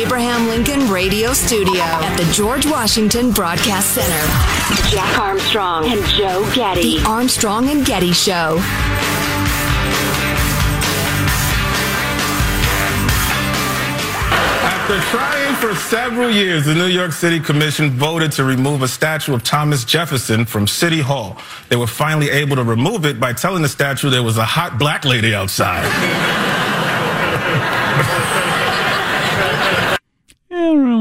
Abraham 0.00 0.48
Lincoln 0.48 0.88
Radio 0.90 1.34
Studio 1.34 1.82
at 1.82 2.16
the 2.16 2.24
George 2.32 2.64
Washington 2.64 3.32
Broadcast 3.32 3.90
Center, 3.90 4.88
Jack 4.88 5.18
Armstrong 5.18 5.92
and 5.92 6.02
Joe 6.06 6.50
Getty. 6.54 7.00
The 7.00 7.04
Armstrong 7.06 7.68
and 7.68 7.84
Getty 7.84 8.14
Show. 8.14 8.56
After 14.62 14.98
trying 15.10 15.54
for 15.56 15.74
several 15.74 16.30
years, 16.30 16.64
the 16.64 16.74
New 16.74 16.86
York 16.86 17.12
City 17.12 17.38
Commission 17.38 17.90
voted 17.90 18.32
to 18.32 18.44
remove 18.44 18.80
a 18.80 18.88
statue 18.88 19.34
of 19.34 19.44
Thomas 19.44 19.84
Jefferson 19.84 20.46
from 20.46 20.66
City 20.66 21.00
Hall. 21.00 21.36
They 21.68 21.76
were 21.76 21.86
finally 21.86 22.30
able 22.30 22.56
to 22.56 22.64
remove 22.64 23.04
it 23.04 23.20
by 23.20 23.34
telling 23.34 23.60
the 23.60 23.68
statue 23.68 24.08
there 24.08 24.22
was 24.22 24.38
a 24.38 24.46
hot 24.46 24.78
black 24.78 25.04
lady 25.04 25.34
outside. 25.34 26.49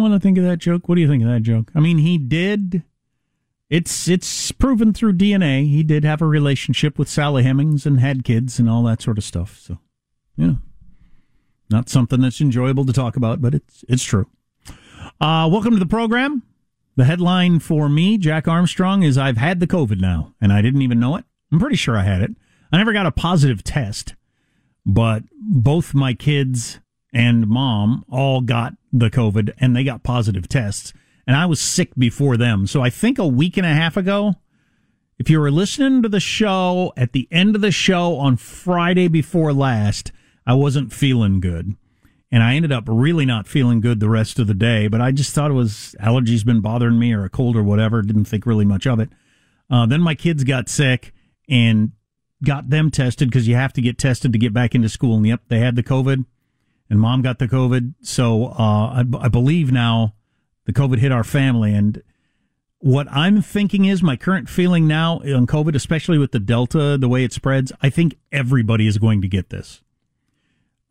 What 0.09 0.16
I 0.16 0.20
think 0.20 0.38
of 0.40 0.44
that 0.44 0.58
joke. 0.58 0.90
What 0.90 0.96
do 0.96 1.02
you 1.02 1.08
think 1.08 1.22
of 1.22 1.30
that 1.30 1.44
joke? 1.44 1.72
I 1.75 1.80
mean, 1.80 2.00
he 2.00 2.18
did. 2.18 2.84
It's 3.70 4.08
it's 4.08 4.52
proven 4.52 4.92
through 4.92 5.14
DNA. 5.14 5.70
He 5.70 5.84
did 5.84 6.03
have 6.03 6.22
a 6.22 6.25
relationship 6.25 6.97
with 6.97 7.08
Sally 7.08 7.44
Hemings 7.44 7.86
and 7.86 8.00
had 8.00 8.24
kids 8.24 8.58
and 8.58 8.68
all 8.68 8.81
that 8.84 9.03
sort 9.03 9.20
of 9.20 9.24
stuff. 9.24 9.59
So, 9.59 9.78
you 10.36 10.47
know, 10.47 10.58
not 11.70 11.90
something 11.90 12.22
that's 12.22 12.42
enjoyable 12.42 12.86
to 12.86 12.94
talk 12.94 13.16
about, 13.18 13.40
but 13.40 13.53
it's 13.53 13.86
it's 13.88 14.03
true. 14.03 14.28
Uh, 15.22 15.47
welcome 15.52 15.74
to 15.74 15.80
the 15.80 15.86
program. 15.86 16.41
The 16.96 17.06
headline 17.06 17.59
for 17.59 17.88
me, 17.88 18.18
Jack 18.18 18.47
Armstrong, 18.47 19.03
is 19.03 19.16
I've 19.18 19.38
had 19.38 19.59
the 19.59 19.68
COVID 19.68 20.02
now, 20.02 20.34
and 20.41 20.52
I 20.52 20.64
didn't 20.64 20.81
even 20.81 21.00
know 21.00 21.18
it. 21.18 21.26
I'm 21.52 21.59
pretty 21.59 21.76
sure 21.76 21.96
I 21.96 22.03
had 22.03 22.24
it. 22.24 22.31
I 22.72 22.78
never 22.78 22.94
got 22.94 23.06
a 23.06 23.12
positive 23.12 23.64
test, 23.64 24.16
but 24.86 25.24
both 25.31 25.94
my 25.94 26.16
kids 26.16 26.80
and 27.14 27.47
mom 27.47 28.06
all 28.09 28.42
got 28.42 28.74
the 28.92 29.09
COVID 29.09 29.53
and 29.59 29.75
they 29.75 29.84
got 29.84 30.03
positive 30.03 30.47
tests. 30.47 30.94
And 31.25 31.36
I 31.36 31.46
was 31.46 31.62
sick 31.62 31.96
before 31.96 32.38
them. 32.38 32.68
So 32.68 32.81
I 32.81 32.90
think 32.90 33.20
a 33.20 33.28
week 33.28 33.58
and 33.58 33.66
a 33.66 33.74
half 33.74 33.97
ago, 33.97 34.36
if 35.18 35.30
you 35.30 35.40
were 35.40 35.52
listening 35.52 36.02
to 36.02 36.09
the 36.09 36.20
show 36.20 36.94
at 36.96 37.12
the 37.12 37.28
end 37.31 37.56
of 37.56 37.62
the 37.62 37.72
show 37.72 38.18
on 38.18 38.38
Friday 38.38 39.08
before 39.08 39.53
last, 39.53 40.12
I 40.47 40.53
wasn't 40.53 40.94
feeling 40.94 41.40
good. 41.40 41.75
And 42.31 42.44
I 42.44 42.56
ended 42.56 42.72
up 42.72 42.84
really 42.88 43.26
not 43.26 43.47
feeling 43.47 43.81
good 43.81 44.00
the 44.00 44.09
rest 44.09 44.40
of 44.40 44.47
the 44.47 44.53
day, 44.53 44.88
but 44.88 45.02
I 45.02 45.12
just 45.12 45.34
thought 45.34 45.52
it 45.52 45.56
was 45.56 45.96
allergies 46.00 46.46
been 46.46 46.62
bothering 46.62 47.00
me 47.00 47.12
or 47.14 47.26
a 47.26 47.30
cold 47.30 47.56
or 47.56 47.64
whatever. 47.64 48.02
Didn't 48.02 48.26
think 48.26 48.46
really 48.46 48.66
much 48.66 48.86
of 48.86 49.00
it. 49.00 49.09
Uh, 49.70 49.86
then 49.86 50.02
my 50.02 50.16
kids 50.16 50.44
got 50.44 50.70
sick 50.70 51.14
and 51.50 51.91
got 52.44 52.70
them 52.70 52.90
tested 52.91 53.30
because 53.30 53.47
you 53.47 53.56
have 53.56 53.74
to 53.74 53.81
get 53.81 53.97
tested 53.97 54.31
to 54.31 54.40
get 54.40 54.53
back 54.53 54.74
into 54.74 54.90
school. 54.90 55.18
And 55.18 55.28
yep, 55.28 55.41
they 55.47 55.59
had 55.59 55.76
the 55.76 55.84
COVID 55.84 56.26
and 56.89 57.00
mom 57.00 57.22
got 57.22 57.39
the 57.39 57.47
COVID. 57.47 57.94
So 58.01 58.47
uh, 58.47 59.03
I, 59.03 59.03
I 59.19 59.27
believe 59.27 59.72
now 59.72 60.16
the 60.66 60.73
COVID 60.73 61.00
hit 61.00 61.11
our 61.11 61.23
family. 61.23 61.73
And 61.73 62.01
what 62.79 63.07
I'm 63.11 63.41
thinking 63.41 63.85
is 63.85 64.01
my 64.01 64.16
current 64.16 64.50
feeling 64.50 64.88
now 64.88 65.16
on 65.19 65.47
COVID, 65.47 65.75
especially 65.75 66.17
with 66.17 66.31
the 66.31 66.39
Delta, 66.39 66.97
the 66.97 67.09
way 67.09 67.23
it 67.23 67.33
spreads, 67.33 67.72
I 67.81 67.89
think 67.89 68.16
everybody 68.31 68.88
is 68.88 68.97
going 68.97 69.22
to 69.22 69.28
get 69.28 69.49
this. 69.49 69.81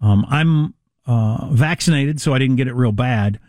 Um, 0.01 0.25
I'm 0.29 0.75
uh, 1.07 1.49
vaccinated, 1.51 2.21
so 2.21 2.35
I 2.35 2.39
didn't 2.39 2.57
get 2.57 2.69
it 2.69 2.75
real 2.75 2.93
bad. 2.93 3.41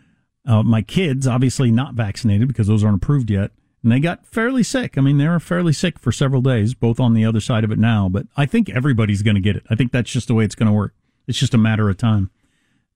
Uh, 0.46 0.62
my 0.62 0.82
kids, 0.82 1.26
obviously 1.26 1.70
not 1.70 1.94
vaccinated 1.94 2.48
because 2.48 2.66
those 2.66 2.82
aren't 2.82 3.02
approved 3.02 3.30
yet, 3.30 3.52
and 3.82 3.92
they 3.92 4.00
got 4.00 4.26
fairly 4.26 4.62
sick. 4.62 4.96
I 4.96 5.02
mean, 5.02 5.18
they 5.18 5.28
were 5.28 5.38
fairly 5.38 5.72
sick 5.72 5.98
for 5.98 6.10
several 6.10 6.40
days, 6.40 6.74
both 6.74 6.98
on 6.98 7.14
the 7.14 7.24
other 7.24 7.40
side 7.40 7.62
of 7.62 7.70
it 7.70 7.78
now. 7.78 8.08
But 8.08 8.26
I 8.36 8.46
think 8.46 8.70
everybody's 8.70 9.22
going 9.22 9.34
to 9.34 9.40
get 9.40 9.54
it. 9.54 9.64
I 9.70 9.74
think 9.74 9.92
that's 9.92 10.10
just 10.10 10.28
the 10.28 10.34
way 10.34 10.44
it's 10.44 10.54
going 10.54 10.68
to 10.68 10.72
work. 10.72 10.94
It's 11.28 11.38
just 11.38 11.54
a 11.54 11.58
matter 11.58 11.88
of 11.88 11.98
time. 11.98 12.30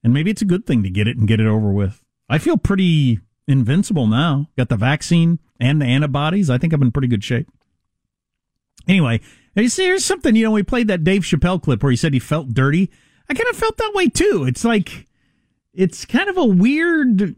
And 0.05 0.13
maybe 0.13 0.29
it's 0.29 0.43
a 0.43 0.45
good 0.45 0.67
thing 0.67 0.83
to 0.83 0.89
get 0.91 1.07
it 1.07 1.17
and 1.17 1.27
get 1.27 1.39
it 1.39 1.47
over 1.47 1.71
with. 1.71 2.03
I 2.29 2.37
feel 2.37 2.57
pretty 2.57 3.21
invincible 3.47 4.05
now. 4.05 4.45
Got 4.55 4.69
the 4.69 4.77
vaccine 4.77 5.39
and 5.59 5.81
the 5.81 5.85
antibodies. 5.87 6.47
I 6.47 6.59
think 6.59 6.73
I'm 6.73 6.83
in 6.83 6.91
pretty 6.91 7.07
good 7.07 7.23
shape. 7.23 7.47
Anyway, 8.87 9.19
you 9.55 9.67
see, 9.67 9.85
here's 9.85 10.05
something, 10.05 10.35
you 10.35 10.43
know, 10.43 10.51
we 10.51 10.61
played 10.61 10.89
that 10.89 11.03
Dave 11.03 11.23
Chappelle 11.23 11.59
clip 11.59 11.81
where 11.81 11.89
he 11.89 11.95
said 11.95 12.13
he 12.13 12.19
felt 12.19 12.53
dirty. 12.53 12.91
I 13.27 13.33
kind 13.33 13.49
of 13.49 13.55
felt 13.55 13.77
that 13.77 13.93
way 13.95 14.07
too. 14.07 14.45
It's 14.47 14.63
like, 14.63 15.07
it's 15.73 16.05
kind 16.05 16.29
of 16.29 16.37
a 16.37 16.45
weird, 16.45 17.35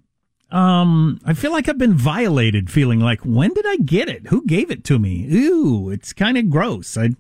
um, 0.51 1.21
I 1.25 1.35
feel 1.35 1.53
like 1.53 1.69
I've 1.69 1.77
been 1.77 1.93
violated 1.93 2.69
feeling 2.69 2.99
like, 2.99 3.21
when 3.21 3.53
did 3.53 3.65
I 3.65 3.77
get 3.77 4.09
it? 4.09 4.27
Who 4.27 4.45
gave 4.45 4.71
it 4.71 4.83
to 4.83 4.99
me? 4.99 5.25
Ooh, 5.33 5.89
it's 5.89 6.11
kind 6.11 6.37
of 6.37 6.49
gross. 6.49 6.97
I, 6.97 7.11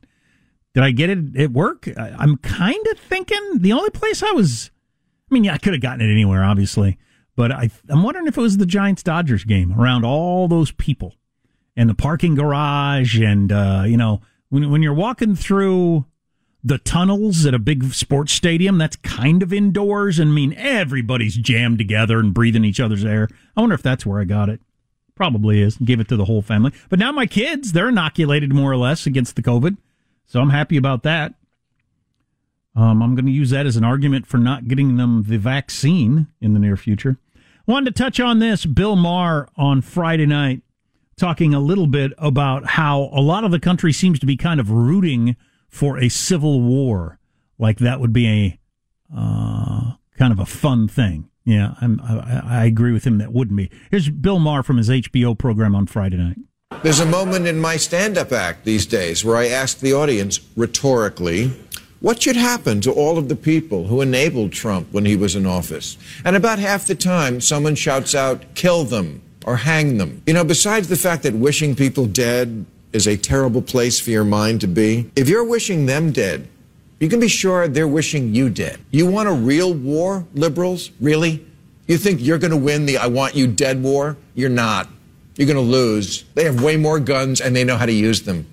did 0.73 0.83
I 0.83 0.91
get 0.91 1.09
it 1.09 1.37
at 1.37 1.51
work? 1.51 1.87
I, 1.97 2.09
I'm 2.17 2.35
kind 2.35 2.85
of 2.87 2.99
thinking 2.99 3.59
the 3.59 3.71
only 3.71 3.91
place 3.91 4.21
I 4.21 4.31
was, 4.31 4.71
I 5.29 5.33
mean, 5.33 5.43
yeah, 5.43 5.53
I 5.53 5.57
could 5.57 5.73
have 5.73 5.81
gotten 5.81 6.07
it 6.07 6.11
anywhere, 6.11 6.43
obviously, 6.43 6.97
but 7.35 7.51
I, 7.51 7.69
I'm 7.89 8.03
wondering 8.03 8.27
if 8.27 8.37
it 8.37 8.41
was 8.41 8.57
the 8.57 8.65
Giants 8.65 9.03
Dodgers 9.03 9.43
game 9.43 9.77
around 9.79 10.05
all 10.05 10.47
those 10.47 10.71
people 10.71 11.15
and 11.75 11.89
the 11.89 11.93
parking 11.93 12.35
garage 12.35 13.19
and, 13.19 13.51
uh, 13.51 13.83
you 13.85 13.97
know, 13.97 14.21
when, 14.49 14.69
when 14.69 14.81
you're 14.81 14.93
walking 14.93 15.35
through 15.35 16.05
the 16.63 16.77
tunnels 16.77 17.45
at 17.45 17.53
a 17.53 17.59
big 17.59 17.93
sports 17.93 18.33
stadium, 18.33 18.77
that's 18.77 18.95
kind 18.97 19.43
of 19.43 19.53
indoors. 19.53 20.19
And 20.19 20.31
I 20.31 20.33
mean, 20.33 20.53
everybody's 20.53 21.35
jammed 21.35 21.77
together 21.77 22.19
and 22.19 22.33
breathing 22.33 22.65
each 22.65 22.79
other's 22.79 23.05
air. 23.05 23.29
I 23.55 23.61
wonder 23.61 23.75
if 23.75 23.83
that's 23.83 24.05
where 24.05 24.19
I 24.19 24.23
got 24.23 24.49
it. 24.49 24.61
Probably 25.15 25.61
is. 25.61 25.77
Gave 25.77 25.99
it 25.99 26.07
to 26.09 26.15
the 26.15 26.25
whole 26.25 26.41
family. 26.41 26.71
But 26.89 26.99
now 26.99 27.11
my 27.11 27.25
kids, 27.25 27.73
they're 27.73 27.89
inoculated 27.89 28.53
more 28.53 28.71
or 28.71 28.77
less 28.77 29.05
against 29.05 29.35
the 29.35 29.41
COVID. 29.41 29.77
So 30.25 30.41
I'm 30.41 30.49
happy 30.49 30.77
about 30.77 31.03
that. 31.03 31.33
Um, 32.77 33.01
I'm 33.01 33.15
going 33.15 33.25
to 33.25 33.31
use 33.31 33.49
that 33.49 33.65
as 33.65 33.75
an 33.75 33.83
argument 33.83 34.27
for 34.27 34.37
not 34.37 34.67
getting 34.67 34.97
them 34.97 35.23
the 35.23 35.37
vaccine 35.37 36.27
in 36.39 36.53
the 36.53 36.59
near 36.59 36.77
future. 36.77 37.17
Wanted 37.65 37.95
to 37.95 38.03
touch 38.03 38.19
on 38.19 38.37
this. 38.37 38.67
Bill 38.67 38.95
Maher 38.95 39.49
on 39.57 39.81
Friday 39.81 40.27
night 40.27 40.61
talking 41.17 41.55
a 41.55 41.59
little 41.59 41.87
bit 41.87 42.13
about 42.19 42.67
how 42.67 43.09
a 43.11 43.19
lot 43.19 43.43
of 43.43 43.49
the 43.49 43.59
country 43.59 43.91
seems 43.91 44.19
to 44.19 44.27
be 44.27 44.37
kind 44.37 44.59
of 44.59 44.69
rooting 44.69 45.35
for 45.67 45.97
a 45.97 46.07
civil 46.07 46.61
war. 46.61 47.17
Like 47.57 47.79
that 47.79 47.99
would 47.99 48.13
be 48.13 48.27
a 48.27 48.59
uh, 49.13 49.93
kind 50.15 50.31
of 50.31 50.37
a 50.37 50.45
fun 50.45 50.87
thing. 50.87 51.29
Yeah, 51.45 51.73
I, 51.81 52.43
I 52.45 52.65
agree 52.65 52.91
with 52.91 53.05
him. 53.05 53.17
That 53.17 53.33
wouldn't 53.33 53.57
be. 53.57 53.71
Here's 53.89 54.09
Bill 54.09 54.37
Maher 54.37 54.61
from 54.61 54.77
his 54.77 54.89
HBO 54.89 55.35
program 55.35 55.73
on 55.73 55.87
Friday 55.87 56.17
night. 56.17 56.37
There's 56.83 56.99
a 56.99 57.05
moment 57.05 57.47
in 57.47 57.59
my 57.59 57.77
stand 57.77 58.17
up 58.17 58.31
act 58.31 58.65
these 58.65 58.85
days 58.85 59.25
where 59.25 59.37
I 59.37 59.47
ask 59.47 59.79
the 59.79 59.93
audience 59.93 60.39
rhetorically, 60.55 61.53
what 61.99 62.21
should 62.21 62.35
happen 62.35 62.79
to 62.81 62.91
all 62.91 63.17
of 63.17 63.27
the 63.27 63.35
people 63.35 63.87
who 63.87 64.01
enabled 64.01 64.51
Trump 64.51 64.87
when 64.91 65.05
he 65.05 65.15
was 65.15 65.35
in 65.35 65.45
office? 65.45 65.97
And 66.23 66.35
about 66.35 66.59
half 66.59 66.85
the 66.85 66.95
time, 66.95 67.41
someone 67.41 67.75
shouts 67.75 68.13
out, 68.13 68.43
kill 68.53 68.83
them 68.83 69.21
or 69.45 69.57
hang 69.57 69.97
them. 69.97 70.21
You 70.27 70.33
know, 70.33 70.43
besides 70.43 70.89
the 70.89 70.95
fact 70.95 71.23
that 71.23 71.33
wishing 71.33 71.75
people 71.75 72.05
dead 72.05 72.65
is 72.93 73.07
a 73.07 73.17
terrible 73.17 73.61
place 73.61 73.99
for 73.99 74.11
your 74.11 74.23
mind 74.23 74.61
to 74.61 74.67
be, 74.67 75.09
if 75.15 75.27
you're 75.27 75.43
wishing 75.43 75.87
them 75.87 76.11
dead, 76.11 76.47
you 76.99 77.09
can 77.09 77.19
be 77.19 77.27
sure 77.27 77.67
they're 77.67 77.87
wishing 77.87 78.33
you 78.33 78.49
dead. 78.49 78.79
You 78.91 79.05
want 79.07 79.29
a 79.29 79.33
real 79.33 79.73
war, 79.73 80.25
liberals? 80.33 80.91
Really? 80.99 81.45
You 81.87 81.97
think 81.97 82.21
you're 82.21 82.39
going 82.39 82.51
to 82.51 82.57
win 82.57 82.85
the 82.85 82.97
I 82.97 83.07
want 83.07 83.35
you 83.35 83.47
dead 83.47 83.81
war? 83.81 84.17
You're 84.35 84.49
not. 84.49 84.89
You're 85.35 85.47
going 85.47 85.57
to 85.57 85.61
lose. 85.61 86.23
They 86.33 86.43
have 86.43 86.63
way 86.63 86.77
more 86.77 86.99
guns 86.99 87.39
and 87.39 87.55
they 87.55 87.63
know 87.63 87.77
how 87.77 87.85
to 87.85 87.91
use 87.91 88.23
them. 88.23 88.45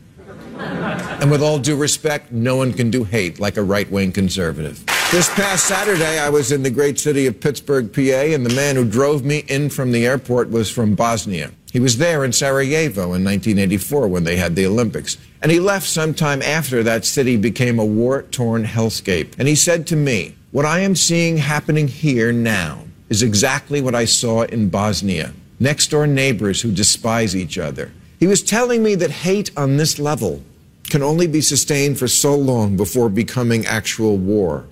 And 0.58 1.30
with 1.30 1.42
all 1.42 1.58
due 1.58 1.76
respect, 1.76 2.32
no 2.32 2.56
one 2.56 2.72
can 2.72 2.90
do 2.90 3.04
hate 3.04 3.38
like 3.40 3.56
a 3.56 3.62
right 3.62 3.90
wing 3.90 4.12
conservative. 4.12 4.84
This 5.10 5.28
past 5.34 5.66
Saturday, 5.66 6.18
I 6.18 6.28
was 6.28 6.52
in 6.52 6.62
the 6.62 6.70
great 6.70 6.98
city 6.98 7.26
of 7.26 7.40
Pittsburgh, 7.40 7.92
PA, 7.92 8.00
and 8.00 8.44
the 8.44 8.54
man 8.54 8.76
who 8.76 8.84
drove 8.84 9.24
me 9.24 9.44
in 9.48 9.70
from 9.70 9.92
the 9.92 10.06
airport 10.06 10.50
was 10.50 10.70
from 10.70 10.94
Bosnia. 10.94 11.52
He 11.72 11.80
was 11.80 11.98
there 11.98 12.24
in 12.24 12.32
Sarajevo 12.32 13.02
in 13.14 13.24
1984 13.24 14.08
when 14.08 14.24
they 14.24 14.36
had 14.36 14.54
the 14.54 14.66
Olympics. 14.66 15.16
And 15.42 15.50
he 15.50 15.60
left 15.60 15.86
sometime 15.86 16.42
after 16.42 16.82
that 16.82 17.04
city 17.04 17.36
became 17.36 17.78
a 17.78 17.84
war 17.84 18.22
torn 18.22 18.64
hellscape. 18.64 19.32
And 19.38 19.48
he 19.48 19.54
said 19.54 19.86
to 19.88 19.96
me, 19.96 20.36
What 20.52 20.64
I 20.64 20.80
am 20.80 20.94
seeing 20.94 21.36
happening 21.36 21.88
here 21.88 22.32
now 22.32 22.84
is 23.08 23.22
exactly 23.22 23.80
what 23.80 23.94
I 23.94 24.04
saw 24.04 24.42
in 24.42 24.68
Bosnia 24.68 25.32
next 25.60 25.88
door 25.88 26.06
neighbors 26.06 26.60
who 26.62 26.70
despise 26.70 27.34
each 27.34 27.58
other. 27.58 27.92
He 28.24 28.28
was 28.28 28.42
telling 28.42 28.82
me 28.82 28.94
that 28.94 29.10
hate 29.10 29.50
on 29.54 29.76
this 29.76 29.98
level 29.98 30.42
can 30.84 31.02
only 31.02 31.26
be 31.26 31.42
sustained 31.42 31.98
for 31.98 32.08
so 32.08 32.34
long 32.34 32.74
before 32.74 33.10
becoming 33.10 33.66
actual 33.66 34.16
war. 34.16 34.64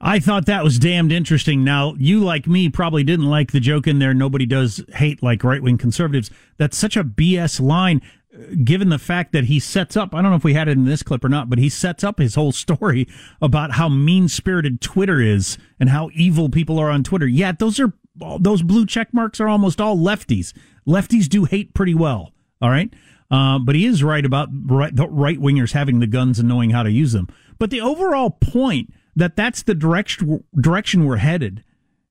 I 0.00 0.20
thought 0.20 0.46
that 0.46 0.62
was 0.62 0.78
damned 0.78 1.10
interesting. 1.10 1.64
Now, 1.64 1.96
you 1.98 2.20
like 2.20 2.46
me 2.46 2.68
probably 2.68 3.02
didn't 3.02 3.26
like 3.26 3.50
the 3.50 3.58
joke 3.58 3.88
in 3.88 3.98
there. 3.98 4.14
Nobody 4.14 4.46
does 4.46 4.84
hate 4.94 5.20
like 5.20 5.42
right 5.42 5.60
wing 5.60 5.78
conservatives. 5.78 6.30
That's 6.56 6.78
such 6.78 6.96
a 6.96 7.02
BS 7.02 7.60
line, 7.60 8.00
uh, 8.32 8.54
given 8.62 8.88
the 8.88 9.00
fact 9.00 9.32
that 9.32 9.46
he 9.46 9.58
sets 9.58 9.96
up. 9.96 10.14
I 10.14 10.22
don't 10.22 10.30
know 10.30 10.36
if 10.36 10.44
we 10.44 10.54
had 10.54 10.68
it 10.68 10.78
in 10.78 10.84
this 10.84 11.02
clip 11.02 11.24
or 11.24 11.28
not, 11.28 11.50
but 11.50 11.58
he 11.58 11.68
sets 11.68 12.04
up 12.04 12.20
his 12.20 12.36
whole 12.36 12.52
story 12.66 13.08
about 13.42 13.72
how 13.72 13.88
mean 13.88 14.28
spirited 14.28 14.80
Twitter 14.80 15.20
is 15.20 15.58
and 15.80 15.88
how 15.88 16.08
evil 16.14 16.48
people 16.48 16.78
are 16.78 16.90
on 16.90 17.02
Twitter. 17.02 17.26
Yeah, 17.26 17.50
those 17.50 17.80
are 17.80 17.94
those 18.38 18.62
blue 18.62 18.86
check 18.86 19.12
marks 19.12 19.40
are 19.40 19.48
almost 19.48 19.80
all 19.80 19.96
lefties. 19.96 20.52
Lefties 20.86 21.28
do 21.28 21.46
hate 21.46 21.74
pretty 21.74 21.94
well. 21.94 22.30
All 22.60 22.70
right. 22.70 22.92
Uh, 23.30 23.58
but 23.58 23.74
he 23.74 23.86
is 23.86 24.02
right 24.04 24.24
about 24.24 24.48
right, 24.66 24.94
the 24.94 25.08
right 25.08 25.38
wingers 25.38 25.72
having 25.72 26.00
the 26.00 26.06
guns 26.06 26.38
and 26.38 26.48
knowing 26.48 26.70
how 26.70 26.82
to 26.82 26.90
use 26.90 27.12
them. 27.12 27.28
But 27.58 27.70
the 27.70 27.80
overall 27.80 28.30
point 28.30 28.92
that 29.16 29.36
that's 29.36 29.62
the 29.62 29.74
direction 29.74 30.44
direction 30.58 31.04
we're 31.04 31.16
headed. 31.16 31.64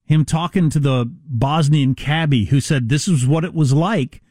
Him 0.06 0.26
talking 0.26 0.70
to 0.70 0.80
the 0.80 1.06
Bosnian 1.08 1.96
cabbie 1.96 2.46
who 2.46 2.60
said 2.60 2.90
this 2.90 3.08
is 3.08 3.26
what 3.26 3.46
it 3.46 3.54
was 3.54 3.72
like 3.74 4.22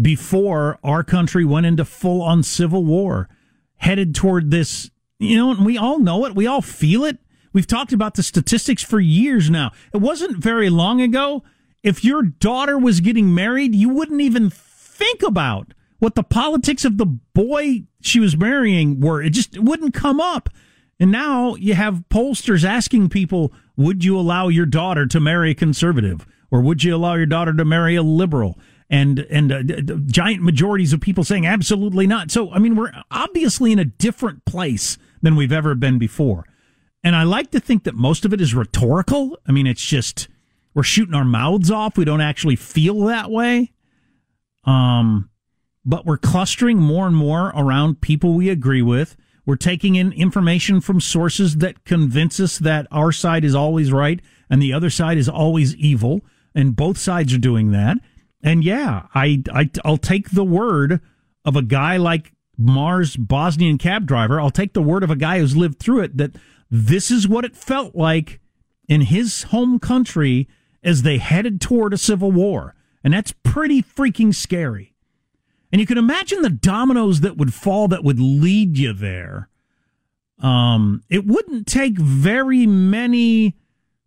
before 0.00 0.78
our 0.82 1.04
country 1.04 1.44
went 1.44 1.66
into 1.66 1.84
full 1.84 2.22
on 2.22 2.42
civil 2.42 2.84
war, 2.84 3.28
headed 3.76 4.14
toward 4.14 4.50
this. 4.50 4.90
You 5.18 5.36
know, 5.36 5.50
and 5.52 5.64
we 5.64 5.78
all 5.78 5.98
know 5.98 6.24
it. 6.24 6.34
We 6.34 6.46
all 6.46 6.62
feel 6.62 7.04
it. 7.04 7.18
We've 7.52 7.66
talked 7.66 7.92
about 7.92 8.14
the 8.14 8.22
statistics 8.22 8.82
for 8.82 8.98
years 8.98 9.48
now. 9.48 9.70
It 9.92 9.98
wasn't 9.98 10.38
very 10.38 10.70
long 10.70 11.00
ago. 11.00 11.44
If 11.82 12.04
your 12.04 12.22
daughter 12.22 12.76
was 12.78 13.00
getting 13.00 13.32
married, 13.34 13.74
you 13.74 13.90
wouldn't 13.90 14.20
even 14.20 14.50
think 14.94 15.22
about 15.22 15.74
what 15.98 16.14
the 16.14 16.22
politics 16.22 16.84
of 16.84 16.98
the 16.98 17.06
boy 17.06 17.82
she 18.00 18.20
was 18.20 18.36
marrying 18.36 19.00
were. 19.00 19.22
It 19.22 19.30
just 19.30 19.58
wouldn't 19.58 19.94
come 19.94 20.20
up. 20.20 20.48
And 21.00 21.10
now 21.10 21.56
you 21.56 21.74
have 21.74 22.04
pollsters 22.08 22.64
asking 22.64 23.08
people, 23.08 23.52
would 23.76 24.04
you 24.04 24.18
allow 24.18 24.48
your 24.48 24.66
daughter 24.66 25.06
to 25.06 25.20
marry 25.20 25.50
a 25.50 25.54
conservative? 25.54 26.26
Or 26.50 26.60
would 26.60 26.84
you 26.84 26.94
allow 26.94 27.14
your 27.14 27.26
daughter 27.26 27.52
to 27.52 27.64
marry 27.64 27.96
a 27.96 28.02
liberal? 28.02 28.58
And, 28.88 29.20
and 29.30 29.50
uh, 29.50 29.94
giant 30.06 30.42
majorities 30.42 30.92
of 30.92 31.00
people 31.00 31.24
saying 31.24 31.46
absolutely 31.46 32.06
not. 32.06 32.30
So, 32.30 32.52
I 32.52 32.58
mean, 32.58 32.76
we're 32.76 32.92
obviously 33.10 33.72
in 33.72 33.78
a 33.78 33.84
different 33.84 34.44
place 34.44 34.98
than 35.20 35.34
we've 35.34 35.52
ever 35.52 35.74
been 35.74 35.98
before. 35.98 36.44
And 37.02 37.16
I 37.16 37.24
like 37.24 37.50
to 37.50 37.60
think 37.60 37.84
that 37.84 37.94
most 37.94 38.24
of 38.24 38.32
it 38.32 38.40
is 38.40 38.54
rhetorical. 38.54 39.36
I 39.48 39.52
mean, 39.52 39.66
it's 39.66 39.84
just, 39.84 40.28
we're 40.74 40.84
shooting 40.84 41.14
our 41.14 41.24
mouths 41.24 41.70
off. 41.70 41.96
We 41.96 42.04
don't 42.04 42.20
actually 42.20 42.56
feel 42.56 43.00
that 43.06 43.30
way. 43.30 43.72
Um, 44.66 45.30
but 45.84 46.06
we're 46.06 46.16
clustering 46.16 46.78
more 46.78 47.06
and 47.06 47.16
more 47.16 47.48
around 47.54 48.00
people 48.00 48.34
we 48.34 48.48
agree 48.48 48.82
with 48.82 49.16
we're 49.46 49.56
taking 49.56 49.94
in 49.94 50.12
information 50.12 50.80
from 50.80 51.00
sources 51.00 51.56
that 51.56 51.84
convince 51.84 52.40
us 52.40 52.58
that 52.58 52.86
our 52.90 53.12
side 53.12 53.44
is 53.44 53.54
always 53.54 53.92
right 53.92 54.20
and 54.48 54.62
the 54.62 54.72
other 54.72 54.90
side 54.90 55.18
is 55.18 55.28
always 55.28 55.76
evil. 55.76 56.22
And 56.54 56.76
both 56.76 56.98
sides 56.98 57.34
are 57.34 57.38
doing 57.38 57.72
that. 57.72 57.98
And 58.42 58.64
yeah, 58.64 59.06
I, 59.14 59.42
I, 59.52 59.70
I'll 59.84 59.98
take 59.98 60.30
the 60.30 60.44
word 60.44 61.00
of 61.44 61.56
a 61.56 61.62
guy 61.62 61.96
like 61.96 62.32
Maher's 62.56 63.16
Bosnian 63.16 63.76
cab 63.76 64.06
driver. 64.06 64.40
I'll 64.40 64.50
take 64.50 64.72
the 64.72 64.82
word 64.82 65.02
of 65.02 65.10
a 65.10 65.16
guy 65.16 65.40
who's 65.40 65.56
lived 65.56 65.78
through 65.78 66.00
it 66.00 66.16
that 66.16 66.36
this 66.70 67.10
is 67.10 67.26
what 67.26 67.44
it 67.44 67.56
felt 67.56 67.94
like 67.94 68.40
in 68.88 69.02
his 69.02 69.44
home 69.44 69.78
country 69.78 70.48
as 70.82 71.02
they 71.02 71.18
headed 71.18 71.60
toward 71.60 71.92
a 71.92 71.98
civil 71.98 72.30
war. 72.30 72.74
And 73.04 73.12
that's 73.12 73.32
pretty 73.42 73.82
freaking 73.82 74.34
scary. 74.34 74.94
And 75.70 75.80
you 75.80 75.86
can 75.86 75.98
imagine 75.98 76.40
the 76.42 76.50
dominoes 76.50 77.20
that 77.20 77.36
would 77.36 77.52
fall 77.52 77.86
that 77.88 78.02
would 78.02 78.18
lead 78.18 78.78
you 78.78 78.92
there. 78.94 79.50
Um, 80.40 81.02
it 81.10 81.26
wouldn't 81.26 81.66
take 81.66 81.98
very 81.98 82.66
many 82.66 83.56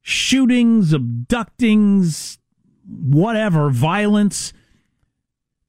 shootings, 0.02 0.94
abductings, 0.94 2.40
whatever, 2.88 3.70
violence. 3.70 4.54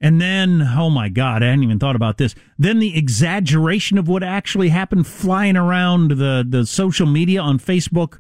And 0.01 0.21
then, 0.21 0.63
oh 0.63 0.89
my 0.89 1.09
God, 1.09 1.43
I 1.43 1.47
hadn't 1.47 1.65
even 1.65 1.79
thought 1.79 1.97
about 1.97 2.19
this. 2.19 2.35
Then 2.59 2.79
the 2.79 2.97
exaggeration 2.97 3.99
of 3.99 4.09
what 4.09 4.23
actually 4.23 4.69
happened 4.69 5.07
flying 5.07 5.57
around 5.57 6.13
the, 6.13 6.47
the 6.49 6.65
social 6.65 7.07
media 7.07 7.41
on 7.41 7.59
Facebook 7.59 8.19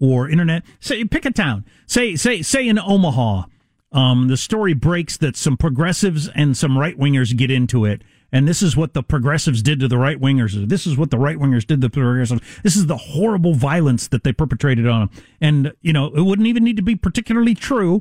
or 0.00 0.28
internet. 0.28 0.64
Say, 0.80 1.04
pick 1.04 1.24
a 1.24 1.30
town. 1.30 1.64
Say, 1.86 2.16
say, 2.16 2.42
say 2.42 2.66
in 2.66 2.78
Omaha 2.78 3.44
um, 3.92 4.28
the 4.28 4.36
story 4.36 4.74
breaks 4.74 5.16
that 5.16 5.36
some 5.36 5.56
progressives 5.56 6.28
and 6.28 6.56
some 6.56 6.78
right 6.78 6.98
wingers 6.98 7.36
get 7.36 7.50
into 7.50 7.84
it. 7.84 8.02
And 8.32 8.46
this 8.46 8.62
is 8.62 8.76
what 8.76 8.94
the 8.94 9.02
progressives 9.02 9.60
did 9.62 9.80
to 9.80 9.88
the 9.88 9.98
right 9.98 10.20
wingers. 10.20 10.68
This 10.68 10.86
is 10.86 10.96
what 10.96 11.10
the 11.10 11.18
right 11.18 11.36
wingers 11.36 11.66
did 11.66 11.80
to 11.80 11.88
the 11.88 11.90
progressives. 11.90 12.40
This 12.62 12.76
is 12.76 12.86
the 12.86 12.96
horrible 12.96 13.54
violence 13.54 14.06
that 14.08 14.22
they 14.22 14.32
perpetrated 14.32 14.86
on 14.86 15.00
them. 15.00 15.10
And, 15.40 15.72
you 15.80 15.92
know, 15.92 16.14
it 16.14 16.22
wouldn't 16.22 16.46
even 16.46 16.62
need 16.62 16.76
to 16.76 16.82
be 16.82 16.94
particularly 16.94 17.56
true. 17.56 18.00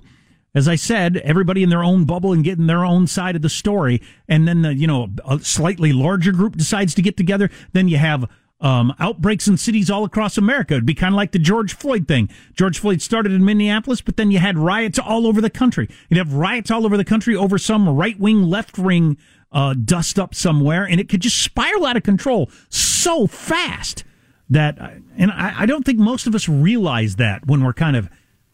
As 0.54 0.68
I 0.68 0.76
said, 0.76 1.18
everybody 1.18 1.64
in 1.64 1.70
their 1.70 1.84
own 1.84 2.06
bubble 2.06 2.32
and 2.34 2.44
getting 2.44 2.68
their 2.68 2.86
own 2.86 3.08
side 3.08 3.36
of 3.36 3.42
the 3.42 3.50
story. 3.50 4.02
And 4.28 4.48
then, 4.48 4.62
the, 4.62 4.74
you 4.76 4.88
know, 4.88 5.10
a 5.28 5.40
slightly 5.40 5.94
larger 5.94 6.32
group 6.32 6.56
decides 6.56 6.94
to 6.96 7.02
get 7.02 7.18
together. 7.18 7.50
Then 7.74 7.88
you 7.88 7.98
have 7.98 8.30
um, 8.62 8.94
outbreaks 9.00 9.48
in 9.48 9.58
cities 9.58 9.90
all 9.90 10.04
across 10.04 10.38
America. 10.38 10.74
It'd 10.74 10.86
be 10.86 10.94
kind 10.94 11.14
of 11.14 11.18
like 11.18 11.32
the 11.32 11.40
George 11.40 11.74
Floyd 11.74 12.08
thing. 12.08 12.30
George 12.56 12.80
Floyd 12.80 13.02
started 13.02 13.32
in 13.32 13.46
Minneapolis, 13.46 14.02
but 14.02 14.18
then 14.18 14.32
you 14.32 14.40
had 14.40 14.58
riots 14.58 15.00
all 15.00 15.26
over 15.26 15.42
the 15.42 15.50
country. 15.50 15.90
You'd 16.10 16.18
have 16.18 16.34
riots 16.34 16.70
all 16.70 16.86
over 16.86 16.98
the 16.98 17.06
country 17.06 17.36
over 17.36 17.58
some 17.58 17.88
right 17.90 18.20
wing, 18.20 18.44
left 18.44 18.78
wing 18.78 19.18
uh, 19.52 19.74
dust 19.74 20.20
up 20.20 20.36
somewhere, 20.36 20.84
and 20.84 21.00
it 21.00 21.10
could 21.10 21.22
just 21.22 21.42
spiral 21.42 21.86
out 21.86 21.98
of 21.98 22.04
control 22.04 22.52
so 22.70 23.28
fast 23.28 24.04
that, 24.50 24.78
and 25.18 25.32
I, 25.32 25.62
I 25.62 25.66
don't 25.66 25.86
think 25.86 26.00
most 26.00 26.28
of 26.28 26.36
us 26.36 26.50
realize 26.50 27.16
that 27.16 27.48
when 27.48 27.64
we're 27.64 27.74
kind 27.74 27.96
of 27.96 28.10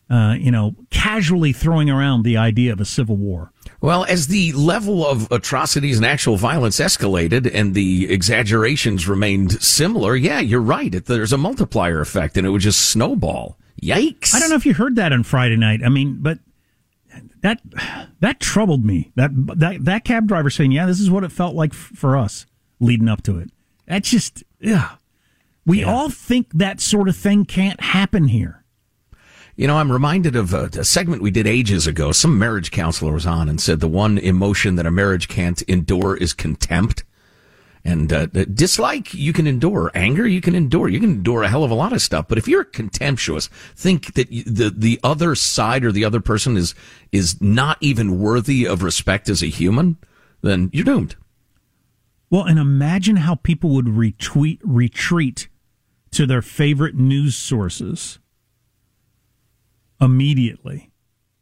uh, 0.09 0.35
you 0.39 0.51
know, 0.51 0.75
casually 0.91 1.51
throwing 1.51 1.89
around 1.89 2.23
the 2.23 2.37
idea 2.37 2.71
of 2.71 2.79
a 2.79 2.85
civil 2.85 3.17
war. 3.17 3.51
Well, 3.81 4.05
as 4.05 4.27
the 4.27 4.51
level 4.53 5.05
of 5.05 5.31
atrocities 5.31 5.97
and 5.97 6.05
actual 6.05 6.37
violence 6.37 6.79
escalated 6.79 7.49
and 7.53 7.73
the 7.73 8.11
exaggerations 8.11 9.07
remained 9.07 9.61
similar, 9.61 10.15
yeah, 10.15 10.39
you're 10.39 10.61
right. 10.61 10.91
there's 11.05 11.33
a 11.33 11.37
multiplier 11.37 12.01
effect 12.01 12.37
and 12.37 12.47
it 12.47 12.49
would 12.49 12.61
just 12.61 12.89
snowball. 12.89 13.57
Yikes. 13.81 14.33
I 14.33 14.39
don't 14.39 14.49
know 14.49 14.55
if 14.55 14.65
you 14.65 14.73
heard 14.73 14.95
that 14.95 15.13
on 15.13 15.23
Friday 15.23 15.57
night. 15.57 15.81
I 15.83 15.89
mean, 15.89 16.19
but 16.21 16.39
that 17.41 17.61
that 18.21 18.39
troubled 18.39 18.85
me. 18.85 19.11
That 19.15 19.31
that 19.57 19.83
that 19.85 20.05
cab 20.05 20.27
driver 20.27 20.49
saying, 20.49 20.71
"Yeah, 20.71 20.85
this 20.85 20.99
is 20.99 21.11
what 21.11 21.23
it 21.23 21.31
felt 21.31 21.55
like 21.55 21.73
f- 21.73 21.91
for 21.95 22.17
us 22.17 22.45
leading 22.79 23.09
up 23.09 23.21
to 23.23 23.37
it." 23.37 23.51
That 23.87 24.03
just 24.03 24.43
yeah. 24.59 24.95
We 25.65 25.83
all 25.83 26.09
think 26.09 26.53
that 26.53 26.79
sort 26.79 27.09
of 27.09 27.15
thing 27.15 27.43
can't 27.43 27.81
happen 27.81 28.27
here. 28.27 28.63
You 29.55 29.67
know, 29.67 29.77
I'm 29.77 29.91
reminded 29.91 30.35
of 30.35 30.53
a, 30.53 30.65
a 30.77 30.83
segment 30.83 31.21
we 31.21 31.31
did 31.31 31.47
ages 31.47 31.87
ago. 31.87 32.11
Some 32.11 32.37
marriage 32.37 32.71
counselor 32.71 33.13
was 33.13 33.25
on 33.25 33.47
and 33.47 33.61
said 33.61 33.79
the 33.79 33.87
one 33.87 34.17
emotion 34.17 34.75
that 34.75 34.85
a 34.85 34.91
marriage 34.91 35.29
can't 35.29 35.61
endure 35.63 36.17
is 36.17 36.33
contempt. 36.33 37.05
And 37.85 38.11
uh, 38.11 38.25
dislike 38.25 39.13
you 39.13 39.31
can 39.31 39.45
endure, 39.45 39.91
anger 39.93 40.27
you 40.27 40.41
can 40.41 40.55
endure, 40.55 40.89
you 40.89 40.99
can 40.99 41.11
endure 41.11 41.43
a 41.43 41.47
hell 41.47 41.63
of 41.63 41.71
a 41.71 41.75
lot 41.75 41.93
of 41.93 42.01
stuff. 42.01 42.27
But 42.27 42.39
if 42.39 42.47
you're 42.47 42.63
contemptuous, 42.63 43.47
think 43.75 44.15
that 44.15 44.31
you, 44.31 44.43
the 44.43 44.71
the 44.71 44.99
other 45.03 45.35
side 45.35 45.85
or 45.85 45.91
the 45.91 46.03
other 46.03 46.19
person 46.19 46.57
is 46.57 46.73
is 47.11 47.39
not 47.39 47.77
even 47.81 48.19
worthy 48.19 48.65
of 48.65 48.81
respect 48.81 49.29
as 49.29 49.43
a 49.43 49.47
human, 49.47 49.97
then 50.41 50.71
you're 50.73 50.83
doomed. 50.83 51.15
Well, 52.31 52.45
and 52.45 52.57
imagine 52.57 53.17
how 53.17 53.35
people 53.35 53.69
would 53.75 53.85
retweet 53.85 54.59
retreat 54.63 55.47
to 56.09 56.25
their 56.25 56.41
favorite 56.41 56.95
news 56.95 57.35
sources 57.35 58.17
immediately, 60.01 60.91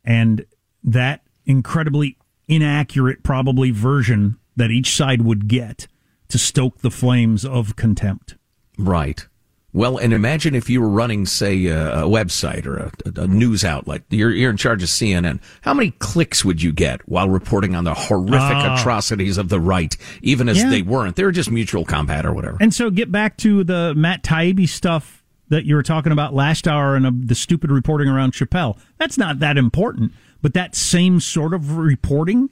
and 0.03 0.45
that 0.83 1.21
incredibly 1.45 2.17
inaccurate, 2.47 3.23
probably 3.23 3.71
version 3.71 4.37
that 4.55 4.71
each 4.71 4.95
side 4.95 5.21
would 5.21 5.47
get 5.47 5.87
to 6.29 6.37
stoke 6.37 6.79
the 6.79 6.91
flames 6.91 7.45
of 7.45 7.75
contempt. 7.75 8.35
Right. 8.77 9.27
Well, 9.73 9.97
and 9.97 10.13
imagine 10.13 10.53
if 10.53 10.69
you 10.69 10.81
were 10.81 10.89
running, 10.89 11.25
say, 11.25 11.65
a, 11.65 12.03
a 12.03 12.07
website 12.07 12.67
or 12.67 12.77
a, 12.77 13.21
a, 13.21 13.27
news 13.27 13.65
outlet. 13.65 14.03
You're, 14.11 14.29
you're 14.29 14.51
in 14.51 14.57
charge 14.57 14.83
of 14.83 14.89
CNN. 14.89 15.41
How 15.61 15.73
many 15.73 15.91
clicks 15.97 16.45
would 16.45 16.61
you 16.61 16.71
get 16.71 17.07
while 17.09 17.27
reporting 17.27 17.73
on 17.75 17.83
the 17.83 17.95
horrific 17.95 18.39
uh, 18.39 18.77
atrocities 18.79 19.39
of 19.39 19.49
the 19.49 19.59
right, 19.59 19.97
even 20.21 20.47
as 20.47 20.59
yeah. 20.59 20.69
they 20.69 20.83
weren't? 20.83 21.15
They 21.15 21.23
were 21.23 21.31
just 21.31 21.49
mutual 21.49 21.85
combat 21.85 22.23
or 22.23 22.33
whatever. 22.33 22.57
And 22.61 22.71
so 22.71 22.91
get 22.91 23.11
back 23.11 23.35
to 23.37 23.63
the 23.63 23.95
Matt 23.95 24.23
Taibbi 24.23 24.69
stuff 24.69 25.22
that 25.49 25.65
you 25.65 25.75
were 25.75 25.83
talking 25.83 26.11
about 26.11 26.33
last 26.33 26.67
hour 26.67 26.95
and 26.95 27.05
uh, 27.05 27.11
the 27.13 27.35
stupid 27.35 27.71
reporting 27.71 28.07
around 28.07 28.33
Chappelle. 28.33 28.77
That's 28.97 29.17
not 29.17 29.39
that 29.39 29.57
important. 29.57 30.13
But 30.41 30.53
that 30.53 30.75
same 30.75 31.19
sort 31.19 31.53
of 31.53 31.77
reporting 31.77 32.49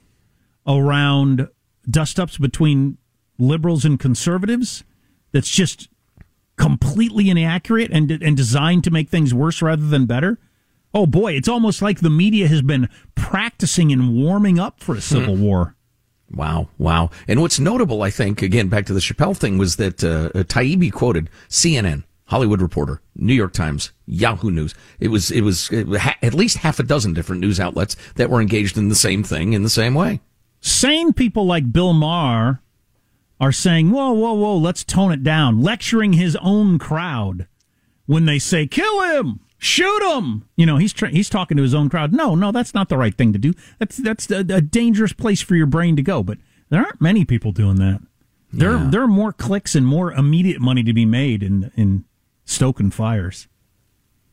around 0.66 1.48
dust 1.88 2.18
ups 2.20 2.38
between 2.38 2.98
liberals 3.38 3.84
and 3.84 3.98
conservatives 3.98 4.84
that's 5.32 5.50
just 5.50 5.88
completely 6.56 7.28
inaccurate 7.28 7.90
and 7.90 8.10
and 8.10 8.36
designed 8.36 8.84
to 8.84 8.90
make 8.90 9.08
things 9.08 9.34
worse 9.34 9.62
rather 9.62 9.86
than 9.86 10.06
better. 10.06 10.38
Oh 10.94 11.06
boy, 11.06 11.32
it's 11.32 11.48
almost 11.48 11.82
like 11.82 12.00
the 12.00 12.10
media 12.10 12.46
has 12.48 12.62
been 12.62 12.88
practicing 13.14 13.92
and 13.92 14.14
warming 14.14 14.58
up 14.58 14.80
for 14.80 14.94
a 14.94 15.00
civil 15.00 15.36
hmm. 15.36 15.42
war. 15.42 15.76
Wow, 16.30 16.68
wow. 16.78 17.10
And 17.28 17.40
what's 17.42 17.58
notable, 17.58 18.02
I 18.02 18.10
think, 18.10 18.40
again, 18.40 18.68
back 18.68 18.86
to 18.86 18.94
the 18.94 19.00
Chappelle 19.00 19.36
thing, 19.36 19.58
was 19.58 19.76
that 19.76 20.02
uh, 20.02 20.30
Taibbi 20.44 20.90
quoted 20.90 21.28
CNN, 21.48 22.04
Hollywood 22.32 22.62
Reporter, 22.62 23.02
New 23.14 23.34
York 23.34 23.52
Times, 23.52 23.92
Yahoo 24.06 24.50
News. 24.50 24.74
It 24.98 25.08
was 25.08 25.30
it 25.30 25.42
was 25.42 25.70
at 25.70 26.32
least 26.32 26.56
half 26.56 26.78
a 26.78 26.82
dozen 26.82 27.12
different 27.12 27.42
news 27.42 27.60
outlets 27.60 27.94
that 28.14 28.30
were 28.30 28.40
engaged 28.40 28.78
in 28.78 28.88
the 28.88 28.94
same 28.94 29.22
thing 29.22 29.52
in 29.52 29.62
the 29.62 29.68
same 29.68 29.92
way. 29.92 30.22
Sane 30.58 31.12
people 31.12 31.44
like 31.44 31.74
Bill 31.74 31.92
Maher 31.92 32.62
are 33.38 33.52
saying, 33.52 33.90
"Whoa, 33.90 34.12
whoa, 34.12 34.32
whoa, 34.32 34.56
let's 34.56 34.82
tone 34.82 35.12
it 35.12 35.22
down," 35.22 35.60
lecturing 35.60 36.14
his 36.14 36.34
own 36.36 36.78
crowd 36.78 37.48
when 38.06 38.24
they 38.24 38.38
say, 38.38 38.66
"Kill 38.66 39.02
him." 39.02 39.40
Shoot 39.58 40.02
him! 40.02 40.48
You 40.56 40.64
know 40.64 40.78
he's 40.78 40.94
tra- 40.94 41.10
he's 41.10 41.28
talking 41.28 41.58
to 41.58 41.62
his 41.62 41.74
own 41.74 41.90
crowd. 41.90 42.14
No, 42.14 42.34
no, 42.34 42.50
that's 42.50 42.72
not 42.72 42.88
the 42.88 42.96
right 42.96 43.14
thing 43.14 43.34
to 43.34 43.38
do. 43.38 43.52
That's 43.78 43.98
that's 43.98 44.30
a, 44.30 44.38
a 44.38 44.62
dangerous 44.62 45.12
place 45.12 45.42
for 45.42 45.54
your 45.54 45.66
brain 45.66 45.96
to 45.96 46.02
go. 46.02 46.22
But 46.22 46.38
there 46.70 46.80
aren't 46.80 47.00
many 47.00 47.26
people 47.26 47.52
doing 47.52 47.76
that. 47.76 48.00
There 48.52 48.72
yeah. 48.72 48.88
there 48.90 49.02
are 49.02 49.06
more 49.06 49.32
clicks 49.32 49.74
and 49.74 49.86
more 49.86 50.12
immediate 50.12 50.62
money 50.62 50.82
to 50.82 50.94
be 50.94 51.04
made 51.04 51.42
in 51.42 51.70
in 51.76 52.06
stoking 52.44 52.90
fires. 52.90 53.48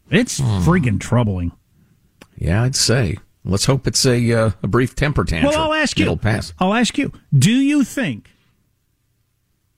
It's 0.10 0.40
hmm. 0.40 0.46
freaking 0.60 1.00
troubling. 1.00 1.52
Yeah, 2.38 2.64
I'd 2.64 2.76
say. 2.76 3.18
Let's 3.46 3.66
hope 3.66 3.88
it's 3.88 4.06
a 4.06 4.34
uh, 4.34 4.52
a 4.62 4.68
brief 4.68 4.96
temper 4.96 5.24
tantrum. 5.24 5.54
Well, 5.54 5.72
I'll 5.72 5.74
ask 5.74 5.98
you. 5.98 6.04
It'll 6.04 6.18
pass. 6.18 6.54
I'll 6.60 6.74
ask 6.74 6.98
you. 6.98 7.12
Do 7.34 7.52
you 7.52 7.84
think 7.84 8.30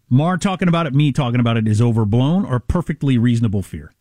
Maher 0.09 0.37
talking 0.37 0.67
about 0.67 0.87
it, 0.87 0.93
me 0.93 1.11
talking 1.11 1.39
about 1.39 1.57
it, 1.57 1.67
is 1.67 1.81
overblown 1.81 2.45
or 2.45 2.59
perfectly 2.59 3.17
reasonable 3.17 3.61
fear? 3.61 3.93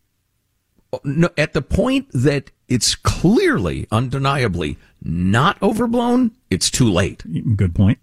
No, 1.05 1.29
at 1.37 1.53
the 1.53 1.61
point 1.61 2.09
that 2.11 2.51
it's 2.67 2.95
clearly, 2.95 3.87
undeniably 3.91 4.77
not 5.01 5.61
overblown, 5.61 6.31
it's 6.49 6.69
too 6.69 6.91
late. 6.91 7.23
Good 7.55 7.73
point. 7.73 7.99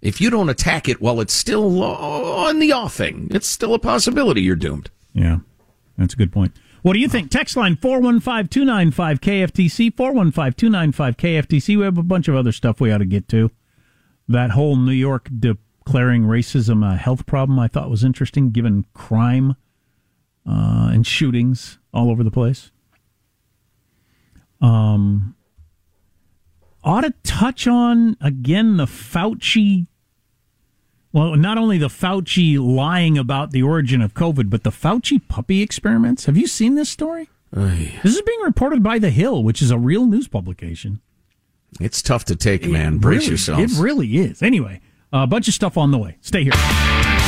If 0.00 0.20
you 0.20 0.30
don't 0.30 0.48
attack 0.48 0.88
it 0.88 1.02
while 1.02 1.20
it's 1.20 1.34
still 1.34 1.82
on 1.82 2.58
the 2.58 2.72
offing, 2.72 3.28
it's 3.30 3.46
still 3.46 3.74
a 3.74 3.78
possibility 3.78 4.40
you're 4.40 4.56
doomed. 4.56 4.90
Yeah. 5.12 5.40
That's 6.00 6.14
a 6.14 6.16
good 6.16 6.32
point. 6.32 6.56
What 6.80 6.94
do 6.94 6.98
you 6.98 7.08
think? 7.08 7.30
Text 7.30 7.58
line 7.58 7.76
415 7.76 8.48
295 8.48 9.20
KFTC, 9.20 9.94
415 9.94 10.54
295 10.54 11.16
KFTC. 11.18 11.76
We 11.76 11.84
have 11.84 11.98
a 11.98 12.02
bunch 12.02 12.26
of 12.26 12.34
other 12.34 12.52
stuff 12.52 12.80
we 12.80 12.90
ought 12.90 12.98
to 12.98 13.04
get 13.04 13.28
to. 13.28 13.50
That 14.26 14.52
whole 14.52 14.76
New 14.76 14.92
York 14.92 15.28
declaring 15.38 16.22
racism 16.22 16.90
a 16.90 16.96
health 16.96 17.26
problem 17.26 17.58
I 17.58 17.68
thought 17.68 17.90
was 17.90 18.02
interesting, 18.02 18.50
given 18.50 18.86
crime 18.94 19.56
uh, 20.48 20.88
and 20.90 21.06
shootings 21.06 21.78
all 21.92 22.10
over 22.10 22.24
the 22.24 22.30
place. 22.30 22.70
Um, 24.62 25.36
ought 26.82 27.02
to 27.02 27.12
touch 27.24 27.66
on, 27.66 28.16
again, 28.22 28.78
the 28.78 28.86
Fauci 28.86 29.86
well, 31.12 31.36
not 31.36 31.58
only 31.58 31.78
the 31.78 31.88
Fauci 31.88 32.58
lying 32.58 33.18
about 33.18 33.50
the 33.50 33.62
origin 33.62 34.00
of 34.00 34.14
COVID, 34.14 34.50
but 34.50 34.62
the 34.64 34.70
Fauci 34.70 35.20
puppy 35.28 35.62
experiments. 35.62 36.26
Have 36.26 36.36
you 36.36 36.46
seen 36.46 36.74
this 36.74 36.88
story? 36.88 37.28
Aye. 37.56 37.98
This 38.02 38.14
is 38.14 38.22
being 38.22 38.40
reported 38.42 38.82
by 38.82 38.98
The 38.98 39.10
Hill, 39.10 39.42
which 39.42 39.60
is 39.60 39.70
a 39.70 39.78
real 39.78 40.06
news 40.06 40.28
publication. 40.28 41.00
It's 41.80 42.02
tough 42.02 42.24
to 42.26 42.36
take, 42.36 42.64
man. 42.66 42.94
It 42.94 43.00
Brace 43.00 43.18
really, 43.18 43.28
yourselves. 43.28 43.78
It 43.78 43.82
really 43.82 44.18
is. 44.18 44.42
Anyway, 44.42 44.80
a 45.12 45.26
bunch 45.26 45.48
of 45.48 45.54
stuff 45.54 45.76
on 45.76 45.90
the 45.90 45.98
way. 45.98 46.16
Stay 46.20 46.44
here. 46.44 47.19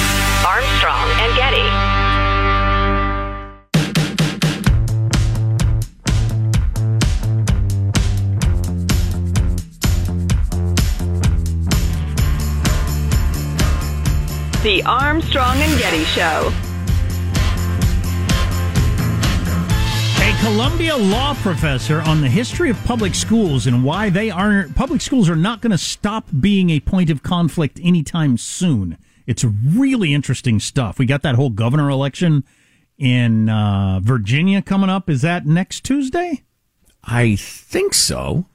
The 14.62 14.80
Armstrong 14.84 15.56
and 15.56 15.76
Getty 15.76 16.04
Show. 16.04 16.52
A 20.20 20.40
Columbia 20.40 20.96
law 20.96 21.34
professor 21.34 22.00
on 22.02 22.20
the 22.20 22.28
history 22.28 22.70
of 22.70 22.76
public 22.84 23.16
schools 23.16 23.66
and 23.66 23.82
why 23.82 24.08
they 24.08 24.30
aren't 24.30 24.76
public 24.76 25.00
schools 25.00 25.28
are 25.28 25.34
not 25.34 25.62
going 25.62 25.72
to 25.72 25.78
stop 25.78 26.28
being 26.38 26.70
a 26.70 26.78
point 26.78 27.10
of 27.10 27.24
conflict 27.24 27.80
anytime 27.82 28.38
soon. 28.38 28.98
It's 29.26 29.42
really 29.44 30.14
interesting 30.14 30.60
stuff. 30.60 30.96
We 30.96 31.06
got 31.06 31.22
that 31.22 31.34
whole 31.34 31.50
governor 31.50 31.90
election 31.90 32.44
in 32.98 33.48
uh, 33.48 33.98
Virginia 34.00 34.62
coming 34.62 34.90
up. 34.90 35.10
Is 35.10 35.22
that 35.22 35.44
next 35.44 35.80
Tuesday? 35.80 36.44
I 37.02 37.34
think 37.34 37.94
so. 37.94 38.46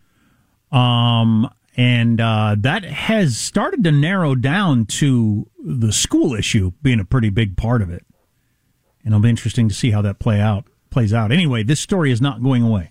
Um, 0.71 1.49
and 1.77 2.19
uh, 2.19 2.55
that 2.57 2.83
has 2.83 3.37
started 3.37 3.83
to 3.83 3.91
narrow 3.91 4.33
down 4.33 4.85
to 4.85 5.47
the 5.63 5.93
school 5.93 6.33
issue 6.33 6.71
being 6.81 6.99
a 6.99 7.05
pretty 7.05 7.29
big 7.29 7.55
part 7.55 7.83
of 7.83 7.91
it. 7.91 8.03
And 9.03 9.13
it'll 9.13 9.21
be 9.21 9.29
interesting 9.29 9.69
to 9.69 9.75
see 9.75 9.91
how 9.91 10.01
that 10.01 10.19
play 10.19 10.41
out 10.41 10.65
plays 10.89 11.13
out. 11.13 11.31
Anyway, 11.31 11.61
this 11.61 11.79
story 11.79 12.11
is 12.11 12.19
not 12.19 12.41
going 12.41 12.63
away. 12.63 12.89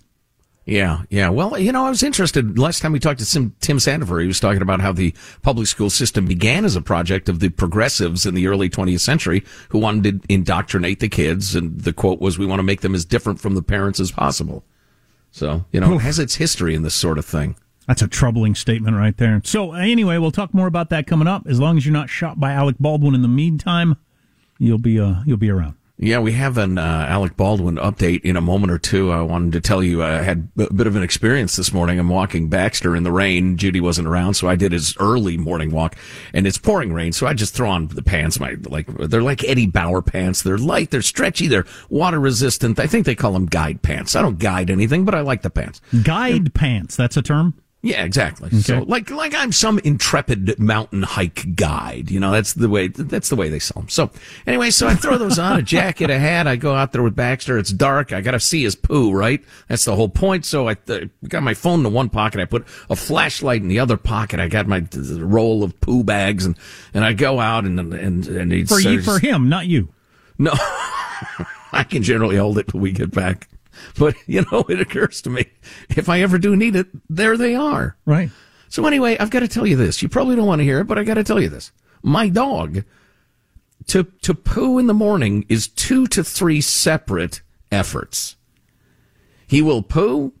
Yeah, 0.65 1.03
yeah. 1.09 1.29
Well, 1.29 1.57
you 1.57 1.71
know, 1.71 1.85
I 1.85 1.89
was 1.89 2.03
interested. 2.03 2.59
Last 2.59 2.81
time 2.81 2.91
we 2.91 2.99
talked 2.99 3.19
to 3.19 3.25
Tim, 3.25 3.55
Tim 3.61 3.77
Sandefur, 3.77 4.21
he 4.21 4.27
was 4.27 4.39
talking 4.39 4.61
about 4.61 4.81
how 4.81 4.91
the 4.91 5.13
public 5.41 5.67
school 5.67 5.89
system 5.89 6.25
began 6.25 6.65
as 6.65 6.75
a 6.75 6.81
project 6.81 7.29
of 7.29 7.39
the 7.39 7.49
progressives 7.49 8.25
in 8.25 8.35
the 8.35 8.47
early 8.47 8.69
20th 8.69 8.99
century 8.99 9.45
who 9.69 9.79
wanted 9.79 10.21
to 10.21 10.33
indoctrinate 10.33 10.99
the 10.99 11.07
kids. 11.07 11.55
And 11.55 11.79
the 11.79 11.93
quote 11.93 12.19
was, 12.19 12.37
we 12.37 12.45
want 12.45 12.59
to 12.59 12.63
make 12.63 12.81
them 12.81 12.95
as 12.95 13.05
different 13.05 13.39
from 13.39 13.55
the 13.55 13.61
parents 13.61 14.01
as 14.01 14.11
possible. 14.11 14.65
So, 15.31 15.63
you 15.71 15.79
know, 15.79 15.95
it 15.95 15.99
has 15.99 16.19
its 16.19 16.35
history 16.35 16.75
in 16.75 16.83
this 16.83 16.95
sort 16.95 17.17
of 17.17 17.25
thing. 17.25 17.55
That's 17.87 18.01
a 18.01 18.07
troubling 18.07 18.53
statement 18.53 18.97
right 18.97 19.15
there. 19.15 19.41
So 19.45 19.73
anyway, 19.73 20.17
we'll 20.17 20.31
talk 20.31 20.53
more 20.53 20.67
about 20.67 20.89
that 20.89 21.07
coming 21.07 21.27
up. 21.27 21.47
As 21.47 21.59
long 21.59 21.77
as 21.77 21.85
you're 21.85 21.93
not 21.93 22.09
shot 22.09 22.39
by 22.39 22.51
Alec 22.51 22.75
Baldwin 22.79 23.15
in 23.15 23.21
the 23.21 23.27
meantime, 23.29 23.95
you'll 24.59 24.77
be 24.77 24.99
uh, 24.99 25.23
you'll 25.25 25.37
be 25.37 25.49
around. 25.49 25.75
Yeah, 25.99 26.19
we 26.19 26.33
have 26.33 26.59
an 26.59 26.77
uh, 26.77 27.07
Alec 27.09 27.35
Baldwin 27.35 27.77
update 27.77 28.21
in 28.21 28.35
a 28.35 28.41
moment 28.41 28.71
or 28.71 28.77
two. 28.77 29.11
I 29.11 29.21
wanted 29.21 29.53
to 29.53 29.61
tell 29.61 29.81
you 29.81 30.03
I 30.03 30.21
had 30.21 30.47
a 30.59 30.71
bit 30.71 30.85
of 30.85 30.95
an 30.95 31.01
experience 31.01 31.55
this 31.55 31.73
morning. 31.73 31.97
I'm 31.97 32.09
walking 32.09 32.49
Baxter 32.49 32.95
in 32.95 33.01
the 33.01 33.11
rain. 33.11 33.57
Judy 33.57 33.79
wasn't 33.79 34.07
around, 34.07 34.35
so 34.35 34.47
I 34.47 34.55
did 34.55 34.73
his 34.73 34.95
early 34.99 35.37
morning 35.37 35.71
walk, 35.71 35.95
and 36.33 36.45
it's 36.45 36.59
pouring 36.59 36.93
rain. 36.93 37.13
So 37.13 37.25
I 37.25 37.33
just 37.33 37.55
throw 37.55 37.71
on 37.71 37.87
the 37.87 38.03
pants. 38.03 38.39
My 38.39 38.57
like 38.67 38.85
they're 38.95 39.23
like 39.23 39.43
Eddie 39.43 39.65
Bauer 39.65 40.03
pants. 40.03 40.43
They're 40.43 40.59
light, 40.59 40.91
they're 40.91 41.01
stretchy, 41.01 41.47
they're 41.47 41.65
water 41.89 42.19
resistant. 42.19 42.79
I 42.79 42.85
think 42.85 43.07
they 43.07 43.15
call 43.15 43.31
them 43.31 43.47
guide 43.47 43.81
pants. 43.81 44.15
I 44.15 44.21
don't 44.21 44.37
guide 44.37 44.69
anything, 44.69 45.03
but 45.03 45.15
I 45.15 45.21
like 45.21 45.41
the 45.41 45.49
pants. 45.49 45.81
Guide 46.03 46.35
and, 46.35 46.53
pants. 46.53 46.95
That's 46.95 47.17
a 47.17 47.23
term. 47.23 47.55
Yeah, 47.87 48.03
exactly. 48.03 48.47
Okay. 48.47 48.57
So 48.57 48.79
like 48.79 49.09
like 49.09 49.33
I'm 49.33 49.53
some 49.53 49.79
intrepid 49.79 50.59
mountain 50.59 51.03
hike 51.03 51.55
guide. 51.55 52.11
You 52.11 52.19
know, 52.19 52.31
that's 52.31 52.51
the 52.51 52.67
way 52.67 52.89
that's 52.89 53.29
the 53.29 53.37
way 53.37 53.47
they 53.47 53.59
sell 53.59 53.83
them. 53.83 53.89
So 53.89 54.11
anyway, 54.45 54.71
so 54.71 54.87
I 54.89 54.95
throw 54.95 55.17
those 55.17 55.39
on 55.39 55.57
a 55.57 55.61
jacket, 55.63 56.09
a 56.09 56.19
hat. 56.19 56.47
I 56.47 56.57
go 56.57 56.75
out 56.75 56.91
there 56.91 57.01
with 57.01 57.15
Baxter. 57.15 57.57
It's 57.57 57.71
dark. 57.71 58.11
I 58.11 58.19
got 58.19 58.31
to 58.31 58.41
see 58.41 58.63
his 58.63 58.75
poo, 58.75 59.13
right? 59.13 59.41
That's 59.69 59.85
the 59.85 59.95
whole 59.95 60.09
point. 60.09 60.43
So 60.43 60.67
I 60.67 60.73
th- 60.73 61.09
got 61.29 61.43
my 61.43 61.53
phone 61.53 61.85
in 61.85 61.93
one 61.93 62.09
pocket. 62.09 62.41
I 62.41 62.45
put 62.45 62.67
a 62.89 62.95
flashlight 62.97 63.61
in 63.61 63.69
the 63.69 63.79
other 63.79 63.95
pocket. 63.95 64.41
I 64.41 64.49
got 64.49 64.67
my 64.67 64.85
roll 65.15 65.63
of 65.63 65.79
poo 65.79 66.03
bags, 66.03 66.45
and 66.45 66.57
and 66.93 67.05
I 67.05 67.13
go 67.13 67.39
out 67.39 67.63
and 67.63 67.79
and 67.79 68.27
and 68.27 68.51
he 68.51 68.65
for 68.65 68.81
you 68.81 69.01
for 69.01 69.17
him, 69.17 69.47
not 69.47 69.65
you. 69.67 69.87
No, 70.37 70.51
I 71.71 71.85
can 71.89 72.03
generally 72.03 72.35
hold 72.35 72.57
it 72.57 72.67
till 72.67 72.81
we 72.81 72.91
get 72.91 73.11
back. 73.11 73.47
But, 73.97 74.15
you 74.25 74.45
know, 74.51 74.65
it 74.69 74.79
occurs 74.79 75.21
to 75.23 75.29
me, 75.29 75.45
if 75.89 76.09
I 76.09 76.21
ever 76.21 76.37
do 76.37 76.55
need 76.55 76.75
it, 76.75 76.87
there 77.09 77.37
they 77.37 77.55
are. 77.55 77.97
Right. 78.05 78.29
So 78.69 78.85
anyway, 78.85 79.17
I've 79.17 79.29
got 79.29 79.39
to 79.39 79.47
tell 79.47 79.65
you 79.65 79.75
this. 79.75 80.01
You 80.01 80.09
probably 80.09 80.35
don't 80.35 80.47
want 80.47 80.59
to 80.59 80.65
hear 80.65 80.79
it, 80.81 80.87
but 80.87 80.97
I 80.97 81.03
got 81.03 81.15
to 81.15 81.23
tell 81.23 81.41
you 81.41 81.49
this. 81.49 81.71
My 82.03 82.29
dog, 82.29 82.83
to, 83.87 84.03
to 84.21 84.33
poo 84.33 84.77
in 84.77 84.87
the 84.87 84.93
morning 84.93 85.45
is 85.49 85.67
two 85.67 86.07
to 86.07 86.23
three 86.23 86.61
separate 86.61 87.41
efforts. 87.71 88.35
He 89.47 89.61
will 89.61 89.81
poo. 89.81 90.33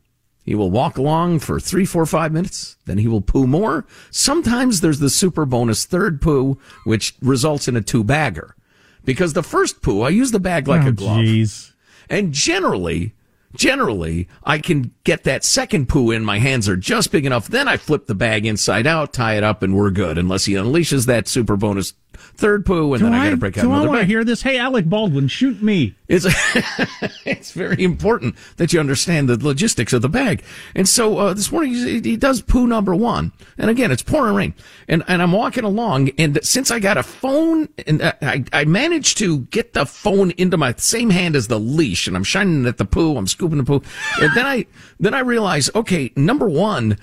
He 0.43 0.55
will 0.55 0.71
walk 0.71 0.97
along 0.97 1.39
for 1.39 1.59
three, 1.59 1.85
four, 1.85 2.05
five 2.05 2.31
minutes. 2.31 2.77
Then 2.85 2.97
he 2.97 3.07
will 3.07 3.21
poo 3.21 3.47
more. 3.47 3.85
Sometimes 4.11 4.79
there's 4.79 4.99
the 4.99 5.09
super 5.09 5.45
bonus 5.45 5.85
third 5.85 6.21
poo, 6.21 6.57
which 6.85 7.15
results 7.21 7.67
in 7.67 7.75
a 7.75 7.81
two 7.81 8.03
bagger. 8.03 8.55
Because 9.03 9.33
the 9.33 9.43
first 9.43 9.81
poo, 9.81 10.01
I 10.01 10.09
use 10.09 10.31
the 10.31 10.39
bag 10.39 10.67
like 10.67 10.83
oh, 10.83 10.89
a 10.89 10.91
glove. 10.91 11.19
Geez. 11.19 11.73
And 12.09 12.33
generally, 12.33 13.13
generally, 13.55 14.27
I 14.43 14.59
can 14.59 14.93
get 15.03 15.23
that 15.23 15.43
second 15.43 15.89
poo 15.89 16.11
in. 16.11 16.23
My 16.25 16.39
hands 16.39 16.67
are 16.67 16.77
just 16.77 17.11
big 17.11 17.25
enough. 17.25 17.47
Then 17.47 17.67
I 17.67 17.77
flip 17.77 18.07
the 18.07 18.15
bag 18.15 18.45
inside 18.45 18.87
out, 18.87 19.13
tie 19.13 19.35
it 19.35 19.43
up, 19.43 19.63
and 19.63 19.75
we're 19.75 19.91
good. 19.91 20.17
Unless 20.17 20.45
he 20.45 20.53
unleashes 20.53 21.05
that 21.05 21.27
super 21.27 21.55
bonus 21.55 21.93
third 22.17 22.65
poo, 22.65 22.93
and 22.93 22.99
do 22.99 23.05
then 23.05 23.13
I, 23.13 23.21
I 23.21 23.23
got 23.25 23.29
to 23.31 23.37
break 23.37 23.57
out 23.57 23.61
do 23.61 23.71
I 23.71 23.85
want 23.85 23.99
to 23.99 24.05
hear 24.05 24.23
this? 24.23 24.41
Hey, 24.41 24.57
Alec 24.57 24.85
Baldwin, 24.85 25.27
shoot 25.27 25.61
me. 25.61 25.95
It's 26.07 26.25
it's 27.25 27.51
very 27.51 27.83
important 27.83 28.35
that 28.57 28.73
you 28.73 28.79
understand 28.79 29.29
the 29.29 29.37
logistics 29.43 29.93
of 29.93 30.01
the 30.01 30.09
bag. 30.09 30.43
And 30.75 30.87
so 30.87 31.17
uh, 31.17 31.33
this 31.33 31.51
morning 31.51 31.73
he, 31.73 31.99
he 31.99 32.17
does 32.17 32.41
poo 32.41 32.67
number 32.67 32.95
one, 32.95 33.33
and 33.57 33.69
again 33.69 33.91
it's 33.91 34.01
pouring 34.01 34.35
rain, 34.35 34.53
and 34.87 35.03
and 35.07 35.21
I'm 35.21 35.31
walking 35.31 35.63
along, 35.63 36.09
and 36.17 36.39
since 36.43 36.71
I 36.71 36.79
got 36.79 36.97
a 36.97 37.03
phone, 37.03 37.69
and 37.85 38.01
uh, 38.01 38.13
I 38.21 38.43
I 38.53 38.65
managed 38.65 39.17
to 39.19 39.39
get 39.39 39.73
the 39.73 39.85
phone 39.85 40.31
into 40.31 40.57
my 40.57 40.73
same 40.77 41.09
hand 41.09 41.35
as 41.35 41.47
the 41.47 41.59
leash, 41.59 42.07
and 42.07 42.15
I'm 42.15 42.23
shining 42.23 42.65
at 42.65 42.77
the 42.77 42.85
poo, 42.85 43.17
I'm 43.17 43.27
scooping 43.27 43.57
the 43.57 43.63
poo, 43.63 43.81
and 44.21 44.31
then 44.35 44.45
I 44.45 44.65
then 44.99 45.13
I 45.13 45.19
realize, 45.19 45.69
okay, 45.75 46.11
number 46.15 46.47
one. 46.47 46.97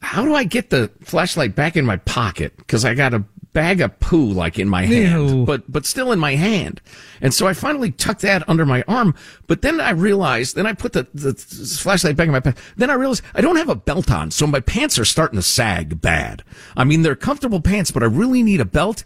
How 0.00 0.24
do 0.24 0.32
I 0.32 0.44
get 0.44 0.70
the 0.70 0.92
flashlight 1.00 1.56
back 1.56 1.76
in 1.76 1.84
my 1.84 1.96
pocket? 1.96 2.56
Because 2.56 2.84
I 2.84 2.94
got 2.94 3.14
a 3.14 3.24
bag 3.58 3.80
of 3.80 3.98
poo 3.98 4.24
like 4.24 4.56
in 4.56 4.68
my 4.68 4.86
hand, 4.86 5.30
Ew. 5.30 5.44
but 5.44 5.64
but 5.70 5.84
still 5.84 6.12
in 6.12 6.18
my 6.20 6.36
hand. 6.36 6.80
And 7.20 7.34
so 7.34 7.48
I 7.48 7.54
finally 7.54 7.90
tucked 7.90 8.20
that 8.20 8.48
under 8.48 8.64
my 8.64 8.84
arm. 8.86 9.16
But 9.48 9.62
then 9.62 9.80
I 9.80 9.90
realized, 9.90 10.54
then 10.54 10.64
I 10.64 10.74
put 10.74 10.92
the, 10.92 11.08
the 11.12 11.34
flashlight 11.34 12.16
back 12.16 12.26
in 12.26 12.32
my 12.32 12.38
pants. 12.38 12.62
Then 12.76 12.88
I 12.88 12.94
realized 12.94 13.24
I 13.34 13.40
don't 13.40 13.56
have 13.56 13.68
a 13.68 13.74
belt 13.74 14.12
on, 14.12 14.30
so 14.30 14.46
my 14.46 14.60
pants 14.60 14.96
are 14.96 15.04
starting 15.04 15.38
to 15.38 15.42
sag 15.42 16.00
bad. 16.00 16.44
I 16.76 16.84
mean, 16.84 17.02
they're 17.02 17.16
comfortable 17.16 17.60
pants, 17.60 17.90
but 17.90 18.04
I 18.04 18.06
really 18.06 18.44
need 18.44 18.60
a 18.60 18.64
belt. 18.64 19.02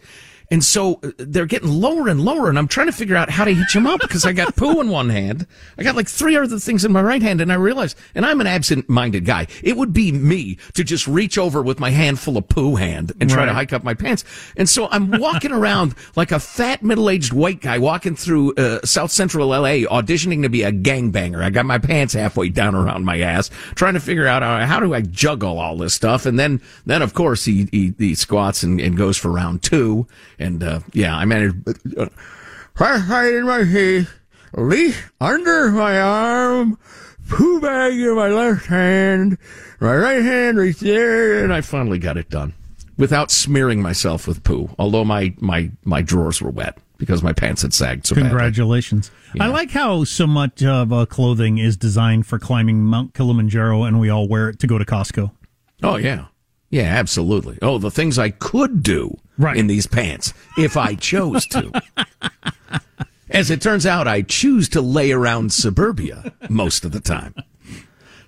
And 0.53 0.63
so 0.63 1.01
uh, 1.03 1.13
they're 1.17 1.47
getting 1.47 1.71
lower 1.71 2.09
and 2.09 2.21
lower, 2.21 2.51
and 2.51 2.59
I'm 2.59 2.69
trying 2.69 2.89
to 2.89 2.93
figure 2.93 3.17
out 3.17 3.31
how 3.31 3.47
to 3.47 3.55
hitch 3.55 3.73
them 3.73 3.87
up 3.87 4.01
because 4.03 4.27
I 4.27 4.35
got 4.35 4.55
poo 4.55 4.83
in 4.83 4.91
one 4.91 5.09
hand. 5.09 5.47
I 5.79 5.83
got 5.83 5.97
like 5.97 6.09
three 6.09 6.37
other 6.37 6.59
things 6.59 6.85
in 6.85 6.93
my 6.93 7.01
right 7.01 7.23
hand, 7.23 7.41
and 7.41 7.51
I 7.51 7.55
realized, 7.55 7.97
and 8.15 8.27
I'm 8.27 8.39
an 8.39 8.47
absent 8.47 8.87
minded 8.87 9.25
guy. 9.25 9.47
It 9.63 9.79
would 9.79 9.95
be 9.95 10.13
me 10.13 10.59
to 10.75 10.85
just 10.85 11.09
reach 11.09 11.39
over 11.39 11.63
with 11.63 11.81
my 11.81 11.89
handful 11.89 12.37
of 12.37 12.51
poo 12.51 12.77
hand 12.77 13.13
and 13.19 13.31
try 13.31 13.47
to 13.47 13.55
hike 13.55 13.73
up 13.73 13.83
my 13.83 13.95
pants. 13.95 14.25
And 14.55 14.69
so 14.69 14.89
I'm 14.91 15.11
walking 15.13 15.53
around 15.53 15.95
like 16.17 16.33
a 16.33 16.39
fat 16.39 16.83
middle 16.83 17.09
aged 17.09 17.33
white 17.33 17.63
guy 17.63 17.79
walking 17.79 18.15
through 18.15 18.53
uh, 18.57 18.85
South 18.85 19.11
Central 19.11 19.49
LA 19.49 19.87
auditioning 19.88 20.43
to 20.43 20.51
be 20.51 20.65
a 20.65 20.73
gangbanger. 20.73 21.43
I 21.43 21.49
got 21.49 21.65
my 21.65 21.79
pants 21.79 22.12
halfway 22.12 22.51
down 22.51 22.75
around 22.75 23.07
my 23.07 23.21
ass, 23.21 23.49
trying 23.75 23.95
to 23.95 24.01
figure 24.01 24.27
out 24.27 24.43
uh, 24.43 24.67
how 24.67 24.81
do 24.81 24.93
I 24.93 25.01
juggle 25.01 25.59
all 25.59 25.79
this 25.79 25.95
stuff. 25.95 26.27
And 26.27 26.38
then, 26.38 26.61
then 26.85 27.01
of 27.01 27.15
course 27.15 27.47
he, 27.47 27.71
he, 27.73 27.95
he 27.97 28.15
squats 28.15 28.62
and, 28.62 28.79
and 28.83 28.99
goes 28.99 29.17
for 29.17 29.31
round 29.31 29.62
two. 29.62 30.07
And, 30.42 30.62
uh, 30.62 30.81
yeah, 30.92 31.16
I 31.16 31.24
managed, 31.24 31.57
uh, 31.96 32.09
right 32.78 33.35
in 33.35 33.46
my 33.46 33.64
head, 33.64 34.09
leash 34.55 35.02
under 35.20 35.70
my 35.70 36.00
arm, 36.00 36.78
poo 37.28 37.61
bag 37.61 37.92
in 37.94 38.14
my 38.16 38.28
left 38.28 38.66
hand, 38.66 39.38
my 39.81 39.96
right 39.96 40.22
hand 40.22 40.59
right 40.59 40.76
there, 40.76 41.44
and 41.44 41.52
I 41.52 41.61
finally 41.61 41.98
got 41.98 42.16
it 42.16 42.28
done 42.28 42.55
without 42.96 43.31
smearing 43.31 43.81
myself 43.83 44.26
with 44.26 44.44
poo. 44.44 44.70
Although 44.78 45.05
my 45.05 45.35
my 45.40 45.70
my 45.85 46.02
drawers 46.02 46.40
were 46.42 46.50
wet 46.50 46.78
because 46.98 47.22
my 47.22 47.33
pants 47.33 47.62
had 47.62 47.74
sagged 47.74 48.07
so. 48.07 48.14
Congratulations. 48.14 49.11
I 49.40 49.48
like 49.48 49.70
how 49.70 50.05
so 50.05 50.26
much 50.26 50.62
of 50.62 50.92
uh, 50.92 51.07
clothing 51.07 51.59
is 51.59 51.76
designed 51.76 52.26
for 52.26 52.38
climbing 52.38 52.85
Mount 52.85 53.14
Kilimanjaro 53.14 53.85
and 53.85 53.98
we 53.98 54.11
all 54.11 54.28
wear 54.28 54.50
it 54.50 54.59
to 54.61 54.66
go 54.66 54.78
to 54.78 54.85
Costco. 54.85 55.33
Oh 55.83 55.96
yeah, 55.96 56.26
yeah, 56.73 56.83
absolutely. 56.99 57.57
Oh, 57.63 57.79
the 57.79 57.91
things 57.93 58.19
I 58.19 58.31
could 58.31 58.83
do 58.83 59.17
Right. 59.39 59.57
in 59.57 59.69
these 59.69 59.87
pants 59.87 60.35
if 60.59 60.77
I 60.77 60.95
chose 60.97 61.47
to. 61.47 61.71
As 63.31 63.51
it 63.51 63.63
turns 63.63 63.87
out, 63.87 64.09
I 64.09 64.23
choose 64.23 64.69
to 64.71 64.81
lay 64.83 65.13
around 65.13 65.53
suburbia 65.53 66.33
most 66.51 66.85
of 66.85 66.91
the 66.93 67.01
time. 67.01 67.35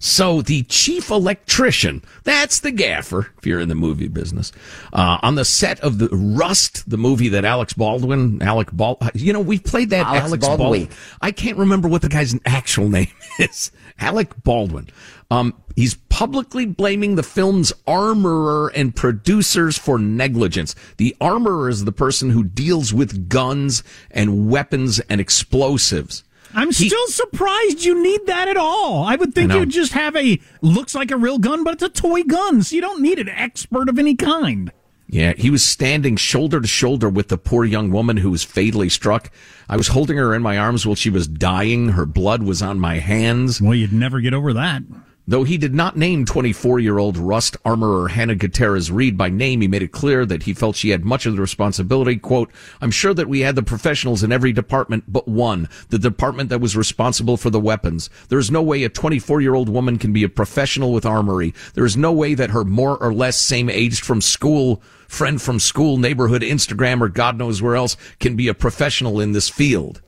So 0.05 0.43
the 0.43 0.64
chief 0.64 1.11
electrician, 1.11 2.03
that's 2.25 2.61
the 2.61 2.71
gaffer, 2.71 3.33
if 3.38 3.47
you're 3.47 3.59
in 3.59 3.71
the 3.71 3.75
movie 3.75 4.09
business, 4.09 4.53
uh, 4.93 5.17
on 5.23 5.37
the 5.37 5.47
set 5.47 5.81
of 5.81 5.97
the 5.97 6.11
Rust, 6.11 6.88
the 6.90 6.99
movie 6.99 7.31
that 7.31 7.47
Alex 7.47 7.73
Baldwin, 7.73 8.43
Alec 8.43 8.71
Bald, 8.71 8.99
you 9.14 9.33
know, 9.33 9.40
we 9.40 9.59
played 9.59 9.88
that 9.90 10.07
Alex 10.07 10.27
Alex, 10.27 10.47
Baldwin. 10.47 10.81
Baldwin. 10.83 10.88
I 11.23 11.33
can't 11.33 11.57
remember 11.57 11.88
what 11.88 12.03
the 12.03 12.11
guy's 12.11 12.38
actual 12.45 12.90
name 12.90 13.09
is. 13.38 13.73
Alec 13.99 14.29
Baldwin. 14.45 14.90
Um, 15.31 15.55
he's 15.75 15.95
publicly 15.95 16.67
blaming 16.67 17.14
the 17.14 17.23
film's 17.23 17.73
armorer 17.87 18.69
and 18.75 18.95
producers 18.95 19.79
for 19.79 19.99
negligence. 19.99 20.75
The 20.99 21.17
armorer 21.19 21.71
is 21.71 21.87
the 21.87 21.93
person 21.93 22.29
who 22.29 22.45
deals 22.45 22.93
with 22.93 23.31
guns 23.31 23.83
and 24.11 24.51
weapons 24.51 25.01
and 25.09 25.19
explosives. 25.19 26.25
I'm 26.55 26.71
He- 26.71 26.88
still 26.88 27.07
surprised 27.09 27.85
you 27.85 28.03
need 28.03 28.27
that 28.27 28.49
at 28.49 28.57
all. 28.57 29.05
I 29.05 29.17
would 29.17 29.35
think 29.35 29.51
I 29.51 29.59
you'd 29.59 29.71
just 29.71 29.93
have 29.93 30.14
a 30.17 30.38
looks 30.62 30.95
like 30.95 31.11
a 31.11 31.17
real 31.17 31.38
gun, 31.38 31.64
but 31.64 31.75
it's 31.75 31.83
a 31.83 31.88
toy 31.88 32.23
gun, 32.23 32.62
so 32.62 32.75
you 32.77 32.81
don't 32.81 33.03
need 33.03 33.19
an 33.19 33.29
expert 33.29 33.88
of 33.88 33.99
any 33.99 34.14
kind. 34.14 34.71
Yeah, 35.09 35.35
he 35.37 35.51
was 35.51 35.64
standing 35.64 36.17
shoulder 36.17 36.61
to 36.61 36.67
shoulder 36.67 37.09
with 37.09 37.29
the 37.29 37.37
poor 37.38 37.64
young 37.64 37.90
woman 37.90 38.17
who 38.17 38.31
was 38.31 38.43
fatally 38.43 38.88
struck. 38.88 39.31
I 39.69 39.77
was 39.77 39.88
holding 39.88 40.17
her 40.17 40.35
in 40.35 40.43
my 40.43 40.57
arms 40.59 40.87
while 40.87 40.95
she 40.97 41.11
was 41.11 41.29
dying. 41.29 41.90
Her 41.90 42.07
blood 42.07 42.43
was 42.43 42.62
on 42.62 42.81
my 42.81 42.99
hands. 42.99 43.61
Well, 43.61 43.75
you'd 43.75 43.93
never 43.93 44.21
get 44.21 44.33
over 44.35 44.53
that. 44.55 44.83
Though 45.27 45.45
he 45.45 45.57
did 45.57 45.75
not 45.75 45.97
name 45.97 46.27
24 46.27 46.81
year 46.81 46.99
old 46.99 47.17
Rust 47.17 47.57
armorer 47.65 48.09
Hannah 48.09 48.35
Gutierrez 48.35 48.93
Reed 48.93 49.17
by 49.17 49.31
name, 49.31 49.63
he 49.63 49.69
made 49.69 49.83
it 49.83 49.91
clear 49.91 50.27
that 50.27 50.43
he 50.43 50.53
felt 50.53 50.77
she 50.77 50.91
had 50.91 51.07
much 51.07 51.25
of 51.25 51.35
the 51.35 51.41
responsibility. 51.41 52.19
Quote, 52.19 52.53
I'm 52.83 52.91
sure 52.91 53.15
that 53.15 53.29
we 53.29 53.41
had 53.41 53.55
the 53.55 53.63
professionals 53.63 54.23
in 54.23 54.33
every 54.33 54.53
department 54.53 55.05
but 55.09 55.27
one, 55.27 55.71
the 55.89 55.99
department 55.99 56.51
that 56.51 56.61
was 56.61 56.77
responsible 56.77 57.39
for 57.39 57.49
the 57.49 57.59
weapons. 57.59 58.11
There 58.29 58.39
is 58.39 58.51
no 58.51 58.61
way 58.61 58.85
a 58.85 58.91
24 58.91 59.41
year 59.41 59.55
old 59.55 59.71
woman 59.71 59.97
can 59.97 60.13
be 60.13 60.25
a 60.25 60.29
professional 60.29 60.93
with 60.93 61.07
armory. 61.07 61.55
There 61.73 61.87
is 61.87 61.97
no 61.97 62.13
way 62.13 62.35
that 62.35 62.51
her 62.51 62.63
more 62.63 63.03
or 63.03 63.15
less 63.15 63.41
same 63.41 63.71
aged 63.71 64.05
from 64.05 64.21
school, 64.21 64.83
friend 65.09 65.41
from 65.41 65.59
school, 65.59 65.97
neighborhood, 65.97 66.43
Instagram, 66.43 67.01
or 67.01 67.09
God 67.09 67.39
knows 67.39 67.63
where 67.63 67.77
else 67.77 67.97
can 68.21 68.37
be 68.37 68.49
a 68.49 68.55
professional 68.55 69.21
in 69.21 69.33
this 69.33 69.49
field. 69.49 70.03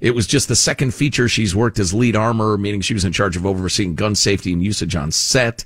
It 0.00 0.14
was 0.14 0.26
just 0.26 0.48
the 0.48 0.56
second 0.56 0.94
feature 0.94 1.28
she's 1.28 1.54
worked 1.54 1.78
as 1.78 1.94
lead 1.94 2.16
armor, 2.16 2.58
meaning 2.58 2.80
she 2.80 2.94
was 2.94 3.04
in 3.04 3.12
charge 3.12 3.36
of 3.36 3.46
overseeing 3.46 3.94
gun 3.94 4.14
safety 4.14 4.52
and 4.52 4.62
usage 4.62 4.96
on 4.96 5.10
set. 5.12 5.64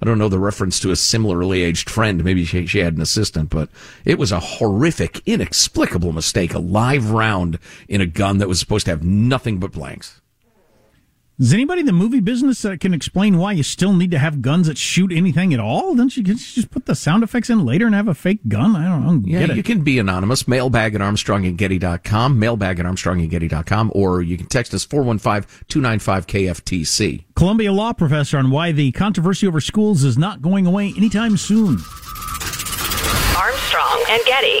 I 0.00 0.06
don't 0.06 0.18
know 0.18 0.28
the 0.28 0.38
reference 0.38 0.80
to 0.80 0.90
a 0.90 0.96
similarly 0.96 1.62
aged 1.62 1.88
friend. 1.88 2.22
Maybe 2.22 2.44
she, 2.44 2.66
she 2.66 2.80
had 2.80 2.94
an 2.94 3.00
assistant, 3.00 3.50
but 3.50 3.68
it 4.04 4.18
was 4.18 4.32
a 4.32 4.40
horrific, 4.40 5.22
inexplicable 5.26 6.12
mistake. 6.12 6.52
A 6.52 6.58
live 6.58 7.10
round 7.10 7.58
in 7.88 8.00
a 8.00 8.06
gun 8.06 8.38
that 8.38 8.48
was 8.48 8.58
supposed 8.60 8.86
to 8.86 8.92
have 8.92 9.02
nothing 9.02 9.58
but 9.58 9.72
blanks. 9.72 10.20
Is 11.36 11.52
anybody 11.52 11.80
in 11.80 11.86
the 11.86 11.92
movie 11.92 12.20
business 12.20 12.62
that 12.62 12.78
can 12.78 12.94
explain 12.94 13.38
why 13.38 13.50
you 13.50 13.64
still 13.64 13.92
need 13.92 14.12
to 14.12 14.20
have 14.20 14.40
guns 14.40 14.68
that 14.68 14.78
shoot 14.78 15.10
anything 15.10 15.52
at 15.52 15.58
all? 15.58 15.96
Don't 15.96 16.16
you 16.16 16.22
can't 16.22 16.38
you 16.38 16.62
just 16.62 16.70
put 16.70 16.86
the 16.86 16.94
sound 16.94 17.24
effects 17.24 17.50
in 17.50 17.66
later 17.66 17.86
and 17.86 17.94
have 17.94 18.06
a 18.06 18.14
fake 18.14 18.38
gun? 18.46 18.76
I 18.76 18.84
don't, 18.84 19.02
I 19.02 19.06
don't 19.06 19.26
Yeah, 19.26 19.40
get 19.40 19.50
it. 19.50 19.56
you 19.56 19.64
can 19.64 19.80
be 19.82 19.98
anonymous. 19.98 20.46
Mailbag 20.46 20.94
at 20.94 21.00
armstrongandgetty.com, 21.00 22.38
mailbag 22.38 22.78
at 22.78 22.86
armstrongandgetty.com, 22.86 23.90
or 23.96 24.22
you 24.22 24.36
can 24.36 24.46
text 24.46 24.72
us 24.74 24.86
415-295-KFTC. 24.86 27.24
Columbia 27.34 27.72
law 27.72 27.92
professor 27.92 28.38
on 28.38 28.52
why 28.52 28.70
the 28.70 28.92
controversy 28.92 29.48
over 29.48 29.60
schools 29.60 30.04
is 30.04 30.16
not 30.16 30.40
going 30.40 30.68
away 30.68 30.94
anytime 30.96 31.36
soon. 31.36 31.78
Armstrong 33.36 34.04
and 34.08 34.22
Getty. 34.24 34.60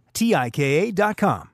T-I-K-A 0.13 0.91
dot 0.91 1.17
com. 1.17 1.49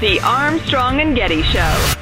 The 0.00 0.20
Armstrong 0.22 1.00
and 1.00 1.16
Getty 1.16 1.42
Show. 1.42 1.94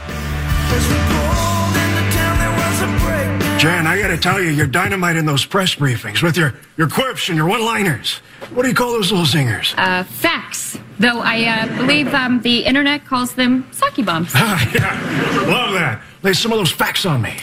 Jen, 3.58 3.86
I 3.86 3.98
gotta 3.98 4.18
tell 4.18 4.38
you, 4.38 4.50
you're 4.50 4.66
dynamite 4.66 5.16
in 5.16 5.24
those 5.24 5.46
press 5.46 5.74
briefings 5.74 6.22
with 6.22 6.36
your, 6.36 6.52
your 6.76 6.90
quips 6.90 7.28
and 7.30 7.38
your 7.38 7.46
one-liners. 7.46 8.18
What 8.52 8.64
do 8.64 8.68
you 8.68 8.74
call 8.74 8.92
those 8.92 9.10
little 9.10 9.24
zingers? 9.24 9.74
Uh, 9.78 10.04
facts. 10.04 10.78
Though 10.98 11.20
I 11.20 11.44
uh, 11.46 11.76
believe 11.78 12.12
um, 12.12 12.42
the 12.42 12.64
internet 12.66 13.06
calls 13.06 13.34
them 13.34 13.64
Psaki 13.72 14.04
bombs. 14.04 14.30
Ah, 14.34 14.70
yeah. 14.74 15.50
Love 15.50 15.72
that. 15.72 16.02
Lay 16.22 16.32
some 16.32 16.52
of 16.52 16.58
those 16.58 16.72
facts 16.72 17.04
on 17.06 17.22
me. 17.22 17.36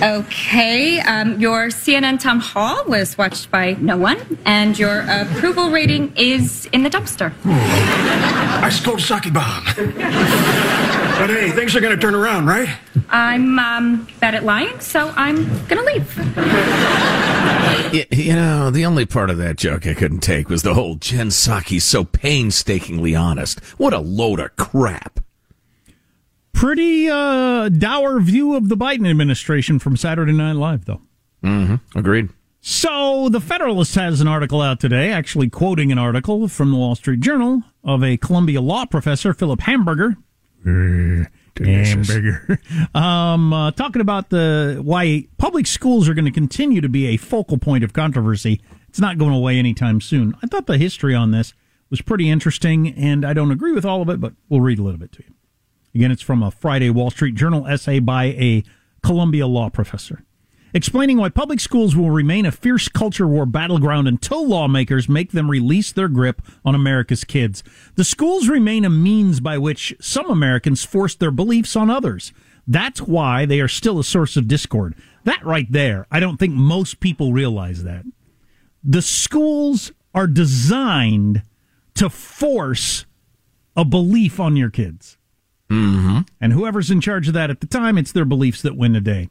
Okay, 0.00 1.00
um, 1.00 1.40
your 1.40 1.68
CNN 1.68 2.20
town 2.20 2.38
hall 2.38 2.84
was 2.86 3.18
watched 3.18 3.50
by 3.50 3.72
no 3.74 3.96
one, 3.96 4.38
and 4.44 4.78
your 4.78 5.00
approval 5.08 5.70
rating 5.70 6.12
is 6.16 6.66
in 6.72 6.82
the 6.82 6.90
dumpster. 6.90 7.32
I 7.44 8.68
scored 8.70 9.00
a 9.00 9.02
Psaki 9.02 9.32
bomb. 9.32 9.64
but 11.18 11.30
hey, 11.30 11.50
things 11.50 11.74
are 11.74 11.80
going 11.80 11.94
to 11.94 12.00
turn 12.00 12.14
around, 12.14 12.46
right? 12.46 12.68
I'm 13.08 13.58
um, 13.58 14.06
bad 14.20 14.34
at 14.34 14.44
lying, 14.44 14.78
so 14.80 15.12
I'm 15.16 15.44
going 15.66 15.78
to 15.78 15.84
leave. 15.84 16.16
You, 17.92 18.04
you 18.10 18.34
know, 18.34 18.70
the 18.70 18.86
only 18.86 19.04
part 19.04 19.30
of 19.30 19.38
that 19.38 19.56
joke 19.56 19.86
I 19.86 19.94
couldn't 19.94 20.20
take 20.20 20.48
was 20.48 20.62
the 20.62 20.74
whole 20.74 20.94
Jen 20.94 21.28
Psaki's 21.28 21.84
so 21.84 22.04
painstakingly 22.04 23.14
honest. 23.14 23.60
What 23.78 23.92
a 23.92 23.98
load 23.98 24.40
of 24.40 24.54
crap. 24.56 25.21
Pretty 26.62 27.10
uh, 27.10 27.70
dour 27.70 28.20
view 28.20 28.54
of 28.54 28.68
the 28.68 28.76
Biden 28.76 29.10
administration 29.10 29.80
from 29.80 29.96
Saturday 29.96 30.30
Night 30.30 30.52
Live, 30.52 30.84
though. 30.84 31.00
Mm-hmm. 31.42 31.98
Agreed. 31.98 32.28
So 32.60 33.28
the 33.28 33.40
Federalist 33.40 33.96
has 33.96 34.20
an 34.20 34.28
article 34.28 34.62
out 34.62 34.78
today, 34.78 35.10
actually 35.10 35.50
quoting 35.50 35.90
an 35.90 35.98
article 35.98 36.46
from 36.46 36.70
the 36.70 36.76
Wall 36.76 36.94
Street 36.94 37.18
Journal 37.18 37.64
of 37.82 38.04
a 38.04 38.16
Columbia 38.16 38.60
law 38.60 38.84
professor, 38.84 39.34
Philip 39.34 39.62
Hamburger. 39.62 40.16
Hamburger. 41.58 42.60
Um, 42.94 43.52
uh, 43.52 43.72
talking 43.72 44.00
about 44.00 44.30
the 44.30 44.78
why 44.84 45.26
public 45.38 45.66
schools 45.66 46.08
are 46.08 46.14
going 46.14 46.26
to 46.26 46.30
continue 46.30 46.80
to 46.80 46.88
be 46.88 47.06
a 47.06 47.16
focal 47.16 47.58
point 47.58 47.82
of 47.82 47.92
controversy. 47.92 48.62
It's 48.88 49.00
not 49.00 49.18
going 49.18 49.34
away 49.34 49.58
anytime 49.58 50.00
soon. 50.00 50.36
I 50.44 50.46
thought 50.46 50.66
the 50.68 50.78
history 50.78 51.16
on 51.16 51.32
this 51.32 51.54
was 51.90 52.00
pretty 52.02 52.30
interesting, 52.30 52.94
and 52.94 53.26
I 53.26 53.32
don't 53.32 53.50
agree 53.50 53.72
with 53.72 53.84
all 53.84 54.00
of 54.00 54.08
it, 54.08 54.20
but 54.20 54.34
we'll 54.48 54.60
read 54.60 54.78
a 54.78 54.82
little 54.84 55.00
bit 55.00 55.10
to 55.14 55.24
you. 55.26 55.34
Again, 55.94 56.10
it's 56.10 56.22
from 56.22 56.42
a 56.42 56.50
Friday 56.50 56.90
Wall 56.90 57.10
Street 57.10 57.34
Journal 57.34 57.66
essay 57.66 57.98
by 57.98 58.24
a 58.24 58.64
Columbia 59.02 59.46
law 59.46 59.68
professor. 59.68 60.24
Explaining 60.74 61.18
why 61.18 61.28
public 61.28 61.60
schools 61.60 61.94
will 61.94 62.10
remain 62.10 62.46
a 62.46 62.52
fierce 62.52 62.88
culture 62.88 63.28
war 63.28 63.44
battleground 63.44 64.08
until 64.08 64.46
lawmakers 64.46 65.06
make 65.06 65.32
them 65.32 65.50
release 65.50 65.92
their 65.92 66.08
grip 66.08 66.40
on 66.64 66.74
America's 66.74 67.24
kids. 67.24 67.62
The 67.96 68.04
schools 68.04 68.48
remain 68.48 68.86
a 68.86 68.90
means 68.90 69.40
by 69.40 69.58
which 69.58 69.94
some 70.00 70.30
Americans 70.30 70.82
force 70.82 71.14
their 71.14 71.30
beliefs 71.30 71.76
on 71.76 71.90
others. 71.90 72.32
That's 72.66 73.02
why 73.02 73.44
they 73.44 73.60
are 73.60 73.68
still 73.68 73.98
a 73.98 74.04
source 74.04 74.36
of 74.38 74.48
discord. 74.48 74.94
That 75.24 75.44
right 75.44 75.70
there, 75.70 76.06
I 76.10 76.20
don't 76.20 76.38
think 76.38 76.54
most 76.54 77.00
people 77.00 77.34
realize 77.34 77.84
that. 77.84 78.06
The 78.82 79.02
schools 79.02 79.92
are 80.14 80.26
designed 80.26 81.42
to 81.96 82.08
force 82.08 83.04
a 83.76 83.84
belief 83.84 84.40
on 84.40 84.56
your 84.56 84.70
kids. 84.70 85.18
Mm-hmm. 85.72 86.18
And 86.40 86.52
whoever's 86.52 86.90
in 86.90 87.00
charge 87.00 87.28
of 87.28 87.34
that 87.34 87.50
at 87.50 87.60
the 87.60 87.66
time, 87.66 87.96
it's 87.96 88.12
their 88.12 88.26
beliefs 88.26 88.60
that 88.62 88.76
win 88.76 88.92
the 88.92 89.00
day. 89.00 89.30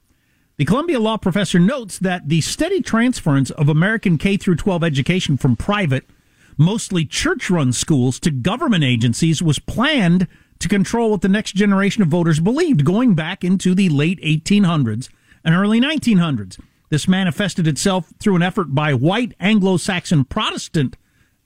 The 0.57 0.65
Columbia 0.65 0.99
law 0.99 1.17
professor 1.17 1.59
notes 1.59 1.99
that 1.99 2.29
the 2.29 2.41
steady 2.41 2.81
transference 2.81 3.51
of 3.51 3.69
American 3.69 4.17
K 4.17 4.37
through 4.37 4.55
12 4.55 4.83
education 4.83 5.37
from 5.37 5.55
private, 5.55 6.09
mostly 6.57 7.05
church-run 7.05 7.73
schools 7.73 8.19
to 8.21 8.31
government 8.31 8.83
agencies 8.83 9.41
was 9.41 9.59
planned 9.59 10.27
to 10.59 10.67
control 10.67 11.11
what 11.11 11.21
the 11.21 11.29
next 11.29 11.53
generation 11.53 12.01
of 12.01 12.09
voters 12.09 12.39
believed 12.39 12.85
going 12.85 13.13
back 13.13 13.43
into 13.43 13.75
the 13.75 13.89
late 13.89 14.19
1800s 14.21 15.09
and 15.43 15.55
early 15.55 15.79
1900s. 15.79 16.59
This 16.89 17.07
manifested 17.07 17.67
itself 17.67 18.11
through 18.19 18.35
an 18.35 18.43
effort 18.43 18.75
by 18.75 18.93
white 18.93 19.33
Anglo 19.39 19.77
Saxon 19.77 20.25
Protestant 20.25 20.97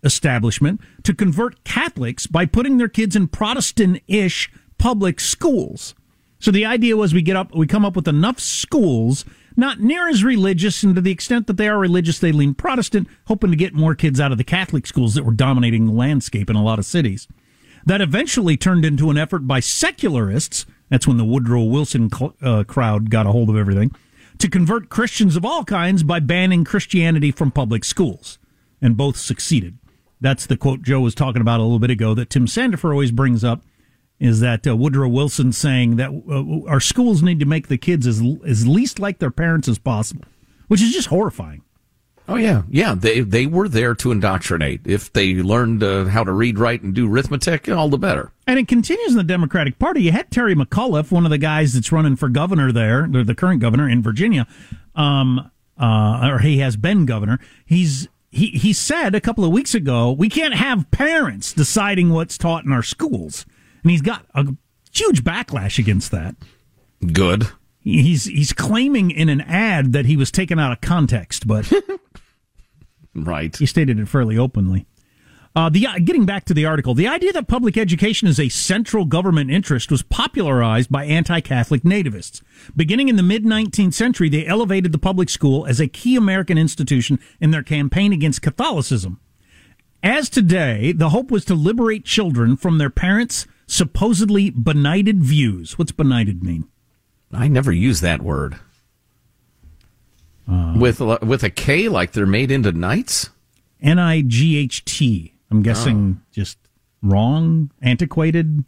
establishment 0.04 0.80
to 1.04 1.14
convert 1.14 1.64
Catholics 1.64 2.28
by 2.28 2.46
putting 2.46 2.78
their 2.78 2.88
kids 2.88 3.16
in 3.16 3.28
Protestant 3.28 4.02
ish 4.08 4.50
public 4.78 5.20
schools. 5.20 5.96
So 6.40 6.52
the 6.52 6.66
idea 6.66 6.98
was 6.98 7.14
we 7.14 7.22
get 7.22 7.36
up, 7.36 7.56
we 7.56 7.68
come 7.68 7.86
up 7.86 7.96
with 7.96 8.08
enough 8.08 8.40
schools, 8.40 9.26
not 9.56 9.80
near 9.80 10.08
as 10.08 10.24
religious, 10.24 10.84
and 10.84 10.96
to 10.96 11.02
the 11.02 11.12
extent 11.12 11.48
that 11.48 11.58
they 11.58 11.68
are 11.68 11.80
religious, 11.80 12.20
they 12.20 12.32
lean 12.32 12.54
Protestant, 12.54 13.08
hoping 13.28 13.52
to 13.52 13.58
get 13.58 13.74
more 13.74 13.96
kids 13.96 14.20
out 14.20 14.32
of 14.32 14.38
the 14.38 14.44
Catholic 14.44 14.86
schools 14.86 15.16
that 15.16 15.24
were 15.24 15.32
dominating 15.32 15.86
the 15.86 15.94
landscape 15.94 16.50
in 16.50 16.56
a 16.56 16.64
lot 16.64 16.80
of 16.80 16.86
cities. 16.86 17.28
That 17.86 18.02
eventually 18.02 18.58
turned 18.58 18.84
into 18.84 19.10
an 19.10 19.18
effort 19.18 19.48
by 19.48 19.60
secularists. 19.60 20.66
That's 20.90 21.08
when 21.08 21.18
the 21.18 21.26
Woodrow 21.26 21.64
Wilson 21.64 22.10
cl- 22.12 22.36
uh, 22.42 22.64
crowd 22.64 23.10
got 23.10 23.28
a 23.28 23.32
hold 23.32 23.50
of 23.50 23.58
everything 23.58 23.92
to 24.40 24.50
convert 24.50 24.90
Christians 24.90 25.36
of 25.36 25.46
all 25.46 25.64
kinds 25.64 26.04
by 26.04 26.20
banning 26.20 26.64
Christianity 26.64 27.32
from 27.32 27.52
public 27.52 27.86
schools. 27.86 28.38
And 28.82 28.98
both 28.98 29.18
succeeded. 29.18 29.78
That's 30.22 30.46
the 30.46 30.58
quote 30.58 30.82
Joe 30.82 31.00
was 31.00 31.16
talking 31.16 31.42
about 31.42 31.60
a 31.60 31.64
little 31.64 31.80
bit 31.80 31.90
ago 31.90 32.14
that 32.14 32.30
Tim 32.30 32.46
Sandefur 32.46 32.92
always 32.92 33.12
brings 33.12 33.44
up 33.44 33.64
is 34.19 34.39
that 34.39 34.65
uh, 34.65 34.75
Woodrow 34.75 35.10
Wilson 35.10 35.51
saying 35.51 35.97
that 35.97 36.10
uh, 36.10 36.69
our 36.69 36.80
schools 36.80 37.21
need 37.21 37.39
to 37.39 37.45
make 37.45 37.67
the 37.67 37.78
kids 37.78 38.08
as, 38.08 38.21
as 38.45 38.67
least 38.67 38.99
like 38.99 39.19
their 39.19 39.32
parents 39.32 39.67
as 39.67 39.78
possible, 39.78 40.25
which 40.67 40.82
is 40.82 40.93
just 40.93 41.10
horrifying. 41.10 41.62
Oh 42.28 42.38
yeah, 42.38 42.63
yeah. 42.69 42.95
They 42.95 43.19
they 43.19 43.45
were 43.45 43.67
there 43.69 43.93
to 43.95 44.12
indoctrinate. 44.12 44.82
If 44.86 45.13
they 45.13 45.36
learned 45.36 45.84
uh, 45.84 46.06
how 46.06 46.23
to 46.23 46.32
read, 46.32 46.58
write, 46.58 46.82
and 46.82 46.93
do 46.93 47.08
arithmetic, 47.08 47.69
all 47.69 47.88
the 47.88 47.99
better. 47.99 48.32
And 48.47 48.58
it 48.58 48.67
continues 48.67 49.12
in 49.12 49.17
the 49.17 49.23
Democratic 49.23 49.78
Party. 49.78 50.01
You 50.01 50.12
had 50.12 50.32
Terry 50.32 50.56
McAuliffe, 50.56 51.12
one 51.12 51.25
of 51.25 51.30
the 51.30 51.38
guys 51.38 51.73
that's 51.73 51.91
running 51.91 52.15
for 52.15 52.30
governor 52.30 52.71
there, 52.71 53.08
the 53.08 53.36
current 53.36 53.62
governor 53.62 53.88
in 53.88 54.01
Virginia, 54.01 54.47
um, 54.95 55.51
uh, 55.80 56.30
or 56.32 56.39
he 56.39 56.58
has 56.60 56.78
been 56.78 57.06
governor. 57.06 57.39
He's 57.63 58.08
he 58.32 58.47
he 58.47 58.73
said 58.73 59.13
a 59.13 59.21
couple 59.21 59.45
of 59.45 59.51
weeks 59.51 59.75
ago, 59.75 60.12
we 60.12 60.28
can't 60.28 60.56
have 60.56 60.89
parents 60.89 61.54
deciding 61.54 62.10
what's 62.10 62.39
taught 62.39 62.65
in 62.65 62.71
our 62.71 62.84
schools, 62.84 63.45
and 63.86 63.91
he's 63.91 64.02
got 64.02 64.26
a 64.34 64.48
huge 64.91 65.24
backlash 65.24 65.78
against 65.78 66.10
that. 66.10 66.36
Good. 67.13 67.48
He's 67.82 68.26
he's 68.26 68.52
claiming 68.52 69.12
in 69.12 69.30
an 69.30 69.41
ad 69.41 69.93
that 69.93 70.08
he 70.08 70.17
was 70.17 70.32
taken 70.32 70.58
out 70.58 70.71
of 70.71 70.82
context, 70.82 71.45
but 71.45 71.71
right. 73.15 73.56
He 73.56 73.67
stated 73.67 74.00
it 74.00 74.08
fairly 74.08 74.39
openly. 74.39 74.88
Uh, 75.56 75.69
the 75.69 75.88
getting 76.04 76.26
back 76.26 76.45
to 76.45 76.54
the 76.56 76.65
article, 76.65 76.95
the 76.95 77.08
idea 77.08 77.32
that 77.32 77.48
public 77.48 77.78
education 77.78 78.28
is 78.28 78.39
a 78.39 78.50
central 78.50 79.06
government 79.06 79.52
interest 79.52 79.91
was 79.91 80.02
popularized 80.02 80.91
by 80.91 81.06
anti-Catholic 81.06 81.84
nativists. 81.84 82.41
Beginning 82.76 83.08
in 83.08 83.17
the 83.17 83.24
mid 83.24 83.45
19th 83.45 83.93
century, 83.93 84.30
they 84.30 84.48
elevated 84.48 84.91
the 84.91 84.98
public 84.98 85.30
school 85.30 85.67
as 85.67 85.80
a 85.80 85.88
key 85.88 86.15
American 86.15 86.58
institution 86.58 87.19
in 87.39 87.52
their 87.52 87.63
campaign 87.63 88.12
against 88.12 88.41
Catholicism. 88.41 89.19
As 90.02 90.28
today, 90.28 90.91
the 90.91 91.10
hope 91.10 91.30
was 91.30 91.45
to 91.45 91.54
liberate 91.54 92.04
children 92.04 92.58
from 92.58 92.80
their 92.80 92.89
parents' 92.89 93.45
supposedly 93.67 94.49
benighted 94.49 95.23
views. 95.23 95.78
What's 95.78 95.91
benighted 95.91 96.43
mean? 96.43 96.67
I 97.32 97.47
never 97.47 97.71
use 97.71 98.01
that 98.01 98.21
word. 98.21 98.60
Uh, 100.49 100.75
with 100.78 100.99
with 100.99 101.43
a 101.43 101.49
K, 101.49 101.89
like 101.89 102.12
they're 102.12 102.25
made 102.28 102.51
into 102.51 102.71
knights. 102.71 103.30
N 103.82 103.99
i 103.99 104.21
g 104.21 104.58
h 104.58 104.86
t. 104.86 105.34
I'm 105.49 105.63
guessing 105.63 106.19
oh. 106.19 106.25
just 106.32 106.58
wrong, 107.01 107.71
antiquated, 107.82 108.63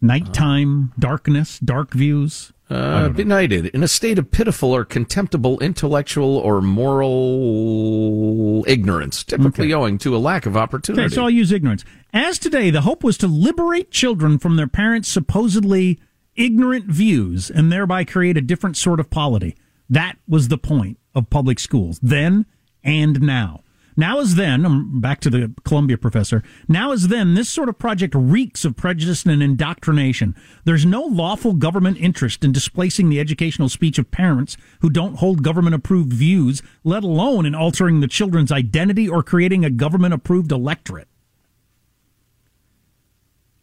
nighttime, 0.00 0.90
oh. 0.92 0.94
darkness, 0.98 1.58
dark 1.58 1.92
views. 1.92 2.52
Uh, 2.70 3.10
benighted, 3.10 3.66
in 3.66 3.82
a 3.82 3.88
state 3.88 4.18
of 4.18 4.30
pitiful 4.30 4.74
or 4.74 4.86
contemptible 4.86 5.60
intellectual 5.60 6.38
or 6.38 6.62
moral 6.62 8.64
ignorance, 8.66 9.22
typically 9.22 9.66
okay. 9.66 9.74
owing 9.74 9.98
to 9.98 10.16
a 10.16 10.18
lack 10.18 10.46
of 10.46 10.56
opportunity. 10.56 11.04
Okay, 11.04 11.14
so 11.14 11.24
I'll 11.24 11.30
use 11.30 11.52
ignorance. 11.52 11.84
As 12.14 12.38
today, 12.38 12.70
the 12.70 12.80
hope 12.80 13.04
was 13.04 13.18
to 13.18 13.26
liberate 13.26 13.90
children 13.90 14.38
from 14.38 14.56
their 14.56 14.66
parents' 14.66 15.10
supposedly 15.10 16.00
ignorant 16.36 16.86
views 16.86 17.50
and 17.50 17.70
thereby 17.70 18.02
create 18.02 18.38
a 18.38 18.40
different 18.40 18.78
sort 18.78 18.98
of 18.98 19.10
polity. 19.10 19.54
That 19.90 20.16
was 20.26 20.48
the 20.48 20.58
point 20.58 20.98
of 21.14 21.28
public 21.28 21.58
schools 21.58 22.00
then 22.02 22.46
and 22.82 23.20
now. 23.20 23.60
Now 23.96 24.18
as 24.18 24.34
then, 24.34 24.66
I'm 24.66 25.00
back 25.00 25.20
to 25.20 25.30
the 25.30 25.54
Columbia 25.64 25.96
professor. 25.96 26.42
Now 26.66 26.92
as 26.92 27.08
then, 27.08 27.34
this 27.34 27.48
sort 27.48 27.68
of 27.68 27.78
project 27.78 28.14
reeks 28.16 28.64
of 28.64 28.76
prejudice 28.76 29.24
and 29.24 29.42
indoctrination. 29.42 30.34
There's 30.64 30.84
no 30.84 31.02
lawful 31.02 31.52
government 31.52 31.98
interest 31.98 32.44
in 32.44 32.52
displacing 32.52 33.08
the 33.08 33.20
educational 33.20 33.68
speech 33.68 33.98
of 33.98 34.10
parents 34.10 34.56
who 34.80 34.90
don't 34.90 35.16
hold 35.16 35.44
government 35.44 35.74
approved 35.74 36.12
views, 36.12 36.62
let 36.82 37.04
alone 37.04 37.46
in 37.46 37.54
altering 37.54 38.00
the 38.00 38.08
children's 38.08 38.50
identity 38.50 39.08
or 39.08 39.22
creating 39.22 39.64
a 39.64 39.70
government 39.70 40.12
approved 40.12 40.50
electorate. 40.50 41.08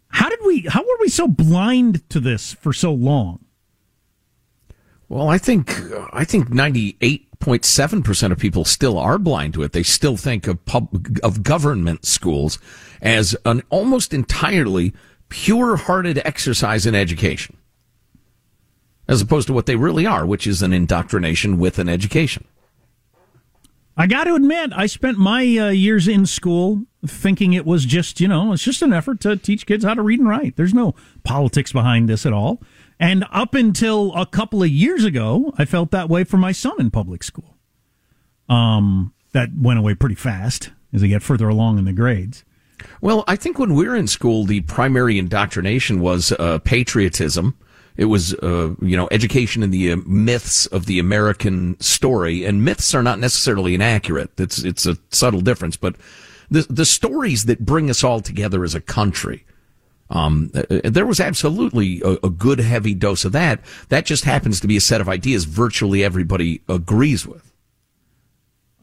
How 0.07 0.29
did 0.29 0.39
we, 0.45 0.61
how 0.61 0.81
were 0.81 0.97
we 0.99 1.09
so 1.09 1.27
blind 1.27 2.09
to 2.09 2.19
this 2.19 2.53
for 2.53 2.73
so 2.73 2.93
long? 2.93 3.45
Well, 5.09 5.27
I 5.27 5.37
think 5.37 5.69
I 6.13 6.23
think 6.23 6.49
ninety 6.51 6.95
eight 7.41 7.45
point 7.45 7.65
seven 7.65 8.03
percent 8.03 8.31
of 8.31 8.39
people 8.39 8.65
still 8.65 8.97
are 8.97 9.17
blind 9.17 9.53
to 9.55 9.63
it. 9.63 9.71
They 9.71 9.83
still 9.83 10.17
think 10.17 10.47
of 10.47 10.63
pub, 10.65 11.07
of 11.23 11.43
government 11.43 12.05
schools 12.05 12.59
as 13.01 13.35
an 13.45 13.63
almost 13.69 14.13
entirely 14.13 14.93
pure 15.29 15.77
hearted 15.77 16.21
exercise 16.23 16.85
in 16.85 16.93
education, 16.93 17.57
as 19.07 19.21
opposed 19.21 19.47
to 19.47 19.53
what 19.53 19.65
they 19.65 19.75
really 19.75 20.05
are, 20.05 20.25
which 20.25 20.45
is 20.45 20.61
an 20.61 20.73
indoctrination 20.73 21.57
with 21.57 21.79
an 21.79 21.89
education. 21.89 22.45
I 23.97 24.07
got 24.07 24.23
to 24.23 24.35
admit, 24.35 24.71
I 24.73 24.85
spent 24.85 25.17
my 25.17 25.41
uh, 25.41 25.69
years 25.69 26.07
in 26.07 26.25
school 26.25 26.85
thinking 27.05 27.53
it 27.53 27.65
was 27.65 27.85
just, 27.85 28.21
you 28.21 28.27
know, 28.27 28.53
it's 28.53 28.63
just 28.63 28.81
an 28.81 28.93
effort 28.93 29.19
to 29.21 29.35
teach 29.35 29.65
kids 29.65 29.83
how 29.83 29.93
to 29.93 30.01
read 30.01 30.19
and 30.19 30.29
write. 30.29 30.55
There's 30.55 30.73
no 30.73 30.95
politics 31.23 31.73
behind 31.73 32.07
this 32.07 32.25
at 32.25 32.33
all. 32.33 32.61
And 33.01 33.25
up 33.31 33.55
until 33.55 34.13
a 34.13 34.27
couple 34.27 34.61
of 34.61 34.69
years 34.69 35.03
ago, 35.03 35.55
I 35.57 35.65
felt 35.65 35.89
that 35.89 36.07
way 36.07 36.23
for 36.23 36.37
my 36.37 36.51
son 36.51 36.79
in 36.79 36.91
public 36.91 37.23
school. 37.23 37.57
Um, 38.47 39.13
that 39.31 39.49
went 39.57 39.79
away 39.79 39.95
pretty 39.95 40.15
fast 40.15 40.69
as 40.93 41.01
they 41.01 41.07
get 41.07 41.23
further 41.23 41.49
along 41.49 41.79
in 41.79 41.85
the 41.85 41.93
grades. 41.93 42.45
Well, 43.01 43.23
I 43.27 43.37
think 43.37 43.57
when 43.57 43.73
we 43.73 43.87
were 43.87 43.95
in 43.95 44.07
school, 44.07 44.45
the 44.45 44.61
primary 44.61 45.17
indoctrination 45.17 45.99
was 45.99 46.31
uh, 46.33 46.59
patriotism. 46.59 47.57
It 47.97 48.05
was, 48.05 48.35
uh, 48.35 48.75
you 48.81 48.95
know, 48.95 49.07
education 49.09 49.63
in 49.63 49.71
the 49.71 49.93
uh, 49.93 49.97
myths 50.05 50.67
of 50.67 50.85
the 50.85 50.99
American 50.99 51.79
story, 51.79 52.45
and 52.45 52.63
myths 52.63 52.93
are 52.93 53.03
not 53.03 53.19
necessarily 53.19 53.73
inaccurate. 53.73 54.31
It's 54.37 54.63
it's 54.63 54.85
a 54.85 54.97
subtle 55.09 55.41
difference, 55.41 55.75
but 55.75 55.95
the 56.49 56.65
the 56.69 56.85
stories 56.85 57.45
that 57.45 57.65
bring 57.65 57.89
us 57.89 58.03
all 58.03 58.21
together 58.21 58.63
as 58.63 58.75
a 58.75 58.81
country 58.81 59.45
um, 60.11 60.51
uh, 60.53 60.81
there 60.83 61.05
was 61.05 61.19
absolutely 61.19 62.01
a, 62.01 62.17
a, 62.23 62.29
good 62.29 62.59
heavy 62.59 62.93
dose 62.93 63.23
of 63.23 63.31
that. 63.31 63.61
That 63.87 64.05
just 64.05 64.25
happens 64.25 64.59
to 64.59 64.67
be 64.67 64.75
a 64.75 64.81
set 64.81 64.99
of 64.99 65.07
ideas 65.07 65.45
virtually 65.45 66.03
everybody 66.03 66.61
agrees 66.67 67.25
with. 67.25 67.53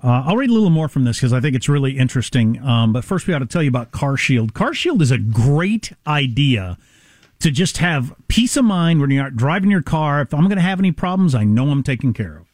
Uh, 0.03 0.23
I'll 0.27 0.37
read 0.37 0.49
a 0.49 0.53
little 0.53 0.71
more 0.71 0.89
from 0.89 1.05
this 1.05 1.19
because 1.19 1.35
I 1.35 1.41
think 1.41 1.55
it's 1.55 1.69
really 1.69 1.99
interesting. 1.99 2.63
Um, 2.63 2.95
but 2.95 3.05
first, 3.05 3.27
we 3.27 3.35
ought 3.35 3.41
to 3.41 3.47
tell 3.47 3.63
you 3.63 3.69
about 3.69 3.91
Car 3.91 4.17
Shield. 4.17 4.55
Car 4.55 4.73
Shield 4.73 5.03
is 5.03 5.11
a 5.11 5.19
great 5.19 5.93
idea 6.07 6.79
to 7.41 7.51
just 7.51 7.77
have 7.79 8.15
peace 8.29 8.57
of 8.57 8.65
mind 8.65 9.01
when 9.01 9.11
you're 9.11 9.31
driving 9.31 9.71
your 9.71 9.83
car. 9.83 10.23
If 10.23 10.33
I'm 10.33 10.45
going 10.45 10.57
to 10.57 10.63
have 10.63 10.79
any 10.79 10.93
problems, 10.93 11.35
I 11.35 11.45
know 11.45 11.71
I'm 11.71 11.83
taken 11.83 12.15
care 12.15 12.39
of. 12.39 12.47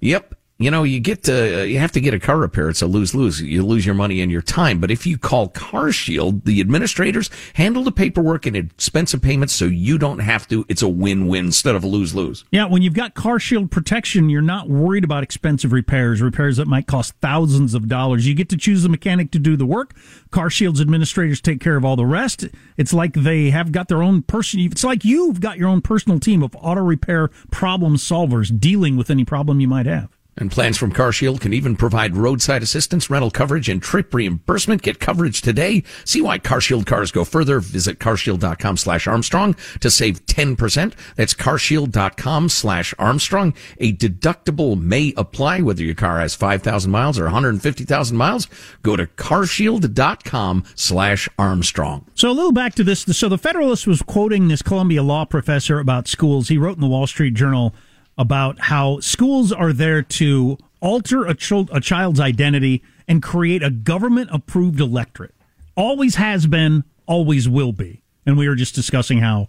Yep 0.00 0.34
you 0.58 0.70
know, 0.70 0.84
you 0.84 1.00
get 1.00 1.24
to, 1.24 1.66
you 1.66 1.80
have 1.80 1.90
to 1.92 2.00
get 2.00 2.14
a 2.14 2.20
car 2.20 2.38
repair. 2.38 2.68
It's 2.68 2.80
a 2.80 2.86
lose 2.86 3.12
lose. 3.12 3.42
You 3.42 3.66
lose 3.66 3.84
your 3.84 3.96
money 3.96 4.20
and 4.20 4.30
your 4.30 4.40
time. 4.40 4.78
But 4.78 4.92
if 4.92 5.04
you 5.04 5.18
call 5.18 5.48
Car 5.48 5.90
Shield, 5.90 6.44
the 6.44 6.60
administrators 6.60 7.28
handle 7.54 7.82
the 7.82 7.90
paperwork 7.90 8.46
and 8.46 8.56
expensive 8.56 9.20
payments 9.20 9.52
so 9.52 9.64
you 9.64 9.98
don't 9.98 10.20
have 10.20 10.46
to. 10.48 10.64
It's 10.68 10.82
a 10.82 10.88
win 10.88 11.26
win 11.26 11.46
instead 11.46 11.74
of 11.74 11.82
a 11.82 11.88
lose 11.88 12.14
lose. 12.14 12.44
Yeah, 12.52 12.66
when 12.66 12.82
you've 12.82 12.94
got 12.94 13.14
Car 13.14 13.40
Shield 13.40 13.72
protection, 13.72 14.30
you're 14.30 14.42
not 14.42 14.68
worried 14.68 15.02
about 15.02 15.24
expensive 15.24 15.72
repairs, 15.72 16.22
repairs 16.22 16.58
that 16.58 16.68
might 16.68 16.86
cost 16.86 17.14
thousands 17.20 17.74
of 17.74 17.88
dollars. 17.88 18.28
You 18.28 18.34
get 18.34 18.48
to 18.50 18.56
choose 18.56 18.84
a 18.84 18.88
mechanic 18.88 19.32
to 19.32 19.40
do 19.40 19.56
the 19.56 19.66
work. 19.66 19.92
Car 20.30 20.50
Shield's 20.50 20.80
administrators 20.80 21.40
take 21.40 21.60
care 21.60 21.76
of 21.76 21.84
all 21.84 21.96
the 21.96 22.06
rest. 22.06 22.46
It's 22.76 22.92
like 22.92 23.14
they 23.14 23.50
have 23.50 23.72
got 23.72 23.88
their 23.88 24.04
own 24.04 24.22
person. 24.22 24.60
It's 24.60 24.84
like 24.84 25.04
you've 25.04 25.40
got 25.40 25.58
your 25.58 25.68
own 25.68 25.80
personal 25.80 26.20
team 26.20 26.44
of 26.44 26.54
auto 26.60 26.82
repair 26.82 27.28
problem 27.50 27.96
solvers 27.96 28.56
dealing 28.56 28.96
with 28.96 29.10
any 29.10 29.24
problem 29.24 29.58
you 29.58 29.68
might 29.68 29.86
have. 29.86 30.13
And 30.36 30.50
plans 30.50 30.76
from 30.76 30.92
CarShield 30.92 31.40
can 31.40 31.52
even 31.52 31.76
provide 31.76 32.16
roadside 32.16 32.62
assistance, 32.62 33.08
rental 33.08 33.30
coverage, 33.30 33.68
and 33.68 33.80
trip 33.80 34.12
reimbursement. 34.12 34.82
Get 34.82 34.98
coverage 34.98 35.40
today. 35.42 35.84
See 36.04 36.20
why 36.20 36.38
CarShield 36.38 36.86
cars 36.86 37.12
go 37.12 37.24
further. 37.24 37.60
Visit 37.60 37.98
carshield.com 37.98 38.76
slash 38.76 39.06
Armstrong 39.06 39.54
to 39.80 39.90
save 39.90 40.26
10%. 40.26 40.94
That's 41.14 41.34
carshield.com 41.34 42.48
slash 42.48 42.94
Armstrong. 42.98 43.54
A 43.78 43.92
deductible 43.92 44.80
may 44.80 45.14
apply 45.16 45.60
whether 45.60 45.84
your 45.84 45.94
car 45.94 46.18
has 46.18 46.34
5,000 46.34 46.90
miles 46.90 47.18
or 47.18 47.24
150,000 47.24 48.16
miles. 48.16 48.48
Go 48.82 48.96
to 48.96 49.06
carshield.com 49.06 50.64
slash 50.74 51.28
Armstrong. 51.38 52.06
So 52.14 52.30
a 52.30 52.32
little 52.32 52.52
back 52.52 52.74
to 52.74 52.84
this. 52.84 53.02
So 53.02 53.28
the 53.28 53.38
Federalist 53.38 53.86
was 53.86 54.02
quoting 54.02 54.48
this 54.48 54.62
Columbia 54.62 55.02
law 55.02 55.24
professor 55.24 55.78
about 55.78 56.08
schools. 56.08 56.48
He 56.48 56.58
wrote 56.58 56.76
in 56.76 56.80
the 56.80 56.88
Wall 56.88 57.06
Street 57.06 57.34
Journal 57.34 57.74
about 58.16 58.58
how 58.58 59.00
schools 59.00 59.52
are 59.52 59.72
there 59.72 60.02
to 60.02 60.58
alter 60.80 61.26
a, 61.26 61.34
ch- 61.34 61.52
a 61.72 61.80
child's 61.80 62.20
identity 62.20 62.82
and 63.08 63.22
create 63.22 63.62
a 63.62 63.70
government 63.70 64.30
approved 64.32 64.80
electorate. 64.80 65.34
Always 65.76 66.16
has 66.16 66.46
been, 66.46 66.84
always 67.06 67.48
will 67.48 67.72
be. 67.72 68.02
And 68.26 68.38
we 68.38 68.48
were 68.48 68.54
just 68.54 68.74
discussing 68.74 69.18
how 69.18 69.48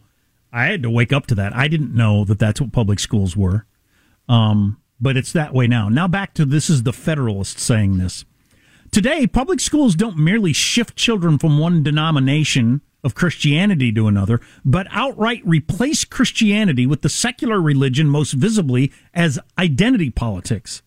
I 0.52 0.66
had 0.66 0.84
to 0.84 0.90
wake 0.90 1.14
up 1.14 1.28
to 1.28 1.36
that. 1.36 1.56
I 1.56 1.68
didn't 1.68 1.94
know 1.94 2.26
that 2.26 2.40
that's 2.40 2.60
what 2.60 2.72
public 2.72 3.00
schools 3.00 3.36
were. 3.38 3.66
Um, 4.28 4.78
but 5.00 5.18
it's 5.18 5.34
that 5.34 5.54
way 5.54 5.68
now. 5.68 5.90
Now 5.90 6.08
back 6.08 6.34
to 6.36 6.46
this 6.46 6.70
is 6.70 6.84
the 6.84 6.94
Federalist 6.94 7.60
saying 7.60 7.98
this. 7.98 8.26
Today, 8.92 9.28
public 9.28 9.60
schools 9.60 9.96
don't 9.96 10.18
merely 10.18 10.54
shift 10.54 10.96
children 10.96 11.38
from 11.38 11.60
one 11.60 11.84
denomination 11.84 12.82
of 13.06 13.16
Christianity 13.16 13.92
to 13.94 14.08
another, 14.08 14.42
but 14.66 14.88
outright 14.90 15.42
replace 15.46 16.04
Christianity 16.04 16.86
with 16.86 17.04
the 17.04 17.10
secular 17.10 17.62
religion 17.62 18.10
most 18.10 18.34
visibly 18.34 18.92
as 19.14 19.40
identity 19.58 20.10
politics. 20.10 20.82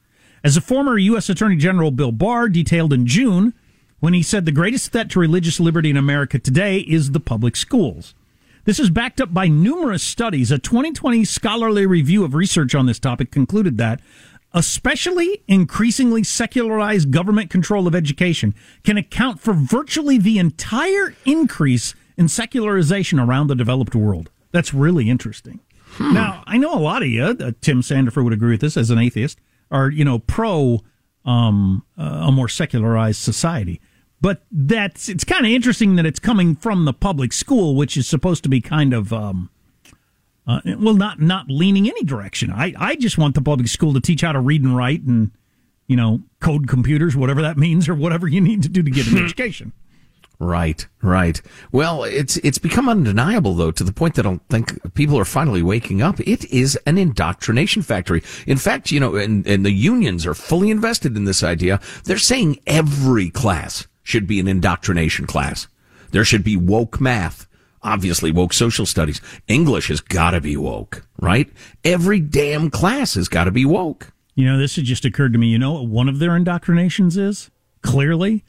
As 0.45 0.57
a 0.57 0.61
former 0.61 0.99
U.S. 0.99 1.31
Attorney 1.31 1.57
General 1.57 1.91
Bill 1.91 2.13
Barr 2.13 2.49
detailed 2.49 2.93
in 2.93 3.07
June, 3.07 3.55
when 4.01 4.15
he 4.15 4.23
said 4.23 4.45
the 4.45 4.53
greatest 4.53 4.93
threat 4.93 5.11
to 5.11 5.21
religious 5.21 5.59
liberty 5.59 5.91
in 5.91 5.97
America 5.97 6.39
today 6.39 6.81
is 6.81 7.13
the 7.13 7.21
public 7.21 7.57
schools. 7.57 8.15
This 8.65 8.79
is 8.79 8.91
backed 8.91 9.21
up 9.21 9.33
by 9.33 9.49
numerous 9.49 10.03
studies. 10.03 10.51
A 10.51 10.59
2020 10.59 11.25
scholarly 11.25 11.87
review 11.87 12.25
of 12.25 12.35
research 12.35 12.75
on 12.75 12.87
this 12.87 12.99
topic 12.99 13.31
concluded 13.31 13.79
that 13.79 14.01
especially 14.55 15.43
increasingly 15.47 16.25
secularized 16.25 17.11
government 17.11 17.51
control 17.51 17.87
of 17.87 17.95
education 17.95 18.55
can 18.83 18.97
account 18.97 19.41
for 19.41 19.53
virtually 19.53 20.19
the 20.19 20.39
entire 20.39 21.15
increase 21.25 21.95
in 22.19 22.29
secularization 22.29 23.19
around 23.19 23.47
the 23.47 23.55
developed 23.55 23.95
world. 23.95 24.31
That's 24.51 24.75
really 24.75 25.09
interesting. 25.09 25.61
Hmm. 25.93 26.13
Now, 26.13 26.43
I 26.47 26.59
know 26.59 26.75
a 26.75 26.81
lot 26.81 27.03
of 27.03 27.09
you, 27.09 27.23
uh, 27.23 27.53
Tim 27.61 27.81
Sandifer 27.81 28.23
would 28.23 28.33
agree 28.33 28.51
with 28.51 28.61
this 28.61 28.77
as 28.77 28.91
an 28.91 28.99
atheist, 28.99 29.41
are, 29.71 29.89
you 29.89 30.05
know, 30.05 30.19
pro 30.19 30.81
um, 31.25 31.85
uh, 31.97 32.27
a 32.27 32.33
more 32.33 32.49
secularized 32.49 33.21
society. 33.21 33.81
But 34.21 34.43
that's 34.51 35.09
it's 35.09 35.23
kind 35.23 35.47
of 35.47 35.53
interesting 35.53 35.95
that 35.97 36.05
it's 36.05 36.19
coming 36.19 36.57
from 36.57 36.85
the 36.87 36.93
public 36.93 37.33
school, 37.33 37.77
which 37.77 37.97
is 37.97 38.09
supposed 38.09 38.43
to 38.43 38.49
be 38.49 38.61
kind 38.61 38.93
of 38.93 39.13
um, 39.13 39.51
uh, 40.45 40.61
well, 40.79 40.95
not 40.95 41.21
not 41.21 41.49
leaning 41.49 41.89
any 41.89 42.03
direction. 42.03 42.51
I 42.51 42.75
I 42.77 42.97
just 42.97 43.17
want 43.17 43.37
the 43.37 43.43
public 43.43 43.69
school 43.69 43.95
to 43.95 44.01
teach 44.01 44.23
how 44.23 44.33
to 44.33 44.41
read 44.41 44.65
and 44.65 44.77
write 44.77 45.03
and 45.03 45.31
you 45.87 45.95
know 45.95 46.23
code 46.41 46.67
computers, 46.67 47.15
whatever 47.15 47.43
that 47.43 47.57
means, 47.57 47.89
or 47.89 47.95
whatever 47.95 48.27
you 48.27 48.41
need 48.41 48.63
to 48.65 48.69
do 48.69 48.83
to 48.83 48.91
get 48.91 49.07
an 49.07 49.19
education. 49.25 49.73
Right, 50.41 50.87
right. 51.03 51.43
Well, 51.73 52.05
it's 52.05 52.37
it's 52.39 52.59
become 52.59 52.89
undeniable 52.89 53.55
though 53.55 53.73
to 53.73 53.83
the 53.83 53.93
point 53.93 54.15
that 54.15 54.25
I 54.25 54.29
don't 54.29 54.49
think 54.49 54.95
people 54.95 55.19
are 55.19 55.25
finally 55.25 55.63
waking 55.63 56.01
up. 56.01 56.21
It 56.21 56.45
is 56.45 56.79
an 56.87 56.97
indoctrination 56.97 57.83
factory. 57.83 58.23
In 58.47 58.57
fact, 58.57 58.93
you 58.93 59.01
know, 59.01 59.17
and, 59.17 59.45
and 59.49 59.67
the 59.67 59.73
unions 59.73 60.25
are 60.27 60.35
fully 60.35 60.71
invested 60.71 61.17
in 61.17 61.25
this 61.25 61.43
idea. 61.43 61.81
They're 62.05 62.19
saying 62.19 62.61
every 62.69 63.31
class 63.31 63.89
should 64.05 64.29
be 64.29 64.39
an 64.39 64.47
indoctrination 64.47 65.27
class. 65.27 65.67
There 66.13 66.25
should 66.25 66.45
be 66.45 66.57
woke 66.57 67.01
math. 67.01 67.49
Obviously, 67.83 68.31
woke 68.31 68.53
social 68.53 68.87
studies. 68.87 69.21
English 69.49 69.89
has 69.89 70.01
got 70.01 70.33
to 70.33 70.41
be 70.41 70.57
woke, 70.57 71.05
right? 71.21 71.51
Every 71.85 72.21
damn 72.21 72.71
class 72.71 73.15
has 73.15 73.29
got 73.29 73.45
to 73.45 73.51
be 73.51 73.65
woke. 73.65 74.13
You 74.37 74.47
know, 74.47 74.57
this 74.57 74.77
has 74.77 74.85
just 74.85 75.05
occurred 75.05 75.33
to 75.33 75.39
me. 75.39 75.49
You 75.49 75.59
know 75.59 75.73
what 75.73 75.87
one 75.87 76.09
of 76.09 76.21
their 76.21 76.37
indoctrinations 76.37 77.17
is? 77.17 77.51
Clearly, 77.83 78.45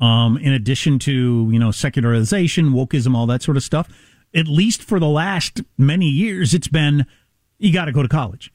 um, 0.00 0.36
in 0.38 0.52
addition 0.52 0.98
to 1.00 1.48
you 1.50 1.58
know 1.58 1.70
secularization, 1.70 2.70
wokeism, 2.70 3.14
all 3.14 3.26
that 3.26 3.42
sort 3.42 3.56
of 3.56 3.62
stuff. 3.62 3.88
At 4.34 4.46
least 4.46 4.82
for 4.82 5.00
the 5.00 5.08
last 5.08 5.62
many 5.78 6.06
years, 6.06 6.52
it's 6.52 6.68
been 6.68 7.06
you 7.58 7.72
got 7.72 7.86
to 7.86 7.92
go 7.92 8.02
to 8.02 8.08
college. 8.08 8.52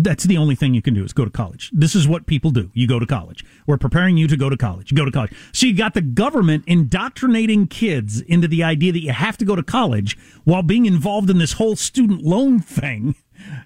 That's 0.00 0.24
the 0.24 0.36
only 0.36 0.54
thing 0.54 0.74
you 0.74 0.82
can 0.82 0.92
do 0.92 1.04
is 1.04 1.12
go 1.12 1.24
to 1.24 1.30
college. 1.30 1.70
This 1.72 1.94
is 1.94 2.06
what 2.06 2.26
people 2.26 2.50
do. 2.50 2.70
You 2.74 2.86
go 2.86 2.98
to 2.98 3.06
college. 3.06 3.44
We're 3.66 3.78
preparing 3.78 4.16
you 4.16 4.28
to 4.28 4.36
go 4.36 4.50
to 4.50 4.56
college. 4.56 4.90
You 4.90 4.96
go 4.96 5.04
to 5.06 5.10
college. 5.10 5.32
So 5.52 5.66
you 5.66 5.74
got 5.74 5.94
the 5.94 6.02
government 6.02 6.64
indoctrinating 6.66 7.68
kids 7.68 8.20
into 8.20 8.46
the 8.46 8.62
idea 8.62 8.92
that 8.92 9.02
you 9.02 9.12
have 9.12 9.38
to 9.38 9.44
go 9.44 9.56
to 9.56 9.62
college 9.62 10.18
while 10.44 10.62
being 10.62 10.84
involved 10.84 11.30
in 11.30 11.38
this 11.38 11.54
whole 11.54 11.76
student 11.76 12.22
loan 12.22 12.60
thing 12.60 13.14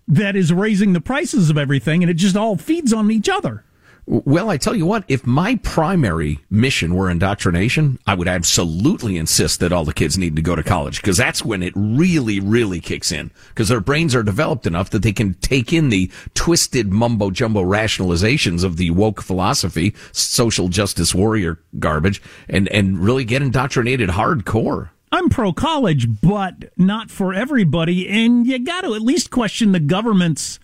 that 0.07 0.37
is 0.37 0.53
raising 0.53 0.93
the 0.93 1.01
prices 1.01 1.51
of 1.51 1.59
everything, 1.59 2.03
and 2.03 2.11
it 2.11 2.15
just 2.15 2.37
all 2.37 2.57
feeds 2.57 2.93
on 2.93 3.11
each 3.11 3.29
other. 3.29 3.65
Well, 4.13 4.51
I 4.51 4.57
tell 4.57 4.75
you 4.75 4.87
what, 4.87 5.05
if 5.07 5.25
my 5.25 5.55
primary 5.63 6.41
mission 6.51 6.97
were 6.97 7.09
indoctrination, 7.09 8.01
I 8.09 8.15
would 8.15 8.27
absolutely 8.27 9.17
insist 9.17 9.61
that 9.61 9.73
all 9.73 9.85
the 9.85 9.95
kids 9.95 10.19
need 10.19 10.35
to 10.35 10.43
go 10.43 10.57
to 10.57 10.65
college 10.65 11.01
because 11.01 11.17
that's 11.17 11.45
when 11.45 11.63
it 11.63 11.73
really, 11.77 12.41
really 12.41 12.81
kicks 12.81 13.13
in 13.13 13.31
because 13.51 13.69
their 13.69 13.81
brains 13.81 14.13
are 14.17 14.25
developed 14.25 14.67
enough 14.67 14.91
that 14.91 15.05
they 15.05 15.13
can 15.13 15.35
take 15.35 15.73
in 15.73 15.91
the 15.91 16.11
twisted 16.35 16.93
mumbo 16.93 17.31
jumbo 17.31 17.63
rationalizations 17.63 18.65
of 18.65 18.79
the 18.79 18.91
woke 18.91 19.23
philosophy, 19.23 19.95
social 20.11 20.67
justice 20.67 21.15
warrior 21.15 21.61
garbage 21.79 22.21
and, 22.49 22.67
and 22.71 22.99
really 22.99 23.25
get 23.25 23.43
indoctrinated 23.43 24.09
hardcore. 24.09 24.91
I'm 25.13 25.29
pro 25.29 25.53
college, 25.53 26.21
but 26.21 26.73
not 26.77 27.13
for 27.13 27.33
everybody. 27.33 28.09
And 28.09 28.45
you 28.45 28.59
got 28.59 28.81
to 28.81 28.95
at 28.95 29.03
least 29.03 29.31
question 29.31 29.71
the 29.71 29.79
government's 29.79 30.59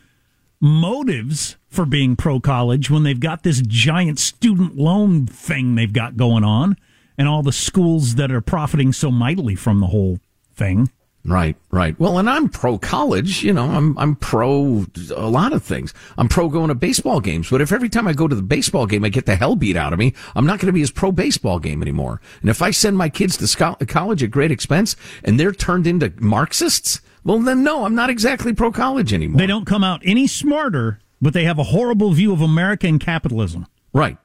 motives 0.61 1.57
for 1.77 1.85
being 1.87 2.17
pro 2.17 2.41
college 2.41 2.91
when 2.91 3.03
they've 3.03 3.21
got 3.21 3.43
this 3.43 3.61
giant 3.61 4.19
student 4.19 4.77
loan 4.77 5.27
thing 5.27 5.75
they've 5.75 5.93
got 5.93 6.17
going 6.17 6.43
on 6.43 6.77
and 7.19 7.29
all 7.29 7.43
the 7.43 7.53
schools 7.53 8.15
that 8.17 8.33
are 8.33 8.41
profiting 8.41 8.93
so 8.93 9.11
mightily 9.11 9.55
from 9.55 9.81
the 9.81 9.87
whole 9.87 10.19
thing. 10.55 10.91
Right, 11.25 11.57
right. 11.71 11.99
Well, 11.99 12.19
and 12.19 12.31
I'm 12.31 12.49
pro 12.49 12.79
college, 12.79 13.43
you 13.43 13.53
know, 13.53 13.69
I'm, 13.69 13.99
I'm 13.99 14.15
pro 14.15 14.87
a 15.15 15.29
lot 15.29 15.53
of 15.53 15.63
things. 15.63 15.93
I'm 16.17 16.29
pro 16.29 16.49
going 16.49 16.69
to 16.69 16.75
baseball 16.75 17.21
games, 17.21 17.51
but 17.51 17.61
if 17.61 17.73
every 17.73 17.89
time 17.89 18.07
I 18.07 18.13
go 18.13 18.29
to 18.29 18.35
the 18.35 18.43
baseball 18.43 18.87
game 18.87 19.05
I 19.05 19.09
get 19.09 19.27
the 19.27 19.37
hell 19.37 19.57
beat 19.57 19.77
out 19.77 19.93
of 19.93 19.99
me, 19.99 20.15
I'm 20.35 20.47
not 20.47 20.61
going 20.61 20.69
to 20.69 20.73
be 20.73 20.83
as 20.83 20.91
pro 20.91 21.13
baseball 21.13 21.59
game 21.59 21.83
anymore. 21.83 22.21
And 22.41 22.49
if 22.49 22.63
I 22.63 22.71
send 22.71 22.97
my 22.97 23.09
kids 23.09 23.37
to 23.37 23.87
college 23.87 24.23
at 24.23 24.31
great 24.31 24.51
expense 24.51 24.97
and 25.25 25.39
they're 25.39 25.53
turned 25.53 25.87
into 25.87 26.13
Marxists, 26.21 27.01
well, 27.25 27.41
then 27.41 27.65
no, 27.65 27.85
I'm 27.85 27.95
not 27.97 28.09
exactly 28.09 28.55
pro 28.55 28.71
college 28.71 29.13
anymore. 29.13 29.39
They 29.39 29.49
don't 29.49 29.67
come 29.67 29.83
out 29.83 30.01
any 30.05 30.29
smarter, 30.29 31.01
but 31.21 31.33
they 31.33 31.45
have 31.45 31.59
a 31.59 31.65
horrible 31.65 32.13
view 32.13 32.33
of 32.33 32.41
American 32.41 32.99
capitalism. 32.99 33.67
Right. 33.93 34.19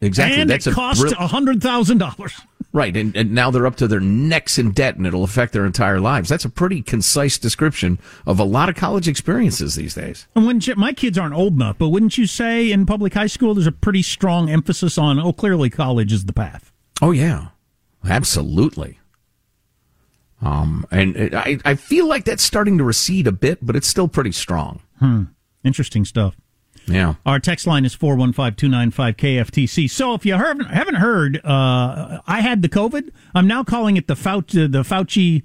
Exactly. 0.00 0.40
And 0.40 0.50
That's 0.50 0.66
it 0.66 0.74
costs 0.74 1.12
a 1.12 1.26
hundred 1.26 1.62
thousand 1.62 1.98
dollars. 1.98 2.34
Right, 2.72 2.94
and, 2.94 3.16
and 3.16 3.32
now 3.32 3.50
they're 3.50 3.66
up 3.66 3.76
to 3.76 3.88
their 3.88 4.00
necks 4.00 4.58
in 4.58 4.72
debt, 4.72 4.96
and 4.96 5.06
it'll 5.06 5.24
affect 5.24 5.54
their 5.54 5.64
entire 5.64 5.98
lives. 5.98 6.28
That's 6.28 6.44
a 6.44 6.50
pretty 6.50 6.82
concise 6.82 7.38
description 7.38 7.98
of 8.26 8.38
a 8.38 8.44
lot 8.44 8.68
of 8.68 8.74
college 8.74 9.08
experiences 9.08 9.76
these 9.76 9.94
days. 9.94 10.26
And 10.34 10.46
when 10.46 10.60
my 10.76 10.92
kids 10.92 11.16
aren't 11.16 11.32
old 11.34 11.54
enough, 11.54 11.78
but 11.78 11.88
wouldn't 11.88 12.18
you 12.18 12.26
say 12.26 12.70
in 12.70 12.84
public 12.84 13.14
high 13.14 13.28
school 13.28 13.54
there's 13.54 13.66
a 13.66 13.72
pretty 13.72 14.02
strong 14.02 14.50
emphasis 14.50 14.98
on 14.98 15.18
oh, 15.18 15.32
clearly 15.32 15.70
college 15.70 16.12
is 16.12 16.26
the 16.26 16.34
path. 16.34 16.70
Oh 17.00 17.12
yeah, 17.12 17.48
absolutely. 18.06 19.00
Um, 20.42 20.86
and 20.90 21.34
I, 21.34 21.58
I 21.64 21.76
feel 21.76 22.06
like 22.06 22.26
that's 22.26 22.42
starting 22.42 22.76
to 22.76 22.84
recede 22.84 23.26
a 23.26 23.32
bit, 23.32 23.64
but 23.64 23.74
it's 23.74 23.88
still 23.88 24.08
pretty 24.08 24.32
strong. 24.32 24.82
Hmm. 24.98 25.22
Interesting 25.66 26.04
stuff. 26.04 26.36
Yeah. 26.86 27.14
Our 27.24 27.40
text 27.40 27.66
line 27.66 27.84
is 27.84 27.96
415-295-KFTC. 27.96 29.90
So 29.90 30.14
if 30.14 30.24
you 30.24 30.34
haven't, 30.34 30.66
haven't 30.66 30.94
heard, 30.96 31.44
uh, 31.44 32.20
I 32.26 32.40
had 32.40 32.62
the 32.62 32.68
COVID. 32.68 33.10
I'm 33.34 33.46
now 33.48 33.64
calling 33.64 33.96
it 33.96 34.06
the 34.06 34.14
Fauci, 34.14 34.70
the 34.70 34.82
Fauci 34.82 35.42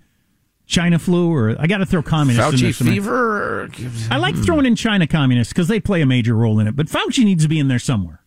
China 0.67 0.99
flu, 0.99 1.34
or 1.34 1.55
I 1.60 1.67
got 1.67 1.79
to 1.79 1.86
throw 1.86 2.03
communists 2.03 2.45
Fauci 2.45 2.60
in 2.60 2.67
this. 2.67 2.77
fever? 2.77 3.69
I 4.10 4.17
like 4.17 4.36
throwing 4.36 4.65
in 4.65 4.75
China 4.75 5.07
communists 5.07 5.51
because 5.51 5.67
they 5.67 5.79
play 5.79 6.01
a 6.01 6.05
major 6.05 6.36
role 6.36 6.60
in 6.60 6.67
it, 6.67 6.75
but 6.75 6.86
Fauci 6.88 7.23
needs 7.25 7.43
to 7.43 7.49
be 7.49 7.60
in 7.60 7.67
there 7.67 7.79
somewhere. 7.79 8.21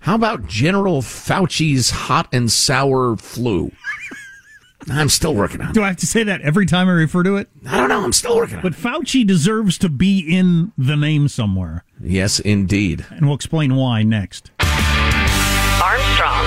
How 0.00 0.14
about 0.14 0.46
General 0.46 1.02
Fauci's 1.02 1.90
hot 1.90 2.28
and 2.32 2.50
sour 2.50 3.16
flu? 3.16 3.72
I'm 4.90 5.08
still 5.08 5.34
working 5.34 5.60
on 5.60 5.70
it. 5.70 5.74
Do 5.74 5.82
I 5.82 5.88
have 5.88 5.96
to 5.98 6.06
say 6.06 6.22
that 6.22 6.40
every 6.42 6.64
time 6.66 6.88
I 6.88 6.92
refer 6.92 7.22
to 7.24 7.36
it? 7.36 7.48
I 7.66 7.76
don't 7.76 7.88
know. 7.88 8.02
I'm 8.04 8.12
still 8.12 8.36
working 8.36 8.56
on 8.56 8.62
but 8.62 8.74
it. 8.74 8.82
But 8.82 8.90
Fauci 8.90 9.26
deserves 9.26 9.76
to 9.78 9.88
be 9.88 10.18
in 10.20 10.72
the 10.78 10.96
name 10.96 11.28
somewhere. 11.28 11.84
Yes, 12.00 12.38
indeed. 12.40 13.04
And 13.10 13.26
we'll 13.26 13.34
explain 13.34 13.74
why 13.74 14.02
next. 14.04 14.50
Armstrong 14.60 16.46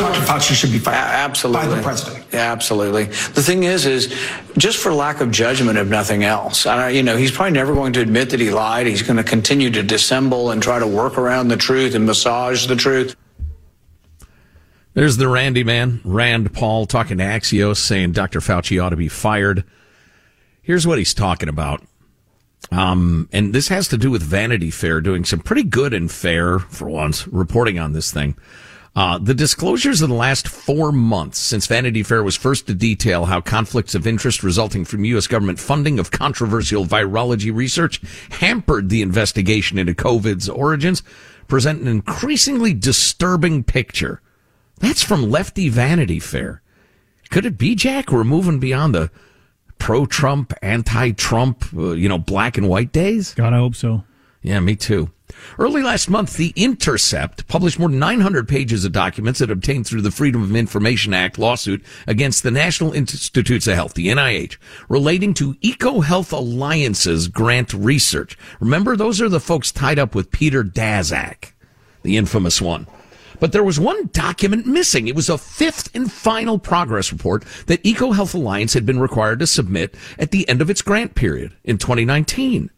Dr. 0.00 0.20
Fauci 0.20 0.54
should 0.54 0.72
be 0.72 0.78
fired. 0.78 0.96
Absolutely. 0.96 1.68
By 1.68 1.74
the 1.76 1.82
president. 1.82 2.26
Yeah, 2.32 2.52
absolutely. 2.52 3.04
The 3.04 3.42
thing 3.42 3.62
is, 3.62 3.86
is 3.86 4.14
just 4.58 4.78
for 4.78 4.92
lack 4.92 5.20
of 5.20 5.30
judgment, 5.30 5.78
if 5.78 5.88
nothing 5.88 6.24
else. 6.24 6.66
I, 6.66 6.90
you 6.90 7.02
know, 7.02 7.16
he's 7.16 7.30
probably 7.30 7.52
never 7.52 7.74
going 7.74 7.92
to 7.94 8.00
admit 8.00 8.30
that 8.30 8.40
he 8.40 8.50
lied. 8.50 8.86
He's 8.86 9.02
going 9.02 9.16
to 9.18 9.24
continue 9.24 9.70
to 9.70 9.82
dissemble 9.82 10.50
and 10.50 10.62
try 10.62 10.78
to 10.78 10.86
work 10.86 11.16
around 11.16 11.48
the 11.48 11.56
truth 11.56 11.94
and 11.94 12.06
massage 12.06 12.66
the 12.66 12.76
truth. 12.76 13.14
There's 14.94 15.16
the 15.16 15.28
Randy 15.28 15.64
man, 15.64 16.00
Rand 16.04 16.52
Paul, 16.52 16.86
talking 16.86 17.18
to 17.18 17.24
Axios, 17.24 17.78
saying 17.78 18.12
Dr. 18.12 18.40
Fauci 18.40 18.82
ought 18.82 18.90
to 18.90 18.96
be 18.96 19.08
fired. 19.08 19.64
Here's 20.62 20.86
what 20.86 20.98
he's 20.98 21.14
talking 21.14 21.48
about. 21.48 21.82
Um, 22.70 23.28
and 23.32 23.52
this 23.52 23.68
has 23.68 23.88
to 23.88 23.96
do 23.96 24.10
with 24.10 24.22
Vanity 24.22 24.70
Fair 24.70 25.00
doing 25.00 25.24
some 25.24 25.40
pretty 25.40 25.64
good 25.64 25.92
and 25.92 26.10
fair, 26.10 26.58
for 26.58 26.88
once, 26.88 27.26
reporting 27.28 27.78
on 27.78 27.92
this 27.92 28.12
thing. 28.12 28.36
Uh, 28.96 29.18
the 29.18 29.34
disclosures 29.34 30.02
of 30.02 30.08
the 30.08 30.14
last 30.14 30.46
four 30.46 30.92
months 30.92 31.38
since 31.38 31.66
Vanity 31.66 32.02
Fair 32.04 32.22
was 32.22 32.36
first 32.36 32.68
to 32.68 32.74
detail 32.74 33.24
how 33.24 33.40
conflicts 33.40 33.94
of 33.96 34.06
interest 34.06 34.44
resulting 34.44 34.84
from 34.84 35.04
U.S. 35.04 35.26
government 35.26 35.58
funding 35.58 35.98
of 35.98 36.12
controversial 36.12 36.84
virology 36.84 37.52
research 37.52 38.00
hampered 38.30 38.90
the 38.90 39.02
investigation 39.02 39.78
into 39.78 39.94
COVID's 39.94 40.48
origins 40.48 41.02
present 41.48 41.80
an 41.80 41.88
increasingly 41.88 42.72
disturbing 42.72 43.64
picture. 43.64 44.20
That's 44.78 45.02
from 45.02 45.28
Lefty 45.28 45.68
Vanity 45.68 46.20
Fair. 46.20 46.62
Could 47.30 47.46
it 47.46 47.58
be, 47.58 47.74
Jack? 47.74 48.12
We're 48.12 48.22
moving 48.22 48.60
beyond 48.60 48.94
the 48.94 49.10
pro-Trump, 49.78 50.54
anti-Trump, 50.62 51.64
uh, 51.74 51.92
you 51.92 52.08
know, 52.08 52.18
black 52.18 52.56
and 52.56 52.68
white 52.68 52.92
days? 52.92 53.34
God, 53.34 53.52
I 53.52 53.56
hope 53.56 53.74
so. 53.74 54.04
Yeah, 54.40 54.60
me 54.60 54.76
too. 54.76 55.10
Early 55.58 55.82
last 55.82 56.10
month, 56.10 56.36
The 56.36 56.52
Intercept 56.56 57.46
published 57.46 57.78
more 57.78 57.88
than 57.88 57.98
900 57.98 58.48
pages 58.48 58.84
of 58.84 58.92
documents 58.92 59.40
it 59.40 59.50
obtained 59.50 59.86
through 59.86 60.02
the 60.02 60.10
Freedom 60.10 60.42
of 60.42 60.54
Information 60.54 61.14
Act 61.14 61.38
lawsuit 61.38 61.84
against 62.06 62.42
the 62.42 62.50
National 62.50 62.92
Institutes 62.92 63.66
of 63.66 63.74
Health, 63.74 63.94
the 63.94 64.08
NIH, 64.08 64.56
relating 64.88 65.32
to 65.34 65.54
EcoHealth 65.54 66.32
Alliance's 66.32 67.28
grant 67.28 67.72
research. 67.72 68.36
Remember, 68.58 68.96
those 68.96 69.20
are 69.20 69.28
the 69.28 69.40
folks 69.40 69.70
tied 69.70 69.98
up 69.98 70.14
with 70.14 70.32
Peter 70.32 70.64
Daszak, 70.64 71.52
the 72.02 72.16
infamous 72.16 72.60
one. 72.60 72.86
But 73.40 73.52
there 73.52 73.64
was 73.64 73.80
one 73.80 74.08
document 74.12 74.66
missing. 74.66 75.08
It 75.08 75.16
was 75.16 75.28
a 75.28 75.38
fifth 75.38 75.94
and 75.94 76.10
final 76.10 76.58
progress 76.58 77.12
report 77.12 77.44
that 77.66 77.82
EcoHealth 77.82 78.34
Alliance 78.34 78.74
had 78.74 78.86
been 78.86 79.00
required 79.00 79.38
to 79.40 79.46
submit 79.46 79.94
at 80.18 80.32
the 80.32 80.48
end 80.48 80.60
of 80.60 80.70
its 80.70 80.82
grant 80.82 81.14
period 81.14 81.54
in 81.64 81.78
2019. 81.78 82.70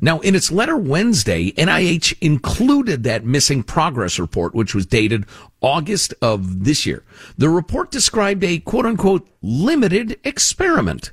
Now, 0.00 0.20
in 0.20 0.34
its 0.34 0.50
letter 0.50 0.76
Wednesday, 0.76 1.52
NIH 1.52 2.16
included 2.20 3.02
that 3.04 3.24
missing 3.24 3.62
progress 3.62 4.18
report, 4.18 4.54
which 4.54 4.74
was 4.74 4.86
dated 4.86 5.26
August 5.60 6.14
of 6.22 6.64
this 6.64 6.86
year. 6.86 7.04
The 7.36 7.48
report 7.48 7.90
described 7.90 8.44
a 8.44 8.58
quote 8.58 8.86
unquote 8.86 9.28
limited 9.42 10.18
experiment. 10.24 11.12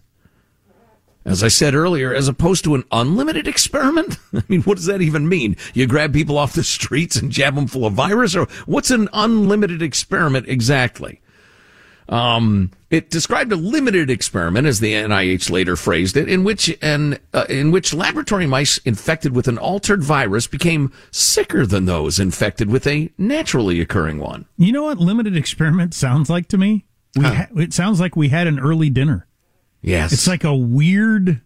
As 1.26 1.44
I 1.44 1.48
said 1.48 1.74
earlier, 1.74 2.14
as 2.14 2.28
opposed 2.28 2.64
to 2.66 2.76
an 2.76 2.84
unlimited 2.92 3.48
experiment? 3.48 4.18
I 4.34 4.44
mean, 4.48 4.62
what 4.62 4.78
does 4.78 4.86
that 4.86 5.02
even 5.02 5.28
mean? 5.28 5.58
You 5.74 5.88
grab 5.88 6.14
people 6.14 6.38
off 6.38 6.54
the 6.54 6.64
streets 6.64 7.16
and 7.16 7.32
jab 7.32 7.56
them 7.56 7.66
full 7.66 7.86
of 7.86 7.94
virus? 7.94 8.36
Or 8.36 8.46
what's 8.68 8.92
an 8.92 9.10
unlimited 9.12 9.82
experiment 9.82 10.48
exactly? 10.48 11.22
Um, 12.08 12.72
it 12.92 13.10
described 13.10 13.52
a 13.52 13.56
limited 13.56 14.10
experiment, 14.10 14.68
as 14.68 14.80
the 14.80 14.94
NIH 14.94 15.50
later 15.50 15.76
phrased 15.76 16.16
it, 16.16 16.30
in 16.30 16.44
which 16.44 16.76
an 16.82 17.18
uh, 17.34 17.46
in 17.50 17.72
which 17.72 17.94
laboratory 17.94 18.46
mice 18.46 18.78
infected 18.80 19.36
with 19.36 19.48
an 19.48 19.58
altered 19.58 20.04
virus 20.04 20.46
became 20.46 20.94
sicker 21.12 21.66
than 21.66 21.86
those 21.86 22.20
infected 22.20 22.70
with 22.70 22.86
a 22.86 23.12
naturally 23.18 23.82
occurring 23.82 24.20
one. 24.20 24.46
You 24.58 24.72
know 24.72 24.84
what 24.84 25.00
limited 25.00 25.36
experiment 25.36 25.94
sounds 25.94 26.30
like 26.30 26.48
to 26.50 26.58
me? 26.58 26.86
We 27.16 27.24
huh. 27.24 27.34
ha- 27.34 27.48
it 27.56 27.74
sounds 27.74 28.00
like 28.00 28.16
we 28.16 28.30
had 28.30 28.48
an 28.48 28.60
early 28.60 28.90
dinner. 28.90 29.28
Yes, 29.82 30.14
it's 30.14 30.28
like 30.28 30.44
a 30.44 30.56
weird 30.56 31.42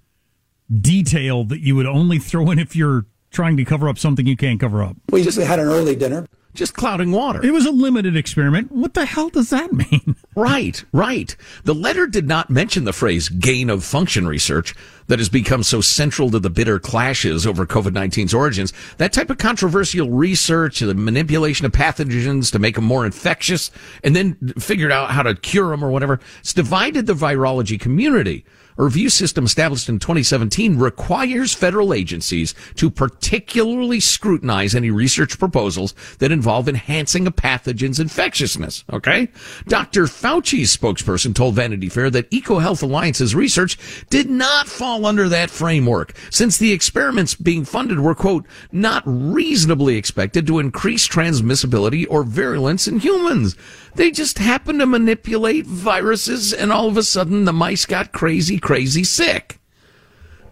detail 0.70 1.46
that 1.46 1.62
you 1.62 1.76
would 1.76 1.88
only 1.88 2.20
throw 2.20 2.52
in 2.52 2.60
if 2.60 2.76
you're 2.76 3.06
trying 3.32 3.58
to 3.58 3.66
cover 3.66 3.88
up 3.88 3.98
something 3.98 4.26
you 4.26 4.38
can't 4.38 4.60
cover 4.60 4.84
up. 4.84 4.98
We 5.10 5.24
just 5.24 5.38
had 5.38 5.60
an 5.60 5.68
early 5.68 5.96
dinner. 5.96 6.26
Just 6.54 6.74
clouding 6.74 7.12
water. 7.12 7.46
It 7.46 7.52
was 7.52 7.66
a 7.66 7.72
limited 7.72 8.16
experiment. 8.16 8.72
What 8.72 8.94
the 8.94 9.06
hell 9.06 9.30
does 9.30 9.50
that 9.50 9.74
mean? 9.74 10.16
Right, 10.36 10.86
right. 10.94 11.36
The 11.66 11.76
letter 11.76 12.08
did 12.08 12.26
not 12.26 12.50
mention 12.50 12.86
the 12.86 12.94
phrase 12.94 13.28
gain 13.28 13.70
of 13.70 13.84
function 13.84 14.26
research 14.26 14.74
that 15.08 15.20
has 15.20 15.28
become 15.28 15.64
so 15.64 15.82
central 15.82 16.32
to 16.32 16.40
the 16.40 16.50
bitter 16.50 16.80
clashes 16.80 17.46
over 17.46 17.66
COVID 17.66 17.92
19's 17.92 18.34
origins. 18.34 18.72
That 19.00 19.12
type 19.12 19.30
of 19.30 19.38
controversial 19.38 20.10
research, 20.10 20.80
the 20.80 20.94
manipulation 20.94 21.66
of 21.66 21.74
pathogens 21.74 22.54
to 22.54 22.60
make 22.60 22.76
them 22.76 22.86
more 22.86 23.06
infectious, 23.06 23.70
and 24.02 24.16
then 24.16 24.36
figured 24.60 24.94
out 24.94 25.12
how 25.12 25.24
to 25.24 25.36
cure 25.36 25.72
them 25.72 25.84
or 25.84 25.92
whatever, 25.92 26.22
it's 26.40 26.54
divided 26.54 27.06
the 27.06 27.14
virology 27.14 27.78
community. 27.78 28.46
A 28.80 28.84
review 28.84 29.10
system 29.10 29.44
established 29.44 29.90
in 29.90 30.00
2017 30.00 30.80
requires 30.80 31.54
federal 31.54 31.94
agencies 31.94 32.56
to 32.76 32.90
particularly 32.90 34.00
scrutinize 34.00 34.74
any 34.74 34.90
research 34.90 35.38
proposals 35.38 35.94
that 36.20 36.32
involve 36.32 36.70
enhancing 36.70 37.28
a 37.28 37.32
pathogen's 37.32 38.00
infectiousness. 38.00 38.86
Okay? 38.94 39.28
Dr. 39.68 40.06
Fauci's 40.06 40.76
spokesperson 40.76 41.36
told 41.36 41.56
Vanity 41.56 41.90
Fair 41.90 42.10
that 42.10 42.32
EcoHealth 42.32 42.82
Alliance's 42.82 43.36
research 43.36 43.78
did 44.10 44.30
not 44.30 44.70
fall 44.70 45.06
under 45.06 45.28
that 45.28 45.50
framework 45.50 46.14
since 46.32 46.58
the 46.58 46.72
experiments 46.72 47.36
being 47.36 47.66
funded 47.66 48.00
were, 48.00 48.16
quote, 48.16 48.46
not 48.72 49.04
reasonably 49.06 49.98
expected 49.98 50.48
to 50.48 50.60
increase 50.60 51.06
transmissibility 51.06 52.06
or 52.10 52.24
virulence 52.24 52.88
in 52.88 53.00
humans. 53.00 53.58
They 54.00 54.12
just 54.12 54.38
happened 54.38 54.80
to 54.80 54.86
manipulate 54.86 55.66
viruses 55.66 56.54
and 56.54 56.72
all 56.72 56.88
of 56.88 56.96
a 56.96 57.04
sudden 57.04 57.44
the 57.44 57.52
mice 57.52 57.86
got 57.86 58.14
crazy, 58.14 58.58
crazy 58.58 59.04
sick. 59.04 59.60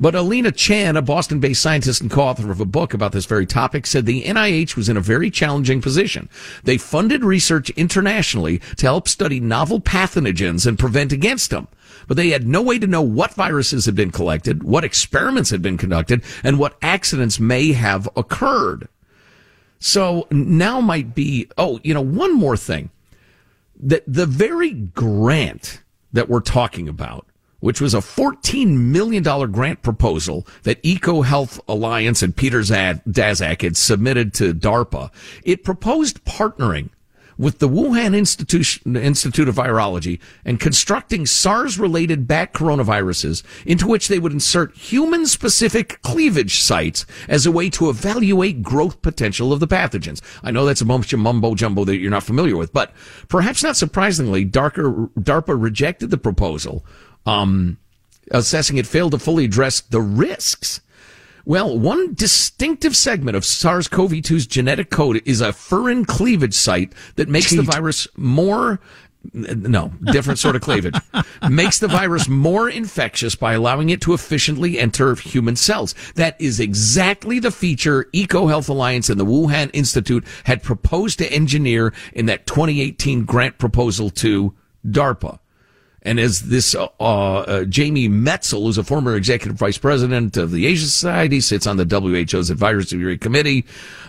But 0.02 0.16
Alina 0.16 0.52
Chan, 0.52 0.98
a 0.98 1.02
Boston 1.02 1.40
based 1.40 1.62
scientist 1.62 2.02
and 2.02 2.12
co 2.12 2.24
author 2.24 2.52
of 2.52 2.60
a 2.60 2.66
book 2.66 2.94
about 2.94 3.14
this 3.14 3.24
very 3.24 3.46
topic, 3.46 3.88
said 3.88 4.06
the 4.06 4.24
NIH 4.24 4.76
was 4.76 4.90
in 4.90 4.98
a 4.98 5.02
very 5.02 5.32
challenging 5.32 5.82
position. 5.82 6.28
They 6.66 6.78
funded 6.78 7.24
research 7.24 7.70
internationally 7.70 8.60
to 8.76 8.86
help 8.86 9.08
study 9.08 9.40
novel 9.40 9.80
pathogens 9.80 10.68
and 10.68 10.78
prevent 10.78 11.14
against 11.14 11.50
them. 11.50 11.70
But 12.06 12.18
they 12.18 12.32
had 12.32 12.46
no 12.46 12.62
way 12.62 12.80
to 12.80 12.86
know 12.86 13.02
what 13.02 13.34
viruses 13.34 13.86
had 13.86 13.96
been 13.96 14.12
collected, 14.12 14.64
what 14.64 14.84
experiments 14.84 15.52
had 15.52 15.62
been 15.62 15.78
conducted, 15.78 16.22
and 16.44 16.60
what 16.60 16.78
accidents 16.82 17.40
may 17.40 17.72
have 17.72 18.10
occurred. 18.18 18.90
So 19.80 20.28
now 20.32 20.82
might 20.82 21.16
be, 21.16 21.48
oh, 21.58 21.80
you 21.82 21.94
know, 21.94 22.04
one 22.04 22.36
more 22.36 22.58
thing. 22.58 22.90
That 23.80 24.04
the 24.08 24.26
very 24.26 24.72
grant 24.72 25.82
that 26.14 26.30
we're 26.30 26.42
talking 26.42 26.88
about 26.88 27.28
which 27.60 27.82
was 27.82 27.94
a 27.94 27.98
$14 27.98 28.68
million 28.78 29.24
grant 29.52 29.82
proposal 29.82 30.46
that 30.64 30.82
EcoHealth 30.84 31.60
Alliance 31.68 32.22
and 32.22 32.36
Peter 32.36 32.60
Daszak 32.60 33.62
had 33.62 33.76
submitted 33.76 34.34
to 34.36 34.54
DARPA. 34.54 35.12
It 35.44 35.64
proposed 35.64 36.24
partnering 36.24 36.90
with 37.38 37.60
the 37.60 37.70
Wuhan 37.70 38.16
Institute 38.16 39.48
of 39.48 39.56
Virology 39.56 40.20
and 40.44 40.60
constructing 40.60 41.26
SARS 41.26 41.78
related 41.78 42.28
bat 42.28 42.54
coronaviruses 42.54 43.44
into 43.66 43.88
which 43.88 44.08
they 44.08 44.20
would 44.20 44.34
insert 44.34 44.76
human 44.76 45.26
specific 45.26 46.02
cleavage 46.02 46.62
sites 46.62 47.06
as 47.28 47.46
a 47.46 47.52
way 47.52 47.70
to 47.70 47.90
evaluate 47.90 48.64
growth 48.64 49.02
potential 49.02 49.54
of 49.54 49.60
the 49.60 49.68
pathogens. 49.68 50.22
I 50.44 50.52
know 50.52 50.66
that's 50.66 50.82
a 50.82 50.86
bunch 50.86 51.14
of 51.14 51.20
mumbo 51.20 51.56
jumbo 51.56 51.86
that 51.86 51.98
you're 51.98 52.12
not 52.12 52.24
familiar 52.24 52.58
with, 52.58 52.74
but 52.74 52.92
perhaps 53.28 53.64
not 53.64 53.78
surprisingly, 53.78 54.46
DARPA 54.46 55.62
rejected 55.62 56.10
the 56.10 56.18
proposal 56.18 56.86
um, 57.28 57.78
assessing 58.32 58.78
it 58.78 58.88
failed 58.88 59.12
to 59.12 59.20
fully 59.20 59.46
address 59.46 59.82
the 59.82 60.02
risks. 60.02 60.82
Well, 61.48 61.80
one 61.80 62.14
distinctive 62.14 62.94
segment 62.94 63.38
of 63.38 63.46
SARS-CoV-2's 63.46 64.48
genetic 64.48 64.90
code 64.90 65.22
is 65.24 65.40
a 65.40 65.54
furin 65.54 66.06
cleavage 66.06 66.54
site 66.54 66.92
that 67.16 67.30
makes 67.30 67.52
Cheat. 67.52 67.60
the 67.60 67.64
virus 67.64 68.06
more 68.18 68.82
no, 69.34 69.94
different 70.12 70.40
sort 70.40 70.58
of 70.58 70.62
cleavage. 70.62 70.96
Makes 71.50 71.80
the 71.80 71.88
virus 71.88 72.30
more 72.30 72.70
infectious 72.70 73.36
by 73.36 73.54
allowing 73.54 73.90
it 73.90 74.00
to 74.02 74.14
efficiently 74.14 74.80
enter 74.80 75.16
human 75.16 75.56
cells. 75.56 75.96
That 76.16 76.40
is 76.40 76.60
exactly 76.62 77.40
the 77.40 77.52
feature 77.52 78.06
EcoHealth 78.14 78.70
Alliance 78.70 79.10
and 79.10 79.20
the 79.20 79.26
Wuhan 79.26 79.70
Institute 79.74 80.26
had 80.46 80.64
proposed 80.64 81.18
to 81.20 81.32
engineer 81.32 81.94
in 82.14 82.28
that 82.28 82.46
2018 82.46 83.26
grant 83.26 83.58
proposal 83.58 84.10
to 84.12 84.54
DARPA. 84.86 85.40
And 86.08 86.22
as 86.22 86.44
this 86.44 86.74
uh, 86.74 86.86
uh, 87.02 87.66
Jamie 87.66 88.08
Metzl, 88.08 88.64
who's 88.64 88.78
a 88.78 88.84
former 88.86 89.18
executive 89.18 89.58
vice 89.58 89.78
president 89.78 90.38
of 90.38 90.52
the 90.52 90.66
Asia 90.66 90.86
Society, 90.86 91.42
sits 91.42 91.68
on 91.68 91.76
the 91.76 91.84
WHO's 91.84 92.50
advisory 92.50 93.18
committee, 93.18 93.66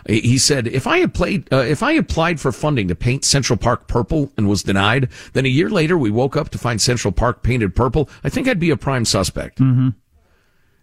he 0.06 0.38
said, 0.38 0.68
"If 0.68 0.86
I 0.86 0.98
applied, 0.98 1.52
uh, 1.52 1.56
if 1.56 1.82
I 1.82 1.90
applied 1.90 2.38
for 2.38 2.52
funding 2.52 2.86
to 2.86 2.94
paint 2.94 3.24
Central 3.24 3.56
Park 3.56 3.88
purple 3.88 4.30
and 4.36 4.48
was 4.48 4.62
denied, 4.62 5.08
then 5.32 5.44
a 5.44 5.48
year 5.48 5.68
later 5.68 5.98
we 5.98 6.08
woke 6.08 6.36
up 6.36 6.50
to 6.50 6.58
find 6.58 6.80
Central 6.80 7.10
Park 7.10 7.42
painted 7.42 7.74
purple, 7.74 8.08
I 8.22 8.28
think 8.28 8.46
I'd 8.46 8.60
be 8.60 8.70
a 8.70 8.76
prime 8.76 9.04
suspect." 9.04 9.58
Mm-hmm. 9.58 9.88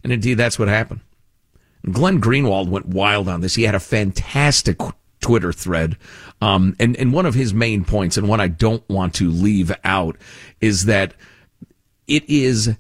And 0.03 0.11
indeed, 0.11 0.33
that's 0.33 0.59
what 0.59 0.67
happened. 0.67 0.99
Glenn 1.89 2.19
Greenwald 2.19 2.67
went 2.67 2.87
wild 2.87 3.29
on 3.29 3.39
this. 3.39 3.55
He 3.55 3.63
had 3.63 3.73
a 3.73 3.79
fantastic 3.79 4.77
Twitter 5.25 5.51
thread. 5.51 5.97
Um, 6.39 6.75
and, 6.79 6.95
and 6.97 7.11
one 7.11 7.25
of 7.25 7.33
his 7.33 7.51
main 7.51 7.83
points, 7.83 8.15
and 8.15 8.27
one 8.27 8.39
I 8.39 8.47
don't 8.47 8.87
want 8.87 9.15
to 9.15 9.31
leave 9.31 9.75
out, 9.83 10.17
is 10.61 10.85
that 10.85 11.15
it 12.05 12.29
is, 12.29 12.75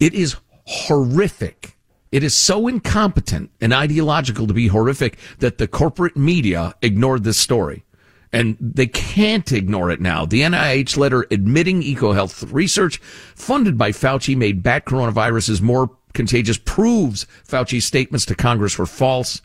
it 0.00 0.12
is 0.12 0.34
horrific. 0.66 1.76
It 2.10 2.24
is 2.24 2.34
so 2.34 2.66
incompetent 2.66 3.52
and 3.60 3.72
ideological 3.72 4.48
to 4.48 4.52
be 4.52 4.66
horrific 4.66 5.18
that 5.38 5.58
the 5.58 5.68
corporate 5.68 6.16
media 6.16 6.74
ignored 6.82 7.22
this 7.22 7.38
story. 7.38 7.84
And 8.32 8.56
they 8.60 8.88
can't 8.88 9.52
ignore 9.52 9.88
it 9.92 10.00
now. 10.00 10.26
The 10.26 10.40
NIH 10.40 10.96
letter 10.96 11.28
admitting 11.30 11.82
EcoHealth 11.82 12.52
research 12.52 12.96
funded 13.36 13.78
by 13.78 13.92
Fauci 13.92 14.36
made 14.36 14.64
bat 14.64 14.84
coronaviruses 14.84 15.60
more 15.60 15.96
contagious 16.12 16.58
proves 16.58 17.24
Fauci's 17.46 17.84
statements 17.84 18.26
to 18.26 18.34
Congress 18.34 18.76
were 18.78 18.86
false. 18.86 19.40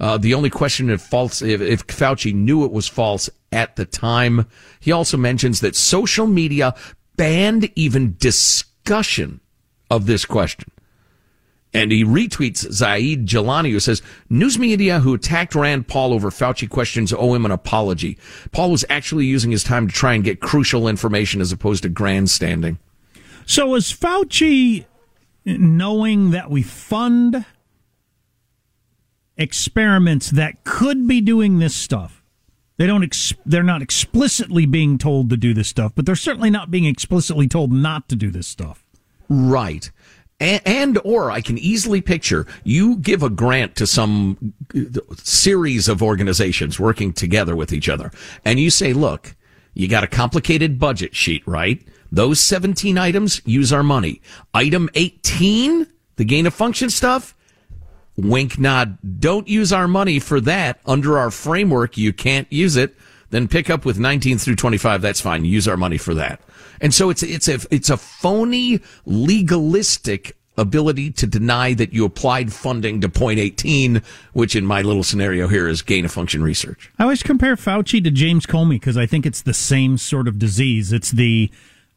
Uh, 0.00 0.16
the 0.16 0.34
only 0.34 0.50
question 0.50 0.90
if 0.90 1.00
false, 1.00 1.42
if, 1.42 1.60
if 1.60 1.86
Fauci 1.86 2.32
knew 2.32 2.64
it 2.64 2.72
was 2.72 2.86
false 2.86 3.28
at 3.50 3.76
the 3.76 3.84
time. 3.84 4.46
He 4.80 4.92
also 4.92 5.16
mentions 5.16 5.60
that 5.60 5.74
social 5.74 6.26
media 6.26 6.74
banned 7.16 7.70
even 7.74 8.16
discussion 8.18 9.40
of 9.90 10.06
this 10.06 10.24
question. 10.24 10.70
And 11.74 11.92
he 11.92 12.02
retweets 12.04 12.70
Zaid 12.72 13.26
Jilani, 13.26 13.70
who 13.70 13.80
says, 13.80 14.00
News 14.30 14.58
media 14.58 15.00
who 15.00 15.14
attacked 15.14 15.54
Rand 15.54 15.86
Paul 15.86 16.14
over 16.14 16.30
Fauci 16.30 16.68
questions 16.68 17.12
owe 17.12 17.34
him 17.34 17.44
an 17.44 17.50
apology. 17.50 18.18
Paul 18.52 18.70
was 18.70 18.86
actually 18.88 19.26
using 19.26 19.50
his 19.50 19.64
time 19.64 19.86
to 19.86 19.92
try 19.92 20.14
and 20.14 20.24
get 20.24 20.40
crucial 20.40 20.88
information 20.88 21.40
as 21.40 21.52
opposed 21.52 21.82
to 21.82 21.90
grandstanding. 21.90 22.78
So 23.44 23.74
is 23.74 23.92
Fauci 23.92 24.86
knowing 25.44 26.30
that 26.30 26.50
we 26.50 26.62
fund 26.62 27.44
experiments 29.38 30.30
that 30.30 30.64
could 30.64 31.06
be 31.06 31.20
doing 31.20 31.58
this 31.58 31.74
stuff. 31.74 32.22
They 32.76 32.86
don't. 32.86 33.02
Ex- 33.02 33.34
they're 33.46 33.62
not 33.62 33.82
explicitly 33.82 34.66
being 34.66 34.98
told 34.98 35.30
to 35.30 35.36
do 35.36 35.54
this 35.54 35.68
stuff, 35.68 35.92
but 35.94 36.06
they're 36.06 36.14
certainly 36.14 36.50
not 36.50 36.70
being 36.70 36.84
explicitly 36.84 37.48
told 37.48 37.72
not 37.72 38.08
to 38.08 38.16
do 38.16 38.30
this 38.30 38.46
stuff. 38.46 38.84
Right. 39.28 39.90
And, 40.40 40.62
and, 40.64 40.98
or 41.02 41.32
I 41.32 41.40
can 41.40 41.58
easily 41.58 42.00
picture 42.00 42.46
you 42.62 42.96
give 42.96 43.24
a 43.24 43.30
grant 43.30 43.74
to 43.76 43.86
some 43.88 44.54
series 45.16 45.88
of 45.88 46.02
organizations 46.02 46.78
working 46.78 47.12
together 47.12 47.56
with 47.56 47.72
each 47.72 47.88
other, 47.88 48.12
and 48.44 48.60
you 48.60 48.70
say, 48.70 48.92
"Look, 48.92 49.34
you 49.74 49.88
got 49.88 50.04
a 50.04 50.08
complicated 50.08 50.78
budget 50.78 51.16
sheet, 51.16 51.42
right? 51.46 51.82
Those 52.10 52.40
17 52.40 52.96
items 52.96 53.42
use 53.44 53.72
our 53.72 53.82
money. 53.82 54.22
Item 54.54 54.88
18, 54.94 55.86
the 56.16 56.24
gain 56.24 56.46
of 56.46 56.54
function 56.54 56.90
stuff, 56.90 57.34
wink 58.18 58.58
nod. 58.58 58.98
Don't 59.20 59.48
use 59.48 59.72
our 59.72 59.88
money 59.88 60.18
for 60.18 60.40
that. 60.42 60.80
Under 60.84 61.18
our 61.18 61.30
framework, 61.30 61.96
you 61.96 62.12
can't 62.12 62.52
use 62.52 62.76
it. 62.76 62.96
Then 63.30 63.46
pick 63.46 63.70
up 63.70 63.84
with 63.84 63.98
19 63.98 64.38
through 64.38 64.56
25. 64.56 65.00
That's 65.02 65.20
fine. 65.20 65.44
Use 65.44 65.68
our 65.68 65.76
money 65.76 65.98
for 65.98 66.14
that. 66.14 66.40
And 66.80 66.92
so 66.92 67.10
it's, 67.10 67.22
it's 67.22 67.48
a, 67.48 67.58
it's 67.70 67.90
a 67.90 67.96
phony 67.96 68.80
legalistic 69.04 70.36
ability 70.56 71.12
to 71.12 71.26
deny 71.26 71.72
that 71.74 71.92
you 71.92 72.04
applied 72.04 72.52
funding 72.52 73.00
to 73.00 73.08
point 73.08 73.38
18, 73.38 74.02
which 74.32 74.56
in 74.56 74.66
my 74.66 74.82
little 74.82 75.04
scenario 75.04 75.46
here 75.46 75.68
is 75.68 75.82
gain 75.82 76.04
of 76.04 76.10
function 76.10 76.42
research. 76.42 76.90
I 76.98 77.04
always 77.04 77.22
compare 77.22 77.54
Fauci 77.54 78.02
to 78.02 78.10
James 78.10 78.44
Comey 78.44 78.70
because 78.70 78.96
I 78.96 79.06
think 79.06 79.24
it's 79.24 79.42
the 79.42 79.54
same 79.54 79.98
sort 79.98 80.26
of 80.26 80.38
disease. 80.38 80.92
It's 80.92 81.12
the, 81.12 81.50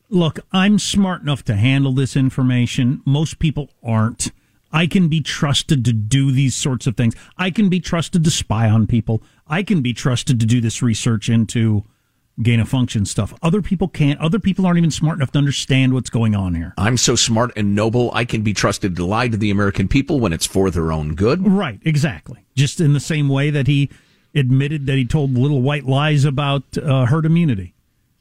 look, 0.09 0.39
I'm 0.51 0.77
smart 0.77 1.21
enough 1.21 1.43
to 1.45 1.55
handle 1.55 1.93
this 1.93 2.15
information. 2.15 3.01
Most 3.05 3.39
people 3.39 3.71
aren't. 3.83 4.31
I 4.71 4.87
can 4.87 5.07
be 5.07 5.21
trusted 5.21 5.83
to 5.85 5.93
do 5.93 6.31
these 6.31 6.55
sorts 6.55 6.87
of 6.87 6.95
things. 6.95 7.15
I 7.37 7.51
can 7.51 7.69
be 7.69 7.79
trusted 7.79 8.23
to 8.23 8.31
spy 8.31 8.69
on 8.69 8.87
people. 8.87 9.21
I 9.47 9.63
can 9.63 9.81
be 9.81 9.93
trusted 9.93 10.39
to 10.39 10.45
do 10.45 10.61
this 10.61 10.81
research 10.81 11.29
into 11.29 11.83
gain 12.41 12.59
of 12.59 12.69
function 12.69 13.05
stuff. 13.05 13.33
Other 13.41 13.61
people 13.61 13.87
can't. 13.87 14.19
Other 14.19 14.39
people 14.39 14.65
aren't 14.65 14.77
even 14.77 14.91
smart 14.91 15.17
enough 15.17 15.31
to 15.31 15.37
understand 15.37 15.93
what's 15.93 16.09
going 16.09 16.35
on 16.35 16.55
here. 16.55 16.73
I'm 16.77 16.97
so 16.97 17.15
smart 17.15 17.51
and 17.55 17.75
noble, 17.75 18.11
I 18.13 18.25
can 18.25 18.41
be 18.41 18.53
trusted 18.53 18.95
to 18.95 19.05
lie 19.05 19.27
to 19.27 19.37
the 19.37 19.51
American 19.51 19.87
people 19.87 20.19
when 20.19 20.33
it's 20.33 20.45
for 20.45 20.71
their 20.71 20.91
own 20.91 21.15
good. 21.15 21.45
Right, 21.45 21.79
exactly. 21.83 22.45
Just 22.55 22.79
in 22.79 22.93
the 22.93 22.99
same 22.99 23.29
way 23.29 23.49
that 23.49 23.67
he 23.67 23.89
admitted 24.33 24.85
that 24.85 24.95
he 24.95 25.05
told 25.05 25.33
little 25.33 25.61
white 25.61 25.85
lies 25.85 26.23
about 26.25 26.77
uh, 26.77 27.05
herd 27.05 27.25
immunity. 27.25 27.73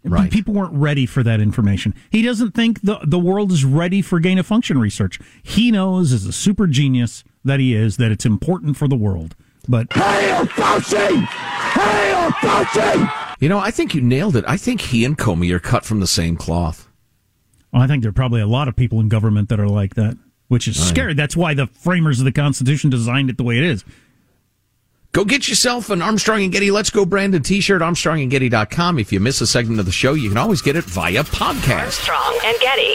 Right. 0.03 0.31
People 0.31 0.55
weren't 0.55 0.73
ready 0.73 1.05
for 1.05 1.23
that 1.23 1.41
information. 1.41 1.95
He 2.11 2.23
doesn't 2.23 2.53
think 2.53 2.81
the, 2.81 3.01
the 3.05 3.19
world 3.19 3.53
is 3.53 3.65
ready 3.65 4.01
for 4.01 4.19
gain 4.19 4.39
of 4.39 4.47
function 4.47 4.79
research. 4.79 5.19
He 5.43 5.71
knows, 5.71 6.13
as 6.13 6.25
a 6.25 6.33
super 6.33 6.67
genius 6.67 7.23
that 7.45 7.61
he 7.61 7.75
is, 7.75 7.99
that 7.99 8.11
it's 8.11 8.25
important 8.25 8.77
for 8.77 8.89
the 8.89 8.97
world. 8.97 9.37
But. 9.69 9.93
Hail 9.93 10.47
Fauci! 10.47 11.25
Hail 11.27 12.31
Fauci! 12.31 13.37
You 13.41 13.49
know, 13.49 13.59
I 13.59 13.71
think 13.71 13.95
you 13.95 14.01
nailed 14.01 14.37
it. 14.37 14.45
I 14.49 14.57
think 14.57 14.81
he 14.81 15.05
and 15.05 15.19
Comey 15.19 15.53
are 15.53 15.61
cut 15.61 15.85
from 15.85 16.01
the 16.01 16.07
same 16.07 16.37
cloth. 16.37 16.89
I 17.73 17.87
think 17.87 18.03
there 18.03 18.11
are 18.11 18.13
probably 18.13 18.41
a 18.41 18.47
lot 18.47 18.69
of 18.69 18.77
people 18.77 19.01
in 19.01 19.09
government 19.09 19.49
that 19.51 19.61
are 19.61 19.69
like 19.69 19.95
that, 19.95 20.17
which 20.49 20.67
is 20.67 20.79
oh, 20.79 20.85
scary. 20.85 21.15
That's 21.15 21.37
why 21.37 21.55
the 21.55 21.67
framers 21.67 22.19
of 22.19 22.25
the 22.25 22.33
Constitution 22.33 22.91
designed 22.91 23.31
it 23.31 23.37
the 23.37 23.45
way 23.45 23.59
it 23.59 23.65
is. 23.65 23.85
Go 25.13 25.25
get 25.25 25.49
yourself 25.49 25.91
an 25.91 26.03
Armstrong 26.03 26.45
and 26.45 26.53
Getty 26.53 26.71
Let's 26.71 26.91
Go 26.91 27.05
branded 27.05 27.45
t-shirt, 27.45 27.83
armstrongandgetty.com. 27.83 28.99
If 29.01 29.13
you 29.13 29.19
miss 29.19 29.41
a 29.41 29.47
segment 29.47 29.81
of 29.81 29.87
the 29.87 29.93
show, 29.93 30.15
you 30.15 30.29
can 30.29 30.39
always 30.39 30.63
get 30.63 30.77
it 30.77 30.85
via 30.85 31.25
podcast. 31.25 31.81
Armstrong 31.81 32.39
and 32.45 32.61
Getty. 32.61 32.95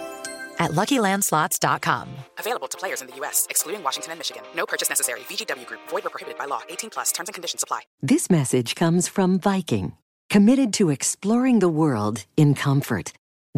at 0.61 0.71
luckylandslots.com. 0.71 2.07
Available 2.39 2.69
to 2.69 2.77
players 2.77 3.01
in 3.01 3.07
the 3.07 3.15
U.S., 3.17 3.47
excluding 3.49 3.83
Washington 3.83 4.11
and 4.13 4.19
Michigan. 4.19 4.43
No 4.55 4.65
purchase 4.65 4.87
necessary. 4.87 5.21
VGW 5.21 5.65
Group, 5.65 5.81
void 5.89 6.05
were 6.05 6.09
prohibited 6.09 6.39
by 6.39 6.45
law. 6.45 6.61
18 6.69 6.89
plus 6.89 7.11
terms 7.11 7.27
and 7.27 7.33
conditions 7.33 7.63
apply. 7.63 7.81
This 8.01 8.29
message 8.29 8.75
comes 8.75 9.09
from 9.09 9.39
Viking, 9.39 9.97
committed 10.29 10.71
to 10.73 10.89
exploring 10.89 11.59
the 11.59 11.69
world 11.81 12.23
in 12.37 12.53
comfort. 12.53 13.11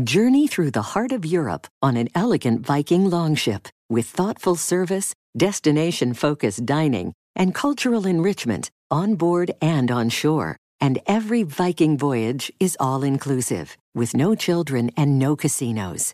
Journey 0.03 0.47
through 0.47 0.71
the 0.71 0.81
heart 0.93 1.11
of 1.11 1.23
Europe 1.23 1.67
on 1.83 1.97
an 1.97 2.07
elegant 2.15 2.65
Viking 2.65 3.11
longship 3.11 3.67
with 3.89 4.07
thoughtful 4.07 4.55
service, 4.55 5.13
destination 5.37 6.15
focused 6.15 6.65
dining, 6.65 7.13
and 7.35 7.53
cultural 7.53 8.07
enrichment 8.07 8.71
on 8.89 9.15
board 9.15 9.51
and 9.61 9.91
on 9.91 10.09
shore. 10.09 10.57
And 10.81 10.99
every 11.05 11.43
Viking 11.43 11.97
voyage 11.97 12.51
is 12.59 12.75
all 12.79 13.03
inclusive, 13.03 13.77
with 13.93 14.15
no 14.15 14.33
children 14.35 14.89
and 14.97 15.19
no 15.19 15.35
casinos. 15.35 16.13